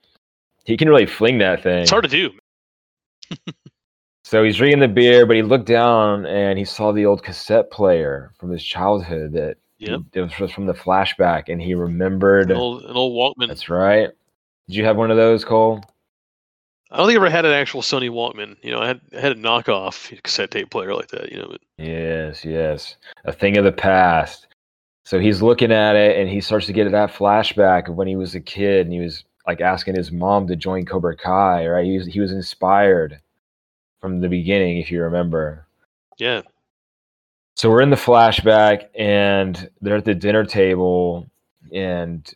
he 0.65 0.77
can 0.77 0.89
really 0.89 1.07
fling 1.07 1.39
that 1.39 1.63
thing. 1.63 1.83
It's 1.83 1.91
hard 1.91 2.05
to 2.05 2.11
do. 2.11 2.31
So 4.25 4.43
he's 4.43 4.57
drinking 4.57 4.81
the 4.81 4.89
beer, 4.89 5.25
but 5.25 5.37
he 5.37 5.43
looked 5.43 5.67
down 5.67 6.27
and 6.27 6.59
he 6.59 6.65
saw 6.65 6.91
the 6.91 7.07
old 7.07 7.23
cassette 7.23 7.71
player 7.71 8.33
from 8.41 8.51
his 8.51 8.65
childhood 8.65 9.33
that 9.35 9.57
Yep. 9.79 10.01
it 10.15 10.21
was 10.23 10.39
was 10.41 10.51
from 10.53 10.65
the 10.67 10.73
flashback, 10.73 11.45
and 11.49 11.61
he 11.61 11.75
remembered. 11.75 12.51
An 12.51 12.57
old 12.57 12.83
an 12.85 12.97
old 12.97 13.13
Walkman. 13.39 13.47
That's 13.49 13.69
right. 13.69 14.09
Did 14.69 14.75
you 14.77 14.85
have 14.87 14.97
one 14.97 15.11
of 15.11 15.17
those, 15.19 15.45
Cole? 15.45 15.81
I 16.91 16.99
don't 16.99 17.07
think 17.09 17.17
I 17.17 17.21
ever 17.21 17.31
had 17.31 17.45
an 17.45 17.53
actual 17.53 17.83
Sony 17.83 18.11
Walkman. 18.11 18.57
You 18.63 18.71
know, 18.71 18.81
I 18.81 18.87
had 18.87 19.01
I 19.17 19.21
had 19.21 19.33
a 19.33 19.37
knockoff 19.37 20.23
cassette 20.23 20.51
tape 20.51 20.71
player 20.71 20.95
like 20.95 21.09
that. 21.09 21.33
You 21.33 21.39
know, 21.39 21.49
but 21.51 21.61
Yes, 21.79 22.45
yes. 22.45 22.97
A 23.25 23.33
thing 23.33 23.57
of 23.57 23.65
the 23.65 23.73
past. 23.73 24.47
So 25.05 25.19
he's 25.19 25.43
looking 25.43 25.73
at 25.73 25.95
it 25.95 26.19
and 26.19 26.29
he 26.29 26.41
starts 26.41 26.67
to 26.67 26.73
get 26.73 26.91
that 26.91 27.13
flashback 27.13 27.89
of 27.89 27.95
when 27.95 28.09
he 28.09 28.17
was 28.17 28.35
a 28.35 28.41
kid 28.41 28.87
and 28.87 28.93
he 28.93 29.01
was 29.01 29.25
like 29.47 29.61
asking 29.61 29.95
his 29.95 30.11
mom 30.11 30.47
to 30.49 30.57
join 30.57 30.85
Cobra 30.85 31.17
Kai, 31.17 31.67
right? 31.67 31.85
He 31.85 31.99
was 31.99 32.07
he 32.07 32.21
was 32.21 32.33
inspired 32.33 33.21
from 34.01 34.21
the 34.21 34.29
beginning, 34.29 34.79
if 34.79 34.91
you 34.91 35.03
remember. 35.03 35.67
yeah. 36.19 36.43
So 37.55 37.71
we're 37.71 37.81
in 37.81 37.91
the 37.91 37.97
flashback 37.97 38.89
and 38.95 39.71
they're 39.81 39.97
at 39.97 40.05
the 40.05 40.15
dinner 40.15 40.45
table 40.45 41.27
and 41.73 42.31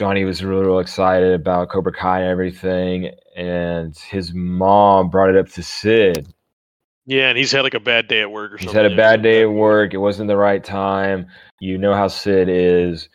Johnny 0.00 0.24
was 0.24 0.42
really, 0.42 0.64
really 0.64 0.80
excited 0.80 1.34
about 1.34 1.68
Cobra 1.68 1.92
Kai 1.92 2.20
and 2.20 2.30
everything. 2.30 3.10
And 3.36 3.94
his 3.98 4.32
mom 4.32 5.10
brought 5.10 5.28
it 5.28 5.36
up 5.36 5.50
to 5.50 5.62
Sid. 5.62 6.26
Yeah, 7.04 7.28
and 7.28 7.36
he's 7.36 7.52
had 7.52 7.64
like 7.64 7.74
a 7.74 7.80
bad 7.80 8.08
day 8.08 8.22
at 8.22 8.30
work 8.30 8.54
or 8.54 8.56
He's 8.56 8.68
something. 8.68 8.82
had 8.82 8.90
a 8.90 8.96
bad 8.96 9.22
day 9.22 9.42
at 9.42 9.50
work. 9.52 9.92
It 9.92 9.98
wasn't 9.98 10.28
the 10.28 10.38
right 10.38 10.64
time. 10.64 11.26
You 11.60 11.76
know 11.76 11.92
how 11.92 12.08
Sid 12.08 12.48
is. 12.48 13.10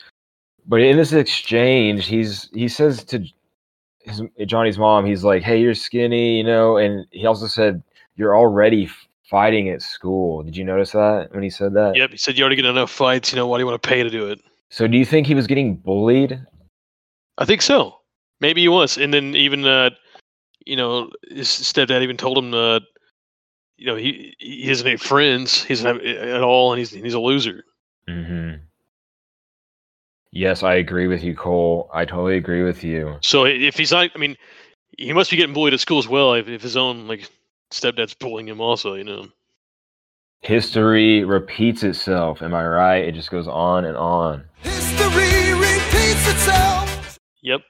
But 0.67 0.81
in 0.81 0.95
this 0.95 1.11
exchange, 1.11 2.05
he's 2.05 2.51
he 2.53 2.67
says 2.67 3.03
to 3.05 3.25
his 4.01 4.21
Johnny's 4.45 4.77
mom, 4.77 5.07
he's 5.07 5.23
like, 5.23 5.41
"Hey, 5.41 5.59
you're 5.59 5.73
skinny," 5.73 6.37
you 6.37 6.43
know, 6.43 6.77
and 6.77 7.07
he 7.09 7.25
also 7.25 7.47
said, 7.47 7.81
"You're 8.15 8.37
already 8.37 8.87
fighting 9.23 9.69
at 9.69 9.81
school." 9.81 10.43
Did 10.43 10.55
you 10.55 10.63
notice 10.63 10.91
that 10.91 11.33
when 11.33 11.41
he 11.41 11.49
said 11.49 11.73
that? 11.73 11.95
Yep. 11.95 12.11
He 12.11 12.17
said 12.17 12.37
you 12.37 12.43
already 12.43 12.57
get 12.57 12.65
enough 12.65 12.91
fights. 12.91 13.31
You 13.31 13.37
know, 13.37 13.47
why 13.47 13.57
do 13.57 13.63
you 13.63 13.65
want 13.65 13.81
to 13.81 13.89
pay 13.89 14.03
to 14.03 14.09
do 14.11 14.29
it? 14.29 14.39
So 14.69 14.85
do 14.85 14.99
you 14.99 15.05
think 15.05 15.25
he 15.25 15.33
was 15.33 15.47
getting 15.47 15.77
bullied? 15.77 16.39
I 17.37 17.45
think 17.45 17.61
so. 17.61 17.97
Maybe 18.39 18.61
he 18.61 18.67
was, 18.67 18.97
and 18.97 19.13
then 19.13 19.35
even 19.35 19.65
uh, 19.65 19.91
you 20.65 20.75
know, 20.75 21.09
his 21.29 21.47
stepdad 21.47 22.01
even 22.01 22.17
told 22.17 22.37
him 22.37 22.53
uh, 22.53 22.79
you 23.77 23.85
know, 23.85 23.95
he 23.95 24.35
he 24.39 24.67
doesn't 24.67 24.87
have 24.87 25.01
friends. 25.01 25.63
He 25.63 25.73
doesn't 25.73 25.85
have 25.85 26.05
at 26.05 26.43
all, 26.43 26.71
and 26.71 26.79
he's 26.79 26.91
he's 26.91 27.13
a 27.13 27.19
loser. 27.19 27.63
Mm-hmm. 28.07 28.61
Yes, 30.31 30.63
I 30.63 30.75
agree 30.75 31.07
with 31.07 31.23
you, 31.23 31.35
Cole. 31.35 31.89
I 31.93 32.05
totally 32.05 32.37
agree 32.37 32.63
with 32.63 32.83
you. 32.83 33.17
So 33.21 33.45
if 33.45 33.77
he's 33.77 33.91
not, 33.91 34.11
I 34.13 34.17
mean, 34.17 34.35
he 34.97 35.13
must 35.13 35.31
be 35.31 35.37
getting 35.37 35.53
bullied 35.53 35.73
at 35.73 35.79
school 35.79 35.99
as 35.99 36.07
well. 36.07 36.33
If, 36.33 36.47
if 36.47 36.61
his 36.61 36.75
own 36.75 37.07
like 37.07 37.29
stepdad's 37.71 38.13
bullying 38.13 38.47
him, 38.47 38.59
also, 38.59 38.95
you 38.95 39.03
know. 39.03 39.27
History 40.41 41.23
repeats 41.23 41.83
itself. 41.83 42.41
Am 42.41 42.53
I 42.53 42.67
right? 42.67 43.03
It 43.05 43.13
just 43.13 43.31
goes 43.31 43.47
on 43.47 43.85
and 43.85 43.97
on. 43.97 44.43
History 44.61 45.53
repeats 45.53 46.29
itself. 46.29 46.94
Yep. 47.45 47.61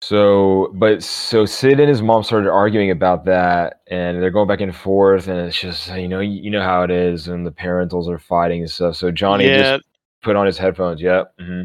So, 0.00 0.70
but 0.74 1.02
so 1.02 1.44
Sid 1.44 1.80
and 1.80 1.88
his 1.88 2.02
mom 2.02 2.22
started 2.22 2.48
arguing 2.50 2.90
about 2.90 3.24
that, 3.24 3.80
and 3.88 4.22
they're 4.22 4.30
going 4.30 4.46
back 4.46 4.60
and 4.60 4.74
forth, 4.74 5.26
and 5.26 5.40
it's 5.40 5.58
just 5.58 5.88
you 5.96 6.06
know 6.06 6.20
you 6.20 6.50
know 6.50 6.62
how 6.62 6.82
it 6.82 6.90
is, 6.90 7.26
and 7.26 7.44
the 7.44 7.50
parentals 7.50 8.08
are 8.08 8.18
fighting 8.18 8.60
and 8.60 8.70
stuff. 8.70 8.96
So 8.96 9.10
Johnny 9.10 9.46
yeah. 9.46 9.78
just 9.78 9.84
put 10.22 10.36
on 10.36 10.46
his 10.46 10.56
headphones. 10.56 11.00
Yep. 11.00 11.32
hmm 11.40 11.62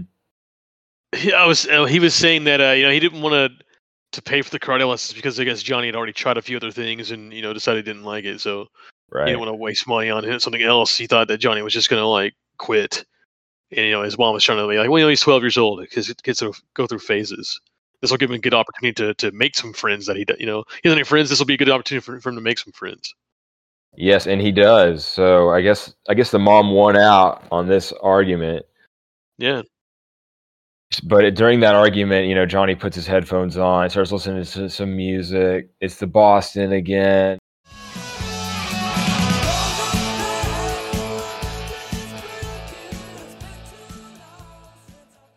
He, 1.16 1.32
I 1.32 1.46
was. 1.46 1.68
Uh, 1.68 1.86
he 1.86 2.00
was 2.00 2.16
saying 2.16 2.46
that 2.46 2.60
uh, 2.62 2.72
you 2.72 2.84
know 2.84 2.92
he 2.92 3.00
didn't 3.00 3.22
want 3.22 3.34
to 3.34 3.66
to 4.14 4.22
pay 4.22 4.42
for 4.42 4.50
the 4.50 4.60
karate 4.60 4.88
lessons 4.88 5.14
because 5.16 5.40
I 5.40 5.44
guess 5.44 5.62
Johnny 5.62 5.88
had 5.88 5.96
already 5.96 6.14
tried 6.14 6.38
a 6.38 6.42
few 6.42 6.58
other 6.58 6.72
things 6.72 7.12
and 7.12 7.32
you 7.32 7.44
know 7.44 7.54
decided 7.54 7.86
he 7.86 7.94
didn't 7.94 8.06
like 8.06 8.26
it, 8.26 8.42
so 8.42 8.66
he 9.14 9.26
didn't 9.26 9.40
want 9.40 9.50
to 9.50 9.56
waste 9.56 9.88
money 9.88 10.10
on 10.10 10.40
something 10.40 10.64
else. 10.64 10.98
He 10.98 11.06
thought 11.06 11.28
that 11.28 11.38
Johnny 11.38 11.62
was 11.62 11.74
just 11.74 11.90
gonna 11.90 12.08
like 12.08 12.34
quit, 12.58 13.06
and 13.76 13.86
you 13.86 13.92
know 13.92 14.04
his 14.04 14.18
mom 14.18 14.34
was 14.34 14.44
trying 14.44 14.58
to 14.60 14.68
be 14.68 14.78
like, 14.78 14.90
well, 14.90 15.00
you 15.00 15.06
know, 15.06 15.10
he's 15.10 15.22
twelve 15.22 15.44
years 15.44 15.58
old 15.58 15.80
because 15.82 16.14
kids 16.24 16.40
sort 16.40 16.56
of 16.56 16.64
go 16.74 16.88
through 16.88 17.00
phases. 17.00 17.60
This 18.02 18.12
will 18.12 18.18
give 18.18 18.32
him 18.32 18.36
a 18.36 18.40
good 18.40 18.54
opportunity 18.56 18.94
to, 18.96 19.14
to 19.16 19.32
make 19.32 19.56
some 19.56 19.74
friends 19.74 20.08
that 20.08 20.18
he, 20.18 20.26
you 20.40 20.46
know, 20.48 20.64
he 20.82 20.90
doesn't 20.90 20.98
have 20.98 21.08
friends. 21.08 21.30
This 21.30 21.40
will 21.40 21.46
be 21.46 21.54
a 21.54 21.58
good 21.58 21.70
opportunity 21.70 22.04
for, 22.04 22.20
for 22.20 22.30
him 22.30 22.36
to 22.36 22.42
make 22.42 22.58
some 22.60 22.74
friends. 22.74 23.14
Yes, 23.96 24.28
and 24.28 24.42
he 24.42 24.52
does. 24.52 25.06
So 25.06 25.50
I 25.52 25.62
guess 25.62 25.94
I 26.10 26.14
guess 26.16 26.32
the 26.32 26.40
mom 26.40 26.72
won 26.72 26.98
out 26.98 27.44
on 27.52 27.68
this 27.68 27.92
argument. 28.02 28.66
Yeah, 29.38 29.64
But 31.04 31.34
during 31.36 31.62
that 31.62 31.76
argument, 31.76 32.28
you 32.28 32.36
know, 32.36 32.46
Johnny 32.46 32.76
puts 32.76 32.96
his 32.96 33.08
headphones 33.08 33.58
on, 33.58 33.90
starts 33.90 34.12
listening 34.12 34.44
to 34.44 34.70
some 34.70 34.96
music. 34.96 35.70
It's 35.80 35.98
the 35.98 36.08
Boston 36.08 36.74
again. 36.74 37.40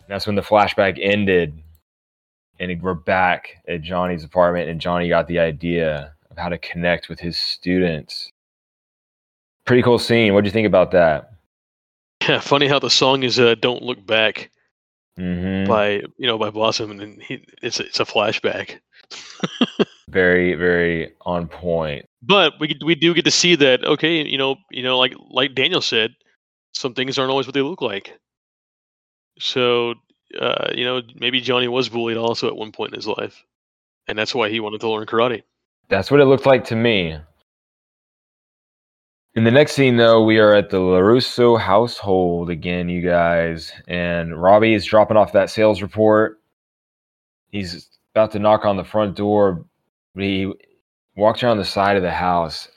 That's 0.08 0.26
when 0.26 0.36
the 0.36 0.42
flashback 0.42 0.98
ended, 1.00 1.60
and 2.58 2.82
we're 2.82 2.94
back 2.94 3.62
at 3.68 3.82
Johnny's 3.82 4.24
apartment, 4.24 4.68
and 4.68 4.80
Johnny 4.80 5.08
got 5.08 5.26
the 5.26 5.38
idea 5.38 6.14
of 6.30 6.36
how 6.36 6.48
to 6.48 6.58
connect 6.58 7.08
with 7.08 7.20
his 7.20 7.38
students. 7.38 8.30
Pretty 9.64 9.82
cool 9.82 9.98
scene. 9.98 10.34
What 10.34 10.42
do 10.42 10.48
you 10.48 10.52
think 10.52 10.66
about 10.66 10.90
that? 10.92 11.30
yeah. 12.28 12.40
Funny 12.40 12.68
how 12.68 12.78
the 12.78 12.90
song 12.90 13.22
is 13.22 13.38
uh, 13.38 13.54
"Don't 13.54 13.82
Look 13.82 14.06
Back" 14.06 14.50
hmm 15.16 15.64
by 15.66 16.02
you 16.18 16.26
know 16.26 16.38
by 16.38 16.50
Blossom, 16.50 16.90
and 16.90 17.00
then 17.00 17.18
he, 17.20 17.44
it's 17.62 17.80
it's 17.80 18.00
a 18.00 18.04
flashback. 18.04 18.78
Very, 20.10 20.54
very 20.54 21.12
on 21.22 21.48
point. 21.48 22.06
But 22.22 22.52
we 22.60 22.78
we 22.84 22.94
do 22.94 23.14
get 23.14 23.24
to 23.24 23.32
see 23.32 23.56
that 23.56 23.84
okay, 23.84 24.24
you 24.24 24.38
know, 24.38 24.56
you 24.70 24.82
know, 24.82 24.96
like 24.96 25.14
like 25.28 25.56
Daniel 25.56 25.80
said, 25.80 26.14
some 26.72 26.94
things 26.94 27.18
aren't 27.18 27.32
always 27.32 27.46
what 27.46 27.54
they 27.54 27.62
look 27.62 27.82
like. 27.82 28.16
So, 29.38 29.94
uh, 30.38 30.70
you 30.74 30.84
know, 30.84 31.02
maybe 31.14 31.40
Johnny 31.40 31.68
was 31.68 31.88
bullied 31.88 32.16
also 32.16 32.48
at 32.48 32.56
one 32.56 32.72
point 32.72 32.92
in 32.92 32.96
his 32.96 33.06
life, 33.06 33.44
and 34.06 34.18
that's 34.18 34.34
why 34.34 34.48
he 34.48 34.60
wanted 34.60 34.80
to 34.80 34.88
learn 34.88 35.06
karate. 35.06 35.42
That's 35.88 36.10
what 36.10 36.20
it 36.20 36.26
looked 36.26 36.46
like 36.46 36.64
to 36.66 36.76
me. 36.76 37.18
In 39.34 39.44
the 39.44 39.50
next 39.50 39.72
scene, 39.72 39.96
though, 39.96 40.22
we 40.22 40.38
are 40.38 40.54
at 40.54 40.70
the 40.70 40.78
LaRusso 40.78 41.58
household 41.58 42.50
again, 42.50 42.88
you 42.88 43.02
guys. 43.02 43.72
And 43.88 44.40
Robby 44.40 44.74
is 44.74 44.84
dropping 44.84 45.16
off 45.16 45.32
that 45.32 45.50
sales 45.50 45.82
report 45.82 46.40
he's 47.54 47.88
about 48.12 48.32
to 48.32 48.38
knock 48.38 48.64
on 48.64 48.76
the 48.76 48.84
front 48.84 49.16
door. 49.16 49.64
But 50.14 50.24
he 50.24 50.52
walks 51.16 51.42
around 51.42 51.58
the 51.58 51.64
side 51.64 51.96
of 51.96 52.02
the 52.02 52.10
house, 52.10 52.68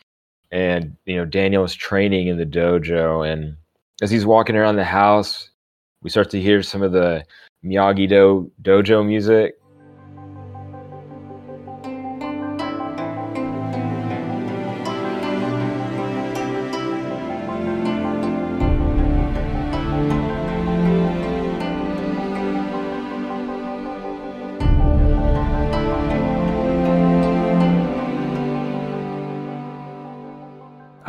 and 0.52 0.96
you 1.06 1.18
know 1.18 1.26
Daniel 1.26 1.64
is 1.66 1.76
training 1.76 2.28
in 2.28 2.38
the 2.38 2.46
dojo. 2.46 3.30
And 3.30 3.58
as 4.02 4.10
he's 4.10 4.26
walking 4.26 4.56
around 4.56 4.78
the 4.78 4.86
house, 4.86 5.50
we 6.02 6.10
start 6.10 6.30
to 6.32 6.42
hear 6.42 6.62
some 6.62 6.84
of 6.84 6.92
the 6.92 7.26
Miyagi 7.66 8.08
Do 8.08 8.52
dojo 8.62 9.06
music. 9.06 9.56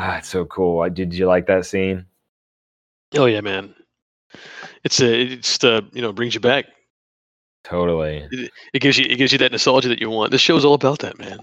Ah, 0.00 0.18
it's 0.18 0.28
so 0.28 0.44
cool. 0.46 0.88
Did 0.88 1.12
you 1.12 1.26
like 1.26 1.46
that 1.46 1.66
scene? 1.66 2.06
Oh 3.14 3.26
yeah, 3.26 3.40
man. 3.40 3.74
It's 4.88 5.00
a 5.02 5.20
it's 5.20 5.62
uh 5.62 5.82
you 5.92 6.00
know 6.00 6.14
brings 6.14 6.32
you 6.32 6.40
back. 6.40 6.64
Totally. 7.62 8.26
It, 8.30 8.50
it 8.72 8.78
gives 8.78 8.96
you 8.96 9.04
it 9.04 9.16
gives 9.16 9.32
you 9.32 9.38
that 9.38 9.52
nostalgia 9.52 9.86
that 9.90 10.00
you 10.00 10.08
want. 10.08 10.30
This 10.30 10.40
show's 10.40 10.64
all 10.64 10.72
about 10.72 11.00
that, 11.00 11.18
man. 11.18 11.40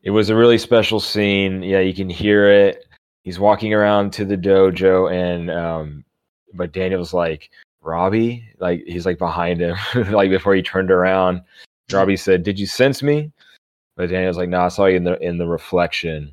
It 0.00 0.10
was 0.10 0.30
a 0.30 0.34
really 0.34 0.56
special 0.56 0.98
scene. 0.98 1.62
Yeah, 1.62 1.80
you 1.80 1.92
can 1.92 2.08
hear 2.08 2.48
it. 2.50 2.86
He's 3.24 3.38
walking 3.38 3.74
around 3.74 4.14
to 4.14 4.24
the 4.24 4.38
dojo, 4.38 5.12
and 5.12 5.50
um, 5.50 6.02
but 6.54 6.72
Daniel's 6.72 7.12
like 7.12 7.50
Robby, 7.82 8.42
like 8.58 8.84
he's 8.86 9.04
like 9.04 9.18
behind 9.18 9.60
him, 9.60 9.76
like 10.10 10.30
before 10.30 10.54
he 10.54 10.62
turned 10.62 10.90
around. 10.90 11.42
Robby 11.92 12.16
said, 12.16 12.42
"Did 12.42 12.58
you 12.58 12.66
sense 12.66 13.02
me?" 13.02 13.30
But 13.96 14.08
Daniel's 14.08 14.38
like, 14.38 14.48
"No, 14.48 14.62
I 14.62 14.68
saw 14.68 14.86
you 14.86 14.96
in 14.96 15.04
the 15.04 15.22
in 15.22 15.36
the 15.36 15.46
reflection." 15.46 16.32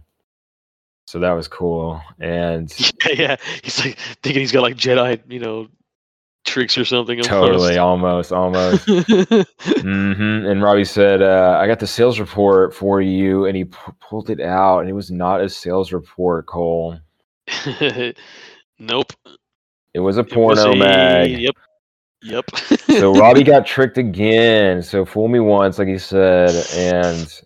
So 1.06 1.20
that 1.20 1.34
was 1.34 1.50
cool. 1.50 2.02
And 2.18 2.74
Yeah, 2.80 3.12
yeah. 3.14 3.36
He's 3.62 3.84
like 3.84 3.98
thinking 4.24 4.40
he's 4.40 4.54
got 4.54 4.62
like 4.62 4.78
Jedi, 4.78 5.20
you 5.28 5.40
know, 5.40 5.68
tricks 6.46 6.78
or 6.78 6.86
something. 6.86 7.22
totally, 7.22 7.78
almost, 7.78 8.32
almost. 8.32 8.88
almost. 8.90 9.16
hmm 9.82 10.46
And 10.46 10.62
Robby 10.62 10.86
said, 10.86 11.22
uh, 11.22 11.58
"I 11.62 11.68
got 11.68 11.80
the 11.80 11.88
sales 11.88 12.20
report 12.20 12.74
for 12.74 13.02
you," 13.02 13.46
and 13.46 13.58
he 13.58 13.66
pu- 13.66 13.94
pulled 14.00 14.30
it 14.30 14.40
out, 14.40 14.80
and 14.80 14.90
it 14.90 14.94
was 14.94 15.12
not 15.12 15.42
a 15.42 15.50
sales 15.50 15.92
report, 15.92 16.46
Cole. 16.48 16.98
nope. 18.80 19.12
It 19.94 20.00
was 20.00 20.18
a 20.18 20.22
It 20.22 20.26
was 20.26 20.34
porno 20.34 20.72
a- 20.72 20.76
mag. 20.76 21.32
Yep. 21.32 21.56
Yep. 22.24 22.46
So 22.98 23.14
Robby 23.20 23.44
got 23.44 23.66
tricked 23.66 23.98
again. 23.98 24.82
So 24.82 25.06
fool 25.06 25.28
me 25.28 25.40
once, 25.40 25.78
like 25.80 25.88
he 25.88 25.98
said, 25.98 26.50
and 26.76 27.42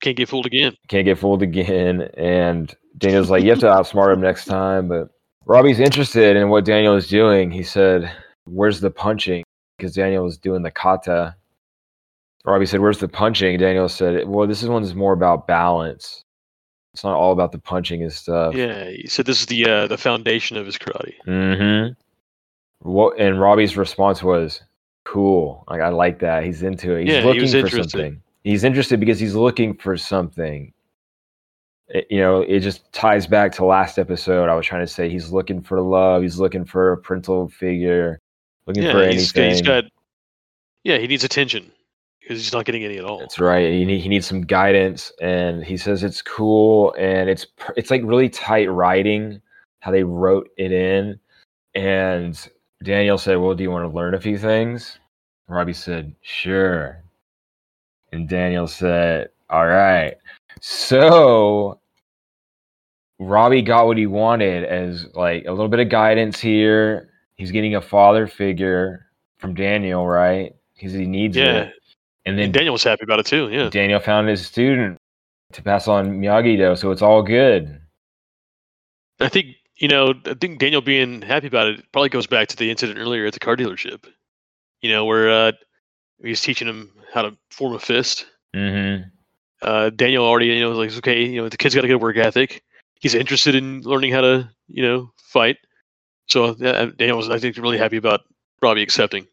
can't 0.00 0.16
get 0.16 0.28
fooled 0.28 0.46
again. 0.46 0.76
can't 0.88 1.04
get 1.04 1.18
fooled 1.18 1.42
again. 1.42 2.02
And 2.16 2.74
Daniel's 2.98 3.30
like, 3.30 3.42
you 3.44 3.50
have 3.50 3.58
to 3.60 3.66
outsmart 3.66 4.12
him 4.12 4.20
next 4.20 4.46
time. 4.46 4.88
But 4.88 5.08
Robby's 5.46 5.78
interested 5.80 6.36
in 6.36 6.48
what 6.48 6.64
Daniel 6.64 6.94
is 6.96 7.06
doing. 7.08 7.50
He 7.50 7.62
said, 7.62 8.10
"Where's 8.46 8.80
the 8.80 8.90
punching?" 8.90 9.44
Because 9.78 9.94
Daniel 9.94 10.24
was 10.24 10.38
doing 10.38 10.62
the 10.62 10.70
kata. 10.70 11.34
Robby 12.44 12.66
said, 12.66 12.80
"Where's 12.80 12.98
the 12.98 13.08
punching?" 13.08 13.58
Daniel 13.58 13.88
said, 13.88 14.28
"Well, 14.28 14.46
this 14.46 14.62
is 14.62 14.68
one 14.68 14.82
is 14.82 14.94
more 14.94 15.12
about 15.12 15.46
balance. 15.46 16.22
It's 16.92 17.02
not 17.02 17.14
all 17.16 17.32
about 17.32 17.52
the 17.52 17.58
punching 17.58 18.02
and 18.02 18.12
stuff." 18.12 18.54
Yeah. 18.54 18.90
He 18.90 19.06
said 19.08 19.26
this 19.26 19.40
is 19.40 19.46
the 19.46 19.64
uh, 19.68 19.86
the 19.86 19.98
foundation 19.98 20.56
of 20.56 20.66
his 20.66 20.76
karate. 20.78 21.14
Mm-hmm. 21.26 21.92
What 22.88 23.18
and 23.18 23.40
Robby's 23.40 23.76
response 23.76 24.22
was, 24.22 24.60
"Cool. 25.04 25.64
Like 25.68 25.80
I 25.80 25.88
like 25.88 26.18
that. 26.20 26.44
He's 26.44 26.62
into 26.62 26.94
it. 26.94 27.04
He's 27.04 27.14
Yeah, 27.14 27.20
he 27.22 27.26
looking 27.26 27.42
was 27.42 27.52
for 27.52 27.58
interested. 27.58 27.90
something. 27.90 28.22
He's 28.44 28.62
interested 28.62 29.00
because 29.00 29.18
he's 29.18 29.34
looking 29.34 29.74
for 29.74 29.96
something." 29.96 30.72
It- 31.88 32.06
you 32.10 32.18
know, 32.20 32.40
it 32.42 32.60
just 32.60 32.90
ties 32.92 33.26
back 33.26 33.52
to 33.52 33.64
last 33.64 33.98
episode. 33.98 34.48
I 34.48 34.54
was 34.54 34.66
trying 34.66 34.82
to 34.86 34.92
say 34.92 35.08
he's 35.08 35.32
looking 35.32 35.60
for 35.62 35.80
love. 35.80 36.22
He's 36.22 36.38
looking 36.38 36.64
for 36.64 36.92
a 36.92 36.96
parental 36.98 37.48
figure. 37.48 38.20
Looking 38.66 38.82
for 38.90 39.02
Yeah. 39.02 39.12
He's, 39.12 39.34
anything. 39.34 39.50
he's 39.50 39.62
got. 39.62 39.84
Yeah, 40.84 40.98
he 40.98 41.06
needs 41.06 41.24
attention 41.24 41.70
because 42.20 42.38
he's 42.38 42.52
not 42.52 42.64
getting 42.64 42.84
any 42.84 42.98
at 42.98 43.04
all. 43.04 43.18
That's 43.18 43.38
right. 43.38 43.70
He, 43.70 43.84
need, 43.84 44.00
he 44.00 44.08
needs 44.08 44.26
some 44.26 44.42
guidance, 44.42 45.12
and 45.20 45.62
he 45.64 45.76
says 45.76 46.02
it's 46.02 46.22
cool, 46.22 46.94
and 46.98 47.28
it's 47.28 47.46
it's 47.76 47.90
like 47.90 48.02
really 48.04 48.28
tight 48.28 48.70
writing 48.70 49.40
how 49.80 49.90
they 49.90 50.04
wrote 50.04 50.48
it 50.56 50.72
in. 50.72 51.18
And 51.74 52.48
Daniel 52.82 53.18
said, 53.18 53.36
"Well, 53.36 53.54
do 53.54 53.62
you 53.62 53.70
want 53.70 53.90
to 53.90 53.94
learn 53.94 54.14
a 54.14 54.20
few 54.20 54.38
things?" 54.38 54.98
Robby 55.48 55.72
said, 55.72 56.14
"Sure." 56.22 57.02
And 58.12 58.28
Daniel 58.28 58.66
said, 58.66 59.28
"All 59.50 59.66
right." 59.66 60.16
So 60.60 61.80
Robby 63.18 63.62
got 63.62 63.86
what 63.86 63.98
he 63.98 64.06
wanted 64.06 64.64
as 64.64 65.06
like 65.14 65.44
a 65.46 65.50
little 65.50 65.68
bit 65.68 65.80
of 65.80 65.88
guidance 65.88 66.40
here. 66.40 67.10
He's 67.36 67.50
getting 67.50 67.74
a 67.74 67.80
father 67.80 68.26
figure 68.26 69.06
from 69.38 69.54
Daniel, 69.54 70.06
right? 70.06 70.54
Because 70.74 70.92
he 70.92 71.06
needs 71.06 71.36
Yeah. 71.36 71.62
it. 71.62 71.72
And 72.26 72.38
then 72.38 72.46
And 72.46 72.54
Daniel 72.54 72.72
was 72.72 72.84
happy 72.84 73.04
about 73.04 73.18
it 73.18 73.26
too. 73.26 73.50
Yeah. 73.50 73.68
Daniel 73.68 74.00
found 74.00 74.28
his 74.28 74.46
student 74.46 74.98
to 75.52 75.62
pass 75.62 75.88
on 75.88 76.20
Miyagi 76.20 76.56
Do, 76.56 76.74
so 76.76 76.90
it's 76.90 77.02
all 77.02 77.22
good. 77.22 77.80
I 79.20 79.28
think 79.28 79.56
you 79.76 79.88
know. 79.88 80.14
I 80.24 80.34
think 80.34 80.58
Daniel 80.58 80.80
being 80.80 81.22
happy 81.22 81.46
about 81.46 81.68
it 81.68 81.84
probably 81.92 82.08
goes 82.08 82.26
back 82.26 82.48
to 82.48 82.56
the 82.56 82.70
incident 82.70 82.98
earlier 82.98 83.26
at 83.26 83.34
the 83.34 83.40
car 83.40 83.56
dealership. 83.56 84.06
You 84.80 84.90
know, 84.90 85.04
where 85.04 85.30
uh, 85.30 85.52
he's 86.22 86.40
teaching 86.40 86.68
him 86.68 86.90
how 87.12 87.22
to 87.22 87.36
form 87.50 87.74
a 87.74 87.78
fist. 87.78 88.26
Mm-hmm. 88.54 89.08
Uh, 89.62 89.90
Daniel 89.90 90.24
already, 90.24 90.46
you 90.46 90.60
know, 90.60 90.70
was 90.70 90.78
like, 90.78 90.96
okay, 90.98 91.24
you 91.24 91.40
know, 91.40 91.48
the 91.48 91.56
kid's 91.56 91.74
got 91.74 91.84
a 91.84 91.88
good 91.88 92.02
work 92.02 92.16
ethic. 92.16 92.62
He's 93.00 93.14
interested 93.14 93.54
in 93.54 93.80
learning 93.82 94.12
how 94.12 94.20
to, 94.20 94.50
you 94.68 94.82
know, 94.82 95.12
fight. 95.16 95.56
So 96.26 96.56
yeah, 96.58 96.86
Daniel 96.96 97.18
was, 97.18 97.30
I 97.30 97.38
think, 97.38 97.56
really 97.56 97.78
happy 97.78 97.96
about 97.96 98.22
Robby 98.62 98.82
accepting. 98.82 99.26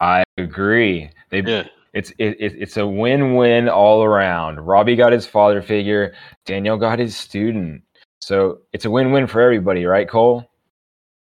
I 0.00 0.24
agree. 0.38 1.10
They, 1.30 1.42
Yeah. 1.42 1.68
It's 1.92 2.10
it, 2.18 2.36
it, 2.38 2.54
it's 2.56 2.76
a 2.76 2.86
win-win 2.86 3.68
all 3.68 4.04
around. 4.04 4.60
Robby 4.60 4.94
got 4.94 5.12
his 5.12 5.26
father 5.26 5.60
figure. 5.60 6.14
Daniel 6.46 6.76
got 6.76 7.00
his 7.00 7.16
student. 7.16 7.82
So 8.20 8.60
it's 8.72 8.84
a 8.84 8.90
win-win 8.90 9.26
for 9.26 9.40
everybody, 9.40 9.84
right, 9.86 10.08
Cole? 10.08 10.48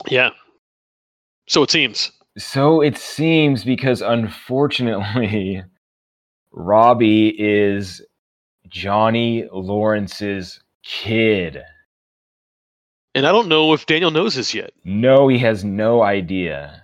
Yeah. 0.10 0.32
So 1.48 1.64
it 1.64 1.72
seems. 1.72 2.12
So 2.38 2.82
it 2.82 2.98
seems 2.98 3.64
because 3.64 4.02
unfortunately, 4.02 5.64
Robby 6.52 7.30
is 7.40 8.02
Johnny 8.68 9.48
Lawrence's 9.54 10.62
kid. 10.84 11.64
And 13.16 13.26
I 13.26 13.32
don't 13.32 13.48
know 13.48 13.74
if 13.74 13.86
Daniel 13.86 14.12
knows 14.12 14.36
this 14.36 14.54
yet. 14.54 14.72
No, 14.84 15.28
he 15.28 15.40
has 15.40 15.64
no 15.64 16.04
idea. 16.04 16.84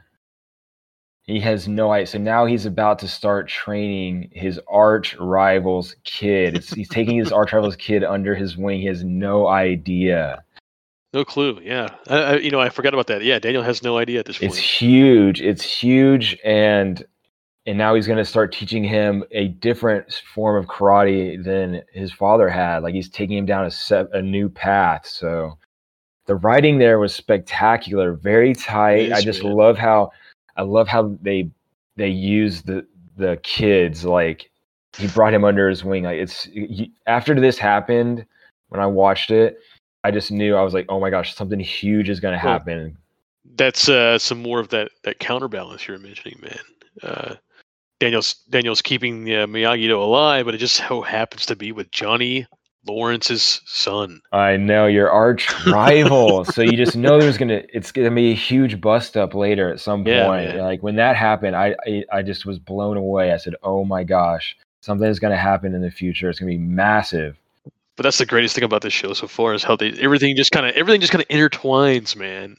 He 1.24 1.40
has 1.40 1.68
no 1.68 1.92
idea. 1.92 2.08
So 2.08 2.18
now 2.20 2.46
he's 2.46 2.66
about 2.66 3.00
to 3.00 3.08
start 3.08 3.48
training 3.48 4.30
his 4.32 4.60
arch 4.68 5.16
rival's 5.18 5.96
kid. 6.04 6.56
It's, 6.56 6.74
he's 6.74 6.90
taking 6.90 7.18
his 7.18 7.32
arch 7.32 7.54
rival's 7.54 7.76
kid 7.76 8.04
under 8.04 8.36
his 8.36 8.58
wing. 8.58 8.80
He 8.80 8.88
has 8.88 9.04
no 9.04 9.48
idea. 9.48 10.44
No 11.14 11.24
clue. 11.24 11.60
Yeah. 11.64 11.90
I, 12.08 12.18
I, 12.18 12.36
you 12.38 12.52
know, 12.52 12.60
I 12.60 12.70
forgot 12.70 12.94
about 12.94 13.08
that. 13.08 13.24
Yeah. 13.24 13.40
Daniel 13.40 13.64
has 13.64 13.82
no 13.82 13.98
idea 13.98 14.20
at 14.20 14.26
this 14.26 14.38
point. 14.38 14.52
It's 14.52 14.60
huge. 14.60 15.42
It's 15.42 15.64
huge, 15.64 16.38
and 16.44 17.04
and 17.66 17.78
now 17.78 17.96
he's 17.96 18.06
going 18.06 18.18
to 18.18 18.26
start 18.26 18.52
teaching 18.52 18.84
him 18.84 19.24
a 19.32 19.48
different 19.48 20.22
form 20.34 20.62
of 20.62 20.70
karate 20.70 21.44
than 21.44 21.82
his 21.94 22.12
father 22.12 22.50
had. 22.50 22.84
Like 22.84 22.94
he's 22.94 23.10
taking 23.10 23.38
him 23.38 23.46
down 23.46 23.66
a 23.66 23.72
set 23.72 24.08
a 24.14 24.22
new 24.22 24.50
path. 24.50 25.08
So 25.08 25.58
the 26.26 26.36
writing 26.36 26.78
there 26.80 27.00
was 27.00 27.14
spectacular, 27.14 28.14
very 28.14 28.54
tight. 28.54 29.12
I 29.12 29.22
just 29.22 29.44
man. 29.44 29.54
love 29.54 29.78
how 29.78 30.12
I 30.58 30.64
love 30.64 30.88
how 30.88 31.16
they 31.22 31.50
they 31.96 32.10
use 32.10 32.62
the 32.62 32.86
the 33.18 33.40
kids 33.44 34.04
like 34.06 34.50
he 34.98 35.08
brought 35.08 35.34
him 35.34 35.44
under 35.44 35.70
his 35.70 35.84
wing. 35.84 36.04
Like 36.04 36.18
it's 36.18 36.48
y- 36.56 36.90
after 37.08 37.40
this 37.40 37.58
happened 37.58 38.26
when 38.70 38.82
I 38.82 38.88
watched 38.88 39.32
it, 39.32 39.60
I 40.04 40.12
just 40.12 40.32
knew 40.32 40.56
I 40.56 40.64
was 40.64 40.74
like, 40.74 40.86
oh 40.90 41.00
my 41.00 41.10
gosh, 41.10 41.36
something 41.36 41.60
huge 41.60 42.10
is 42.10 42.20
going 42.20 42.38
to 42.38 42.44
Well, 42.44 42.54
happen. 42.54 42.98
That's 43.56 43.88
uh, 43.88 44.18
some 44.18 44.42
more 44.42 44.60
of 44.60 44.70
that 44.70 44.92
that 45.04 45.20
counterbalance 45.20 45.88
you're 45.88 45.98
mentioning, 46.00 46.40
man. 46.42 46.60
Uh, 47.04 47.36
Daniel's 48.00 48.36
Daniel's 48.50 48.82
keeping 48.82 49.26
uh, 49.32 49.46
Miyagi 49.48 49.88
Do 49.88 50.02
alive, 50.02 50.46
but 50.46 50.56
it 50.56 50.60
just 50.60 50.76
so 50.76 51.02
happens 51.02 51.46
to 51.46 51.56
be 51.56 51.72
with 51.72 51.92
Johnny 51.92 52.46
Lawrence's 52.88 53.62
son. 53.66 54.22
I 54.32 54.58
know 54.58 54.86
your 54.86 55.10
arch 55.10 55.50
rival, 55.66 56.46
so 56.46 56.62
you 56.62 56.78
just 56.78 56.96
know 56.96 57.20
there's 57.20 57.38
gonna 57.38 57.64
it's 57.74 57.92
gonna 57.92 58.12
be 58.12 58.32
a 58.32 58.36
huge 58.36 58.80
bust 58.80 59.18
up 59.18 59.34
later 59.34 59.70
at 59.72 59.80
some 59.80 60.06
Yeah, 60.06 60.26
point. 60.26 60.48
man. 60.50 60.60
Like 60.60 60.84
when 60.84 60.96
that 60.98 61.16
happened, 61.16 61.56
I, 61.56 61.76
I 61.88 62.04
I 62.12 62.22
just 62.22 62.46
was 62.46 62.60
blown 62.60 62.98
away. 62.98 63.32
I 63.32 63.38
said, 63.38 63.56
"Oh 63.64 63.84
my 63.86 64.04
gosh, 64.04 64.56
something 64.82 65.08
is 65.08 65.20
gonna 65.20 65.38
happen 65.38 65.74
in 65.74 65.82
the 65.82 65.92
future. 65.92 66.30
It's 66.30 66.40
gonna 66.40 66.52
be 66.52 66.58
massive." 66.58 67.38
But 67.96 68.04
that's 68.04 68.18
the 68.18 68.26
greatest 68.26 68.56
thing 68.56 68.66
about 68.66 68.82
this 68.82 68.94
show 68.94 69.14
so 69.14 69.28
far 69.28 69.54
is 69.54 69.64
how 69.64 69.76
they 69.76 69.92
everything 69.94 70.36
just 70.36 70.52
kind 70.52 70.66
of 70.66 70.76
everything 70.76 71.02
just 71.02 71.14
kind 71.14 71.24
of 71.24 71.30
intertwines, 71.30 72.16
man. 72.16 72.58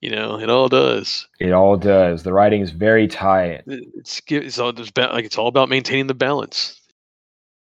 You 0.00 0.10
know, 0.10 0.38
it 0.38 0.48
all 0.48 0.68
does. 0.68 1.26
It 1.40 1.52
all 1.52 1.76
does. 1.76 2.22
The 2.22 2.32
writing 2.32 2.60
is 2.60 2.70
very 2.70 3.08
tight. 3.08 3.62
It's 3.66 4.22
it's 4.28 4.58
all 4.58 4.72
just 4.72 4.96
like 4.96 5.24
it's 5.24 5.36
all 5.36 5.48
about 5.48 5.68
maintaining 5.68 6.06
the 6.06 6.14
balance 6.14 6.80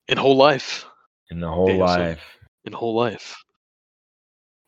in 0.08 0.18
whole 0.18 0.38
life. 0.38 0.86
In 1.30 1.40
the 1.40 1.50
whole 1.50 1.76
life. 1.78 2.20
In 2.66 2.74
whole 2.74 2.96
life. 2.96 3.36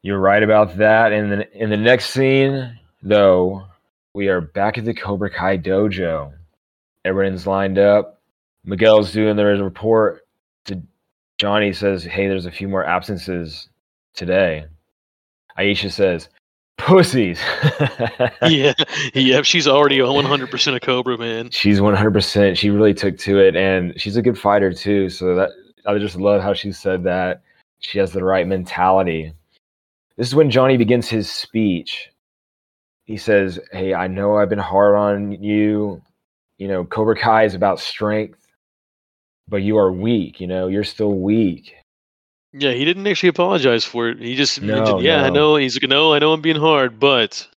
You're 0.01 0.20
right 0.20 0.43
about 0.43 0.78
that. 0.78 1.12
And 1.12 1.32
then 1.32 1.45
in 1.53 1.70
the 1.70 1.78
next 1.78 2.12
scene, 2.12 2.80
though, 3.03 3.66
we 4.14 4.28
are 4.30 4.41
back 4.41 4.78
at 4.78 4.86
the 4.86 4.93
Cobra 4.93 5.30
Kai 5.30 5.57
dojo. 5.57 6.32
Everyone's 7.05 7.45
lined 7.45 7.78
up. 7.78 8.22
Miguel's 8.64 9.12
doing 9.12 9.36
the 9.36 9.45
report. 9.45 10.22
To 10.66 10.82
Johnny 11.38 11.74
says, 11.74 12.03
"Hey, 12.03 12.28
there's 12.28 12.45
a 12.45 12.51
few 12.51 12.68
more 12.68 12.86
absences 12.86 13.70
today." 14.14 14.66
Aisha 15.57 15.91
says, 15.91 16.30
"Pussies." 16.78 17.39
yeah, 18.41 18.74
yep. 19.14 19.45
She's 19.45 19.68
already 19.68 20.01
100 20.01 20.51
percent 20.51 20.76
a 20.76 20.80
Cobra 20.80 21.18
man. 21.18 21.49
she's 21.51 21.80
100%. 21.80 22.57
She 22.57 22.70
really 22.70 22.93
took 22.93 23.18
to 23.20 23.39
it, 23.39 23.55
and 23.55 23.99
she's 23.99 24.18
a 24.18 24.22
good 24.22 24.38
fighter 24.38 24.74
too. 24.74 25.10
So 25.10 25.36
that 25.36 25.49
I 25.86 25.97
just 25.97 26.15
love 26.15 26.41
how 26.41 26.53
she 26.53 26.71
said 26.71 27.03
that. 27.03 27.41
She 27.80 27.99
has 27.99 28.11
the 28.11 28.23
right 28.23 28.47
mentality. 28.47 29.34
This 30.17 30.27
is 30.27 30.36
when 30.36 30.51
Johnny 30.51 30.77
begins 30.77 31.07
his 31.07 31.30
speech. 31.30 32.09
He 33.05 33.17
says, 33.17 33.59
"Hey, 33.71 33.93
I 33.93 34.07
know 34.07 34.38
I've 34.38 34.49
been 34.49 34.59
hard 34.59 34.95
on 34.95 35.32
you. 35.43 36.01
You 36.57 36.67
know, 36.67 36.84
Cobra 36.86 37.15
Kai 37.15 37.45
is 37.45 37.55
about 37.55 37.80
strength, 37.80 38.45
but 39.47 39.63
you 39.63 39.77
are 39.77 39.91
weak. 39.91 40.39
You 40.41 40.47
know, 40.47 40.67
you're 40.67 40.84
still 40.84 41.13
weak." 41.13 41.75
Yeah, 42.51 42.73
he 42.73 42.84
didn't 42.84 43.05
actually 43.07 43.30
apologize 43.30 43.86
for 43.86 44.09
it. 44.09 44.19
He 44.19 44.36
just 44.36 44.61
No, 44.61 44.75
mentioned, 44.75 45.01
"Yeah, 45.01 45.23
I 45.23 45.30
know." 45.30 45.55
He's 45.55 45.82
like, 45.82 45.89
"No, 45.89 46.13
I 46.13 46.19
know 46.19 46.34
I'm 46.34 46.41
being 46.41 46.55
hard, 46.55 46.99
but 46.99 47.47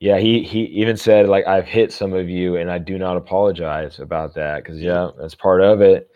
Yeah, 0.00 0.18
he 0.18 0.42
he 0.42 0.62
even 0.64 0.96
said 0.96 1.28
like 1.28 1.46
I've 1.46 1.66
hit 1.66 1.92
some 1.92 2.12
of 2.12 2.28
you, 2.28 2.56
and 2.56 2.70
I 2.70 2.78
do 2.78 2.98
not 2.98 3.16
apologize 3.16 4.00
about 4.00 4.34
that 4.34 4.64
because 4.64 4.80
yeah, 4.80 5.10
that's 5.18 5.34
part 5.34 5.60
of 5.60 5.80
it. 5.80 6.10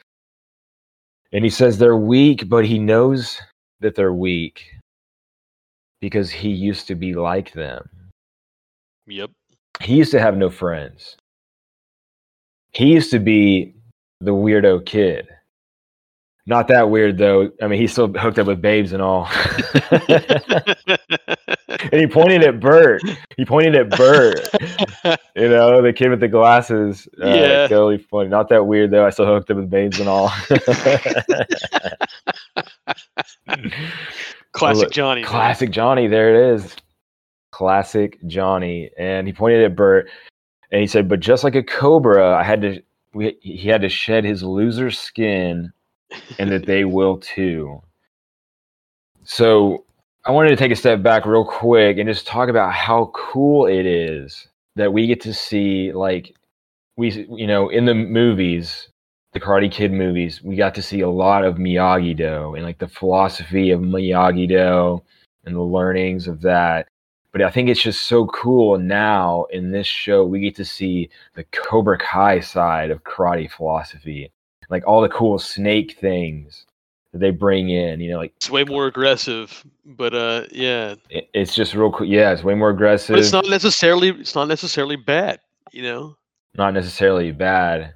And 1.36 1.44
he 1.44 1.50
says 1.50 1.76
they're 1.76 1.98
weak, 1.98 2.48
but 2.48 2.64
he 2.64 2.78
knows 2.78 3.38
that 3.80 3.94
they're 3.94 4.14
weak 4.14 4.62
because 6.00 6.30
he 6.30 6.48
used 6.48 6.86
to 6.88 6.94
be 6.94 7.12
like 7.12 7.52
them. 7.52 7.90
yep, 9.06 9.30
He 9.82 9.96
used 9.96 10.12
to 10.12 10.18
have 10.18 10.38
no 10.38 10.48
friends. 10.48 11.14
He 12.72 12.86
used 12.86 13.10
to 13.10 13.18
be 13.18 13.74
the 14.22 14.30
weirdo 14.32 14.86
kid. 14.86 15.28
Not 16.48 16.68
that 16.68 16.90
weird 16.90 17.18
though. 17.18 17.50
I 17.60 17.66
mean, 17.66 17.80
he's 17.80 17.90
still 17.90 18.06
hooked 18.12 18.38
up 18.38 18.46
with 18.46 18.62
babes 18.62 18.92
and 18.92 19.02
all. 19.02 19.28
and 20.08 21.92
he 21.92 22.06
pointed 22.06 22.44
at 22.44 22.60
Bert. 22.60 23.02
He 23.36 23.44
pointed 23.44 23.74
at 23.74 23.90
Bert. 23.90 24.40
You 25.36 25.50
know, 25.50 25.82
the 25.82 25.92
kid 25.92 26.08
with 26.08 26.20
the 26.20 26.28
glasses. 26.28 27.06
Uh, 27.22 27.26
Yeah. 27.26 27.66
Totally 27.68 27.98
funny. 27.98 28.30
Not 28.30 28.48
that 28.48 28.66
weird 28.66 28.90
though. 28.90 29.04
I 29.04 29.10
still 29.10 29.26
hooked 29.26 29.50
up 29.50 29.58
with 29.58 29.68
babes 29.68 30.00
and 30.00 30.08
all. 30.08 30.28
classic 34.52 34.84
look, 34.84 34.92
Johnny. 34.92 35.20
man. 35.20 35.30
Classic 35.30 35.70
Johnny. 35.70 36.06
There 36.08 36.34
it 36.34 36.54
is. 36.54 36.74
Classic 37.50 38.18
Johnny. 38.26 38.90
And 38.98 39.26
he 39.26 39.34
pointed 39.34 39.62
at 39.64 39.76
Bert 39.76 40.08
and 40.72 40.80
he 40.80 40.86
said, 40.86 41.06
But 41.06 41.20
just 41.20 41.44
like 41.44 41.54
a 41.54 41.62
cobra, 41.62 42.34
I 42.34 42.42
had 42.42 42.62
to 42.62 42.82
we 43.12 43.36
he 43.42 43.68
had 43.68 43.82
to 43.82 43.88
shed 43.90 44.24
his 44.24 44.42
loser 44.42 44.90
skin 44.90 45.70
and 46.38 46.50
that 46.50 46.66
they 46.66 46.84
will 46.84 47.18
too. 47.18 47.82
So 49.24 49.84
I 50.24 50.30
wanted 50.30 50.50
to 50.50 50.56
take 50.56 50.72
a 50.72 50.76
step 50.76 51.02
back 51.02 51.26
real 51.26 51.44
quick 51.44 51.98
and 51.98 52.08
just 52.08 52.26
talk 52.26 52.48
about 52.48 52.72
how 52.72 53.10
cool 53.14 53.66
it 53.66 53.86
is 53.86 54.48
that 54.76 54.92
we 54.92 55.06
get 55.06 55.20
to 55.22 55.34
see 55.34 55.92
like 55.92 56.34
we 56.96 57.26
you 57.30 57.46
know 57.46 57.68
in 57.68 57.84
the 57.84 57.94
movies 57.94 58.88
the 59.32 59.40
karate 59.40 59.70
kid 59.70 59.92
movies 59.92 60.42
we 60.42 60.56
got 60.56 60.74
to 60.74 60.82
see 60.82 61.00
a 61.00 61.08
lot 61.08 61.44
of 61.44 61.56
miyagi 61.56 62.16
do 62.16 62.54
and 62.54 62.64
like 62.64 62.78
the 62.78 62.88
philosophy 62.88 63.70
of 63.70 63.80
miyagi 63.80 64.48
do 64.48 65.02
and 65.44 65.56
the 65.56 65.60
learnings 65.60 66.28
of 66.28 66.40
that 66.40 66.88
but 67.32 67.42
i 67.42 67.50
think 67.50 67.68
it's 67.68 67.82
just 67.82 68.04
so 68.04 68.26
cool 68.26 68.78
now 68.78 69.44
in 69.50 69.70
this 69.70 69.86
show 69.86 70.24
we 70.24 70.40
get 70.40 70.56
to 70.56 70.64
see 70.64 71.08
the 71.34 71.44
cobra 71.52 71.98
kai 71.98 72.40
side 72.40 72.90
of 72.90 73.04
karate 73.04 73.50
philosophy 73.50 74.30
like 74.70 74.86
all 74.86 75.00
the 75.00 75.08
cool 75.08 75.38
snake 75.38 75.96
things 76.00 76.66
that 77.12 77.18
they 77.18 77.30
bring 77.30 77.70
in 77.70 78.00
you 78.00 78.10
know 78.10 78.18
like 78.18 78.32
It's 78.36 78.50
way 78.50 78.64
more 78.64 78.86
aggressive, 78.86 79.64
but 79.84 80.14
uh, 80.14 80.44
yeah, 80.52 80.94
it- 81.10 81.28
it's 81.34 81.54
just 81.54 81.74
real 81.74 81.92
cool 81.92 82.06
yeah 82.06 82.32
it's 82.32 82.42
way 82.44 82.54
more 82.54 82.70
aggressive 82.70 83.14
but 83.14 83.20
it's 83.20 83.32
not 83.32 83.48
necessarily 83.48 84.08
it's 84.10 84.34
not 84.34 84.48
necessarily 84.48 84.96
bad. 84.96 85.40
You 85.72 85.82
know, 85.82 86.16
not 86.56 86.72
necessarily 86.74 87.32
bad. 87.32 87.92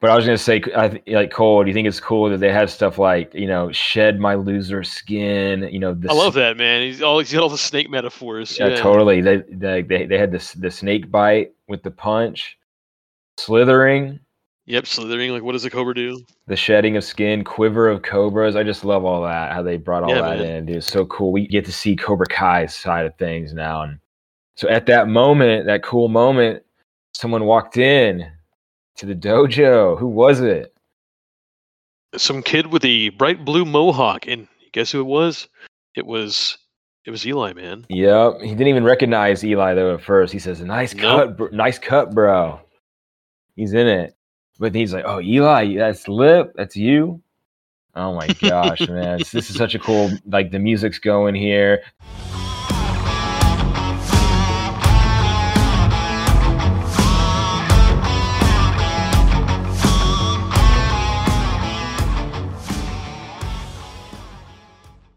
But 0.00 0.08
I 0.10 0.16
was 0.16 0.24
gonna 0.24 0.38
say, 0.38 0.62
I 0.74 0.88
th- 0.88 1.02
like 1.08 1.30
Cole. 1.30 1.62
Do 1.62 1.68
you 1.68 1.74
think 1.74 1.86
it's 1.86 2.00
cool 2.00 2.30
that 2.30 2.38
they 2.40 2.50
have 2.50 2.70
stuff 2.70 2.96
like 2.98 3.34
you 3.34 3.46
know, 3.46 3.70
shed 3.70 4.18
my 4.18 4.34
loser 4.34 4.82
skin? 4.82 5.68
You 5.70 5.78
know, 5.78 5.90
I 6.08 6.14
love 6.14 6.32
that 6.34 6.56
man. 6.56 6.80
He's 6.80 7.02
all 7.02 7.18
he's 7.18 7.30
got 7.30 7.42
all 7.42 7.50
the 7.50 7.58
snake 7.58 7.90
metaphors. 7.90 8.58
Yeah, 8.58 8.76
totally. 8.76 9.20
They, 9.20 9.36
they 9.50 9.82
they 9.82 10.06
they 10.06 10.16
had 10.18 10.32
this 10.32 10.54
the 10.54 10.70
snake 10.70 11.10
bite 11.10 11.52
with 11.68 11.82
the 11.82 11.90
punch, 11.90 12.56
slithering, 13.36 14.18
Yep, 14.70 14.86
slithering. 14.86 15.32
Like, 15.32 15.42
what 15.42 15.52
does 15.52 15.64
a 15.64 15.70
cobra 15.70 15.94
do? 15.94 16.24
the 16.46 16.54
shedding 16.56 16.96
of 16.96 17.02
skin, 17.04 17.42
quiver 17.44 17.88
of 17.88 18.02
cobras. 18.02 18.54
I 18.56 18.62
just 18.62 18.84
love 18.84 19.04
all 19.04 19.22
that. 19.22 19.52
How 19.52 19.62
they 19.62 19.76
brought 19.76 20.04
all 20.04 20.10
Yeah, 20.10 20.22
that 20.22 20.38
man. 20.38 20.46
in. 20.46 20.66
Dude, 20.66 20.76
it's 20.76 20.86
so 20.86 21.04
cool. 21.06 21.32
We 21.32 21.46
get 21.48 21.64
to 21.64 21.72
see 21.72 21.96
Cobra 21.96 22.26
Kai's 22.26 22.74
side 22.74 23.04
of 23.06 23.14
things 23.16 23.52
now, 23.52 23.82
and 23.82 23.98
so 24.56 24.68
at 24.68 24.86
that 24.86 25.08
moment, 25.08 25.66
that 25.66 25.82
cool 25.82 26.08
moment, 26.08 26.62
someone 27.14 27.44
walked 27.46 27.76
in 27.78 28.30
to 28.96 29.06
the 29.06 29.14
dojo. 29.14 29.98
Who 29.98 30.06
was 30.06 30.40
it? 30.40 30.72
Some 32.16 32.42
kid 32.42 32.68
with 32.68 32.84
a 32.84 33.08
bright 33.10 33.44
blue 33.44 33.64
mohawk, 33.64 34.26
and 34.26 34.46
guess 34.72 34.90
who 34.92 35.00
it 35.00 35.04
was? 35.06 35.48
It 35.96 36.06
was 36.06 36.58
it 37.06 37.10
was 37.10 37.26
Eli, 37.26 37.52
man. 37.54 37.86
Yep, 37.88 38.40
he 38.42 38.48
didn't 38.50 38.68
even 38.68 38.84
recognize 38.84 39.44
Eli 39.44 39.74
though 39.74 39.94
at 39.94 40.02
first. 40.02 40.32
He 40.32 40.38
says, 40.38 40.60
"Nice 40.60 40.94
Nope. 40.94 41.02
cut, 41.02 41.36
br- 41.36 41.50
nice 41.56 41.78
cut, 41.78 42.14
bro." 42.14 42.60
He's 43.56 43.72
in 43.72 43.86
it, 43.88 44.14
but 44.60 44.74
he's 44.74 44.92
like, 44.92 45.04
"Oh, 45.06 45.20
Eli, 45.20 45.74
that's 45.76 46.06
Lip, 46.06 46.52
that's 46.54 46.76
you." 46.76 47.20
Oh 47.96 48.14
my 48.14 48.28
gosh, 48.28 48.80
man, 48.88 49.18
this 49.18 49.34
is 49.34 49.56
such 49.56 49.74
a 49.74 49.78
cool. 49.78 50.10
Like 50.26 50.52
the 50.52 50.60
music's 50.60 51.00
going 51.00 51.34
here. 51.34 51.82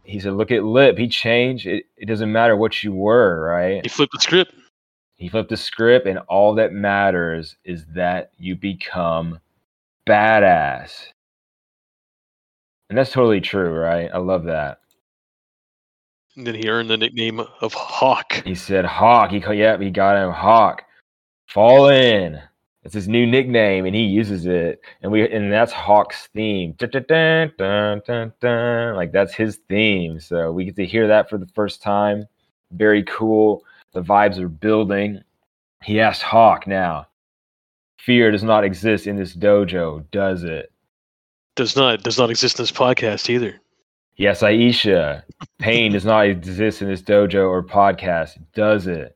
He 0.05 0.19
said, 0.19 0.33
"Look 0.33 0.51
at 0.51 0.63
Lip. 0.63 0.97
He 0.97 1.09
changed. 1.09 1.67
It, 1.67 1.85
it 1.97 2.05
doesn't 2.05 2.31
matter 2.31 2.55
what 2.55 2.81
you 2.81 2.93
were, 2.93 3.41
right?" 3.41 3.83
He 3.83 3.89
flipped 3.89 4.13
the 4.13 4.21
script. 4.21 4.53
He 5.15 5.29
flipped 5.29 5.49
the 5.49 5.57
script, 5.57 6.07
and 6.07 6.19
all 6.27 6.55
that 6.55 6.73
matters 6.73 7.55
is 7.63 7.85
that 7.95 8.31
you 8.37 8.55
become 8.55 9.39
badass. 10.07 11.07
And 12.89 12.97
that's 12.97 13.11
totally 13.11 13.41
true, 13.41 13.71
right? 13.73 14.09
I 14.13 14.17
love 14.17 14.43
that. 14.45 14.79
And 16.35 16.45
then 16.47 16.55
he 16.55 16.67
earned 16.67 16.89
the 16.89 16.97
nickname 16.97 17.39
of 17.61 17.73
Hawk. 17.73 18.43
He 18.43 18.55
said 18.55 18.85
Hawk. 18.85 19.29
He 19.29 19.39
called, 19.39 19.57
yep, 19.57 19.79
he 19.79 19.91
got 19.91 20.17
him 20.17 20.31
Hawk. 20.31 20.83
Fall 21.47 21.89
in. 21.89 22.41
It's 22.83 22.93
his 22.93 23.07
new 23.07 23.25
nickname, 23.25 23.85
and 23.85 23.95
he 23.95 24.01
uses 24.03 24.45
it. 24.45 24.81
And 25.01 25.11
we 25.11 25.29
and 25.29 25.51
that's 25.51 25.71
Hawk's 25.71 26.27
theme. 26.33 26.73
Dun, 26.73 26.89
dun, 27.57 28.33
dun. 28.41 28.95
Like 28.95 29.11
that's 29.13 29.33
his 29.33 29.57
theme. 29.69 30.19
So 30.19 30.51
we 30.51 30.65
get 30.65 30.75
to 30.75 30.85
hear 30.85 31.07
that 31.07 31.29
for 31.29 31.37
the 31.37 31.47
first 31.47 31.81
time. 31.81 32.27
Very 32.71 33.03
cool. 33.03 33.63
The 33.93 34.01
vibes 34.01 34.39
are 34.39 34.49
building. 34.49 35.21
He 35.83 35.99
asked 35.99 36.23
Hawk 36.23 36.67
now. 36.67 37.07
Fear 37.97 38.31
does 38.31 38.43
not 38.43 38.63
exist 38.63 39.07
in 39.07 39.15
this 39.15 39.35
dojo, 39.35 40.03
does 40.11 40.43
it? 40.43 40.71
Does 41.55 41.75
not 41.75 42.03
does 42.03 42.17
not 42.17 42.29
exist 42.29 42.59
in 42.59 42.63
this 42.63 42.71
podcast 42.71 43.29
either. 43.29 43.59
Yes, 44.15 44.41
Aisha. 44.41 45.23
Pain 45.59 45.93
does 45.93 46.05
not 46.05 46.25
exist 46.27 46.81
in 46.81 46.87
this 46.87 47.01
dojo 47.01 47.47
or 47.47 47.63
podcast, 47.63 48.39
does 48.53 48.87
it? 48.87 49.15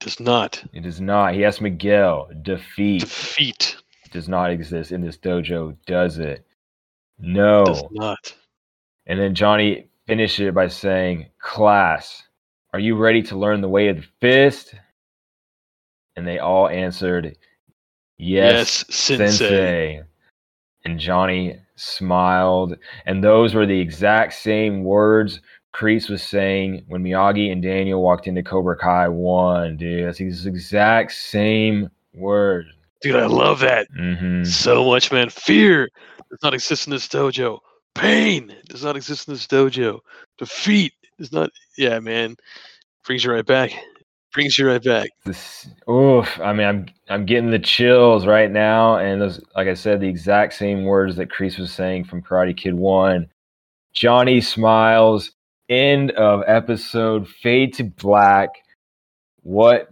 Does 0.00 0.20
not 0.20 0.62
It 0.72 0.82
does 0.82 1.00
not. 1.00 1.34
He 1.34 1.44
asked 1.44 1.60
Miguel. 1.60 2.28
Defeat 2.42 3.00
defeat. 3.00 3.76
does 4.12 4.28
not 4.28 4.50
exist 4.50 4.92
in 4.92 5.00
this 5.00 5.16
dojo, 5.16 5.76
does 5.86 6.18
it? 6.18 6.46
No. 7.18 7.64
Does 7.64 7.84
not. 7.90 8.34
And 9.06 9.18
then 9.20 9.34
Johnny 9.34 9.88
finishes 10.06 10.48
it 10.48 10.54
by 10.54 10.68
saying, 10.68 11.26
Class, 11.38 12.22
are 12.72 12.80
you 12.80 12.96
ready 12.96 13.22
to 13.22 13.36
learn 13.38 13.60
the 13.60 13.68
way 13.68 13.88
of 13.88 13.96
the 13.96 14.06
fist? 14.20 14.74
And 16.16 16.26
they 16.26 16.38
all 16.38 16.68
answered, 16.68 17.36
Yes, 18.18 18.84
Yes, 18.88 18.96
sensei. 18.96 19.36
sensei. 19.36 20.02
And 20.84 20.98
Johnny 20.98 21.58
smiled. 21.76 22.76
And 23.06 23.22
those 23.22 23.54
were 23.54 23.66
the 23.66 23.80
exact 23.80 24.34
same 24.34 24.84
words 24.84 25.40
Kreese 25.74 26.10
was 26.10 26.22
saying 26.22 26.84
when 26.88 27.02
Miyagi 27.02 27.52
and 27.52 27.62
Daniel 27.62 28.02
walked 28.02 28.26
into 28.26 28.42
Cobra 28.42 28.76
Kai 28.76 29.08
1, 29.08 29.76
dude. 29.76 30.06
That's 30.06 30.18
the 30.18 30.26
exact 30.48 31.12
same 31.12 31.90
word. 32.14 32.66
Dude, 33.02 33.16
I 33.16 33.26
love 33.26 33.60
that 33.60 33.86
hmm 33.96 34.44
so 34.44 34.84
much, 34.84 35.12
man. 35.12 35.30
Fear 35.30 35.88
does 36.30 36.38
not 36.42 36.54
exist 36.54 36.86
in 36.86 36.90
this 36.90 37.08
dojo. 37.08 37.60
Pain 37.94 38.54
does 38.68 38.82
not 38.84 38.96
exist 38.96 39.28
in 39.28 39.34
this 39.34 39.46
dojo. 39.46 40.00
Defeat 40.38 40.92
does 41.20 41.32
not. 41.32 41.50
Yeah, 41.76 42.00
man. 42.00 42.36
Brings 43.04 43.24
you 43.24 43.32
right 43.32 43.46
back. 43.46 43.72
Brings 44.32 44.58
you 44.58 44.68
right 44.68 44.82
back. 44.82 45.10
This, 45.24 45.68
oof. 45.88 46.40
I 46.40 46.52
mean, 46.52 46.66
I'm 46.66 46.86
I'm 47.08 47.26
getting 47.26 47.50
the 47.50 47.58
chills 47.58 48.26
right 48.26 48.50
now, 48.50 48.96
and 48.96 49.20
those, 49.20 49.40
like 49.56 49.68
I 49.68 49.74
said, 49.74 50.00
the 50.00 50.08
exact 50.08 50.54
same 50.54 50.84
words 50.84 51.16
that 51.16 51.28
Kreese 51.28 51.58
was 51.58 51.72
saying 51.72 52.04
from 52.04 52.22
Karate 52.22 52.56
Kid 52.56 52.74
One. 52.74 53.28
Johnny 53.92 54.40
smiles. 54.40 55.32
End 55.68 56.10
of 56.12 56.42
episode. 56.46 57.28
Fade 57.28 57.74
to 57.74 57.84
black. 57.84 58.50
What 59.42 59.90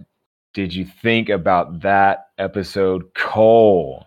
did 0.55 0.75
you 0.75 0.87
think 1.03 1.29
about 1.29 1.81
that 1.81 2.29
episode, 2.39 3.15
Cole? 3.15 4.05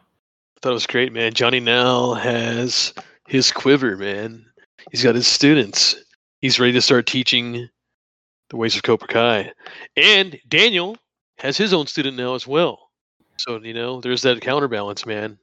I 0.58 0.60
thought 0.62 0.72
it 0.72 0.74
was 0.74 0.88
great, 0.88 1.14
man. 1.14 1.34
Johnny 1.34 1.60
now 1.60 2.14
has 2.14 2.94
his 3.28 3.52
quiver, 3.52 3.96
man. 3.96 4.46
He's 4.92 5.04
got 5.04 5.16
his 5.16 5.28
students. 5.28 5.96
He's 6.42 6.60
ready 6.60 6.74
to 6.74 6.82
start 6.82 7.06
teaching 7.06 7.70
the 8.50 8.58
ways 8.58 8.76
of 8.76 8.84
Cobra 8.84 9.08
Kai. 9.08 9.52
And 9.96 10.40
Daniel 10.48 10.98
has 11.38 11.56
his 11.56 11.74
own 11.74 11.88
student 11.88 12.18
now 12.18 12.34
as 12.34 12.48
well. 12.48 12.90
So, 13.38 13.60
you 13.62 13.74
know, 13.74 14.02
there's 14.02 14.24
that 14.24 14.42
counterbalance, 14.42 15.06
man. 15.06 15.38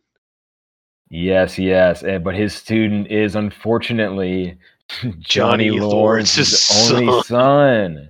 Yes, 1.09 1.59
yes. 1.59 2.03
And, 2.03 2.23
but 2.23 2.35
his 2.35 2.53
student 2.53 3.11
is 3.11 3.37
unfortunately 3.37 4.59
Johnny, 4.89 5.17
Johnny 5.21 5.71
Lawrence's 5.71 6.71
Lawrence's 6.71 6.93
only 6.93 7.23
son. 7.23 8.09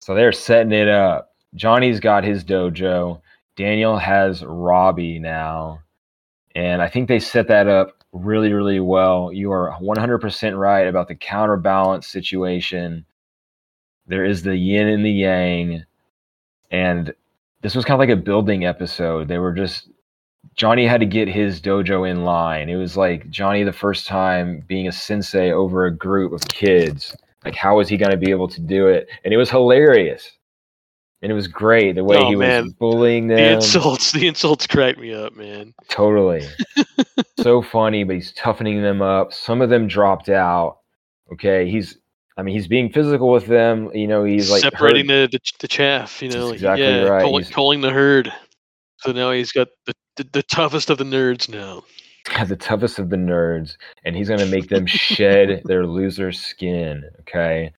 So 0.00 0.14
they're 0.14 0.32
setting 0.32 0.72
it 0.72 0.88
up. 0.88 1.34
Johnny's 1.54 2.00
got 2.00 2.24
his 2.24 2.44
dojo. 2.44 3.20
Daniel 3.56 3.98
has 3.98 4.44
Robby 4.44 5.18
now. 5.18 5.80
And 6.54 6.82
I 6.82 6.88
think 6.88 7.08
they 7.08 7.20
set 7.20 7.48
that 7.48 7.68
up 7.68 7.97
really, 8.24 8.52
really 8.52 8.80
well. 8.80 9.32
You 9.32 9.52
are 9.52 9.76
100% 9.80 10.58
right 10.58 10.86
about 10.86 11.08
the 11.08 11.14
counterbalance 11.14 12.06
situation. 12.06 13.04
There 14.06 14.24
is 14.24 14.42
the 14.42 14.56
yin 14.56 14.88
and 14.88 15.04
the 15.04 15.10
yang. 15.10 15.84
And 16.70 17.14
this 17.62 17.74
was 17.74 17.84
kind 17.84 17.94
of 17.94 18.00
like 18.00 18.16
a 18.16 18.22
building 18.22 18.64
episode. 18.64 19.28
They 19.28 19.38
were 19.38 19.52
just 19.52 19.88
Johnny 20.54 20.86
had 20.86 21.00
to 21.00 21.06
get 21.06 21.28
his 21.28 21.60
dojo 21.60 22.08
in 22.08 22.24
line. 22.24 22.68
It 22.68 22.76
was 22.76 22.96
like 22.96 23.30
Johnny 23.30 23.62
the 23.62 23.72
first 23.72 24.06
time 24.06 24.64
being 24.66 24.88
a 24.88 24.92
sensei 24.92 25.52
over 25.52 25.86
a 25.86 25.94
group 25.94 26.32
of 26.32 26.42
kids. 26.48 27.16
Like, 27.44 27.54
how 27.54 27.76
was 27.76 27.88
he 27.88 27.96
going 27.96 28.10
to 28.10 28.16
be 28.16 28.30
able 28.30 28.48
to 28.48 28.60
do 28.60 28.88
it? 28.88 29.08
And 29.24 29.32
it 29.32 29.36
was 29.36 29.50
hilarious. 29.50 30.37
And 31.20 31.32
it 31.32 31.34
was 31.34 31.48
great 31.48 31.96
the 31.96 32.04
way 32.04 32.16
Oh, 32.16 32.28
he 32.28 32.36
man. 32.36 32.64
was 32.64 32.72
bullying 32.74 33.26
them. 33.26 33.36
The 33.38 33.52
insults, 33.54 34.12
the 34.12 34.26
insults 34.28 34.66
crack 34.66 34.98
me 34.98 35.12
up, 35.12 35.34
man. 35.36 35.74
Totally. 35.88 36.46
so 37.40 37.60
funny, 37.60 38.04
but 38.04 38.14
he's 38.14 38.32
toughening 38.32 38.82
them 38.82 39.02
up. 39.02 39.32
Some 39.32 39.60
of 39.60 39.68
them 39.68 39.88
dropped 39.88 40.28
out. 40.28 40.78
Okay. 41.32 41.68
He's, 41.68 41.98
I 42.36 42.42
mean, 42.42 42.54
he's 42.54 42.68
being 42.68 42.92
physical 42.92 43.30
with 43.30 43.46
them. 43.46 43.90
You 43.94 44.06
know, 44.06 44.22
he's 44.22 44.48
like 44.48 44.62
separating 44.62 45.08
the, 45.08 45.28
the 45.30 45.40
the 45.58 45.66
chaff, 45.66 46.22
you 46.22 46.28
That's 46.28 46.40
know, 46.40 46.52
exactly 46.52 46.84
yeah, 46.86 47.02
right. 47.02 47.22
calling, 47.22 47.44
calling 47.46 47.80
the 47.80 47.90
herd. 47.90 48.32
So 48.98 49.10
now 49.10 49.32
he's 49.32 49.50
got 49.50 49.68
the, 49.86 49.94
the, 50.16 50.24
the 50.32 50.42
toughest 50.44 50.88
of 50.88 50.98
the 50.98 51.04
nerds 51.04 51.48
now. 51.48 51.82
the 52.46 52.56
toughest 52.56 52.98
of 52.98 53.10
the 53.10 53.16
nerds, 53.16 53.76
and 54.04 54.14
he's 54.14 54.28
going 54.28 54.40
to 54.40 54.46
make 54.46 54.68
them 54.68 54.86
shed 54.86 55.62
their 55.64 55.86
loser 55.86 56.30
skin. 56.30 57.02
Okay. 57.20 57.72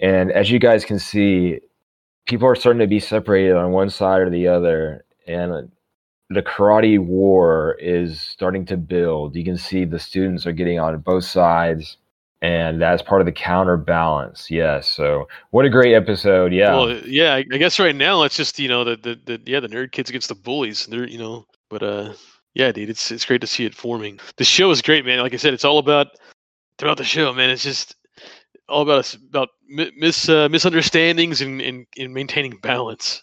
And 0.00 0.30
as 0.32 0.50
you 0.50 0.58
guys 0.58 0.84
can 0.84 0.98
see, 0.98 1.60
people 2.26 2.46
are 2.46 2.54
starting 2.54 2.80
to 2.80 2.86
be 2.86 3.00
separated 3.00 3.54
on 3.54 3.72
one 3.72 3.90
side 3.90 4.20
or 4.20 4.30
the 4.30 4.48
other. 4.48 5.04
And 5.26 5.70
the 6.28 6.42
karate 6.42 6.98
war 6.98 7.76
is 7.80 8.20
starting 8.20 8.66
to 8.66 8.76
build. 8.76 9.36
You 9.36 9.44
can 9.44 9.56
see 9.56 9.84
the 9.84 9.98
students 9.98 10.46
are 10.46 10.52
getting 10.52 10.78
on 10.78 10.98
both 10.98 11.24
sides. 11.24 11.96
And 12.42 12.82
that's 12.82 13.02
part 13.02 13.22
of 13.22 13.26
the 13.26 13.32
counterbalance. 13.32 14.50
Yes. 14.50 14.90
So, 14.90 15.26
what 15.50 15.64
a 15.64 15.70
great 15.70 15.94
episode. 15.94 16.52
Yeah. 16.52 16.74
Well, 16.74 16.98
yeah, 17.06 17.34
I, 17.34 17.44
I 17.50 17.56
guess 17.56 17.80
right 17.80 17.96
now 17.96 18.22
it's 18.24 18.36
just 18.36 18.58
you 18.58 18.68
know 18.68 18.84
the, 18.84 18.96
the 18.96 19.18
the 19.24 19.42
yeah 19.46 19.58
the 19.58 19.68
nerd 19.68 19.92
kids 19.92 20.10
against 20.10 20.28
the 20.28 20.34
bullies. 20.34 20.84
They're 20.84 21.08
you 21.08 21.16
know, 21.16 21.46
but 21.70 21.82
uh, 21.82 22.12
yeah, 22.52 22.72
dude, 22.72 22.90
it's 22.90 23.10
it's 23.10 23.24
great 23.24 23.40
to 23.40 23.46
see 23.46 23.64
it 23.64 23.74
forming. 23.74 24.20
The 24.36 24.44
show 24.44 24.70
is 24.70 24.82
great, 24.82 25.06
man. 25.06 25.20
Like 25.20 25.32
I 25.32 25.38
said, 25.38 25.54
it's 25.54 25.64
all 25.64 25.78
about 25.78 26.08
throughout 26.78 26.98
the 26.98 27.04
show, 27.04 27.32
man. 27.32 27.48
It's 27.48 27.62
just 27.62 27.96
all 28.68 28.82
about 28.82 28.98
us 28.98 29.14
about 29.14 29.48
mis 29.68 30.28
uh, 30.28 30.48
misunderstandings 30.48 31.40
and 31.40 31.60
in 31.60 31.86
in 31.96 32.12
maintaining 32.12 32.56
balance. 32.58 33.22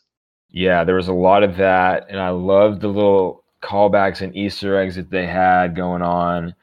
Yeah, 0.49 0.83
there 0.83 0.95
was 0.95 1.07
a 1.07 1.13
lot 1.13 1.43
of 1.43 1.57
that, 1.57 2.05
and 2.09 2.19
I 2.19 2.29
loved 2.29 2.81
the 2.81 2.87
little 2.87 3.43
callbacks 3.61 4.21
and 4.21 4.35
Easter 4.35 4.77
eggs 4.77 4.95
that 4.95 5.09
they 5.09 5.25
had 5.25 5.75
going 5.75 6.01
on. 6.01 6.53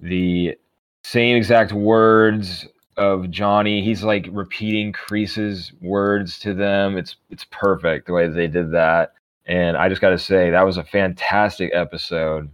The 0.00 0.56
same 1.04 1.36
exact 1.36 1.72
words 1.72 2.66
of 2.96 3.30
Johnny. 3.30 3.82
He's 3.82 4.02
like 4.02 4.28
repeating 4.32 4.92
Kreese's 4.92 5.72
words 5.80 6.38
to 6.40 6.52
them. 6.52 6.96
It's 6.98 7.16
it's 7.30 7.46
perfect 7.50 8.06
the 8.06 8.12
way 8.12 8.26
that 8.26 8.34
they 8.34 8.48
did 8.48 8.72
that. 8.72 9.14
And 9.46 9.76
I 9.76 9.88
just 9.88 10.00
got 10.00 10.10
to 10.10 10.18
say 10.18 10.50
that 10.50 10.66
was 10.66 10.76
a 10.76 10.84
fantastic 10.84 11.70
episode. 11.72 12.50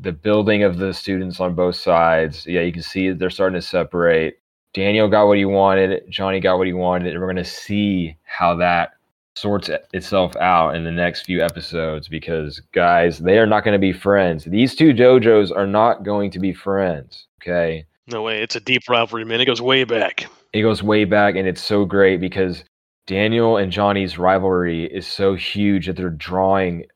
The 0.00 0.12
building 0.12 0.62
of 0.62 0.78
the 0.78 0.94
students 0.94 1.40
on 1.40 1.54
both 1.54 1.74
sides. 1.74 2.46
Yeah, 2.46 2.60
you 2.60 2.72
can 2.72 2.82
see 2.82 3.10
they're 3.10 3.30
starting 3.30 3.60
to 3.60 3.66
separate. 3.66 4.38
Daniel 4.74 5.08
got 5.08 5.26
what 5.26 5.38
he 5.38 5.44
wanted. 5.44 6.02
Johnny 6.10 6.40
got 6.40 6.58
what 6.58 6.66
he 6.66 6.72
wanted. 6.72 7.12
And 7.12 7.20
we're 7.20 7.26
going 7.26 7.36
to 7.36 7.44
see 7.44 8.16
how 8.24 8.54
that 8.56 8.92
sorts 9.34 9.70
itself 9.92 10.34
out 10.36 10.74
in 10.74 10.84
the 10.84 10.90
next 10.90 11.22
few 11.22 11.42
episodes 11.42 12.08
because, 12.08 12.60
guys, 12.72 13.18
they 13.18 13.38
are 13.38 13.46
not 13.46 13.64
going 13.64 13.72
to 13.72 13.78
be 13.78 13.92
friends. 13.92 14.44
These 14.44 14.74
two 14.74 14.92
dojos 14.92 15.54
are 15.54 15.66
not 15.66 16.04
going 16.04 16.30
to 16.32 16.38
be 16.38 16.52
friends. 16.52 17.26
Okay. 17.42 17.86
No 18.08 18.22
way, 18.22 18.42
it's 18.42 18.56
a 18.56 18.60
deep 18.60 18.88
rivalry, 18.88 19.24
man. 19.24 19.40
It 19.40 19.44
goes 19.44 19.60
way 19.60 19.84
back. 19.84 20.26
It 20.52 20.62
goes 20.62 20.82
way 20.82 21.04
back, 21.04 21.36
and 21.36 21.46
it's 21.46 21.62
so 21.62 21.84
great 21.84 22.20
because 22.20 22.64
Daniel 23.06 23.58
and 23.58 23.70
Johnny's 23.70 24.18
rivalry 24.18 24.84
is 24.86 25.06
so 25.06 25.34
huge 25.34 25.86
that 25.86 25.96
they're 25.96 26.10
drawing 26.10 26.86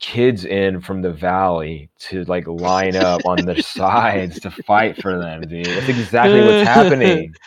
kids 0.00 0.44
in 0.44 0.80
from 0.80 1.02
the 1.02 1.12
valley 1.12 1.88
to 1.98 2.24
like 2.24 2.46
line 2.46 2.96
up 2.96 3.20
on 3.24 3.44
their 3.44 3.62
sides 3.62 4.40
to 4.40 4.50
fight 4.50 5.00
for 5.02 5.18
them, 5.18 5.42
dude. 5.42 5.66
That's 5.66 5.88
exactly 5.88 6.40
what's 6.40 6.66
happening. 6.68 7.34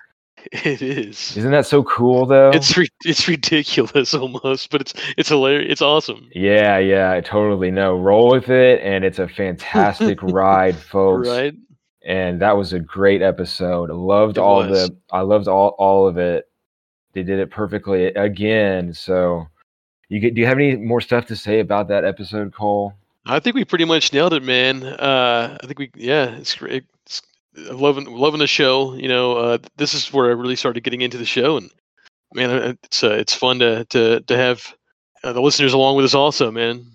It 0.52 0.82
is. 0.82 1.38
Isn't 1.38 1.52
that 1.52 1.68
so 1.68 1.84
cool, 1.84 2.26
though? 2.26 2.50
It's 2.50 2.76
ri- 2.76 2.90
it's 3.06 3.28
ridiculous 3.28 4.14
almost, 4.16 4.72
but 4.72 4.82
it's 4.82 4.94
it's 5.16 5.30
hilarious. 5.30 5.72
It's 5.72 5.82
awesome. 5.84 6.30
Yeah, 6.34 6.80
yeah, 6.80 7.12
I 7.12 7.22
totally 7.22 7.70
know. 7.70 7.96
Roll 7.96 8.32
with 8.32 8.50
it, 8.50 8.82
and 8.82 9.06
it's 9.06 9.20
a 9.20 9.28
fantastic 9.28 10.18
ride, 10.24 10.76
folks. 10.76 11.28
Right? 11.30 11.54
And 12.04 12.42
that 12.42 12.58
was 12.58 12.74
a 12.74 12.80
great 12.80 13.22
episode. 13.22 13.92
I 13.92 13.94
loved 13.94 14.38
It 14.38 14.42
all 14.42 14.68
was. 14.68 14.90
the, 14.90 14.98
I 15.12 15.22
loved 15.22 15.48
all 15.48 15.76
all 15.78 16.08
of 16.08 16.18
it. 16.18 16.46
They 17.14 17.22
did 17.22 17.38
it 17.38 17.52
perfectly 17.52 18.08
again. 18.08 18.96
So, 18.96 19.46
you 20.12 20.20
get, 20.20 20.36
do 20.36 20.42
you 20.42 20.48
have 20.48 20.58
any 20.58 20.76
more 20.76 21.00
stuff 21.00 21.26
to 21.28 21.38
say 21.38 21.62
about 21.62 21.88
that 21.88 22.04
episode, 22.04 22.54
Cole? 22.54 22.94
I 23.26 23.40
think 23.40 23.56
we 23.56 23.64
pretty 23.64 23.86
much 23.86 24.12
nailed 24.12 24.34
it, 24.34 24.44
man. 24.44 24.84
Uh, 24.84 25.58
I 25.64 25.66
think 25.66 25.80
we, 25.80 25.90
yeah, 25.96 26.32
it's 26.32 26.54
great. 26.56 26.84
It's, 27.06 27.22
loving, 27.56 28.06
loving 28.06 28.40
the 28.40 28.48
show. 28.48 28.94
You 28.94 29.08
know, 29.08 29.38
uh, 29.38 29.58
this 29.78 29.94
is 29.94 30.12
where 30.12 30.26
I 30.26 30.34
really 30.34 30.58
started 30.58 30.84
getting 30.84 31.00
into 31.00 31.18
the 31.18 31.26
show, 31.26 31.56
and 31.56 31.72
man, 32.34 32.50
uh, 32.50 32.74
it's 32.84 33.04
uh, 33.06 33.12
it's 33.12 33.34
fun 33.34 33.60
to 33.60 33.86
to 33.86 34.20
to 34.20 34.38
have 34.38 34.76
uh, 35.24 35.32
the 35.32 35.42
listeners 35.42 35.72
along 35.72 35.96
with 35.96 36.06
us 36.06 36.14
also, 36.14 36.52
man. 36.52 36.86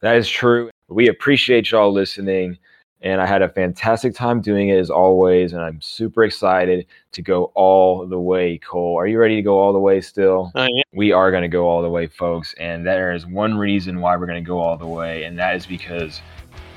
That 0.00 0.16
is 0.16 0.28
true. 0.28 0.70
We 0.88 1.08
appreciate 1.08 1.70
y'all 1.70 1.92
listening. 1.92 2.56
And 3.02 3.20
I 3.20 3.26
had 3.26 3.42
a 3.42 3.48
fantastic 3.48 4.14
time 4.14 4.40
doing 4.40 4.68
it 4.68 4.78
as 4.78 4.90
always. 4.90 5.52
And 5.52 5.60
I'm 5.60 5.80
super 5.80 6.24
excited 6.24 6.86
to 7.12 7.22
go 7.22 7.46
all 7.54 8.06
the 8.06 8.18
way, 8.18 8.58
Cole. 8.58 8.96
Are 8.96 9.06
you 9.06 9.18
ready 9.18 9.36
to 9.36 9.42
go 9.42 9.58
all 9.58 9.72
the 9.72 9.80
way 9.80 10.00
still? 10.00 10.52
I 10.54 10.66
am. 10.66 10.82
we 10.92 11.12
are 11.12 11.30
going 11.30 11.42
to 11.42 11.48
go 11.48 11.68
all 11.68 11.82
the 11.82 11.90
way, 11.90 12.06
folks. 12.06 12.54
And 12.54 12.86
there 12.86 13.12
is 13.12 13.26
one 13.26 13.56
reason 13.56 14.00
why 14.00 14.16
we're 14.16 14.26
going 14.26 14.42
to 14.42 14.46
go 14.46 14.60
all 14.60 14.76
the 14.76 14.86
way, 14.86 15.24
and 15.24 15.38
that 15.38 15.56
is 15.56 15.66
because 15.66 16.20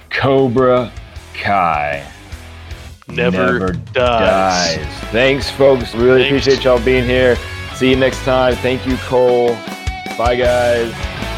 Cobra 0.10 0.92
Kai 1.36 2.06
Never, 3.08 3.72
dies. 3.94 4.78
Thanks, 5.12 5.50
folks. 5.50 5.94
Really 5.94 6.24
Thanks. 6.24 6.46
appreciate 6.48 6.64
y'all 6.66 6.84
being 6.84 7.06
here. 7.06 7.38
See 7.76 7.92
you 7.92 7.96
next 7.96 8.24
time. 8.24 8.56
Thank 8.56 8.88
you, 8.88 8.98
Cole. 8.98 9.54
Bye, 10.18 10.36
guys. 10.36 11.35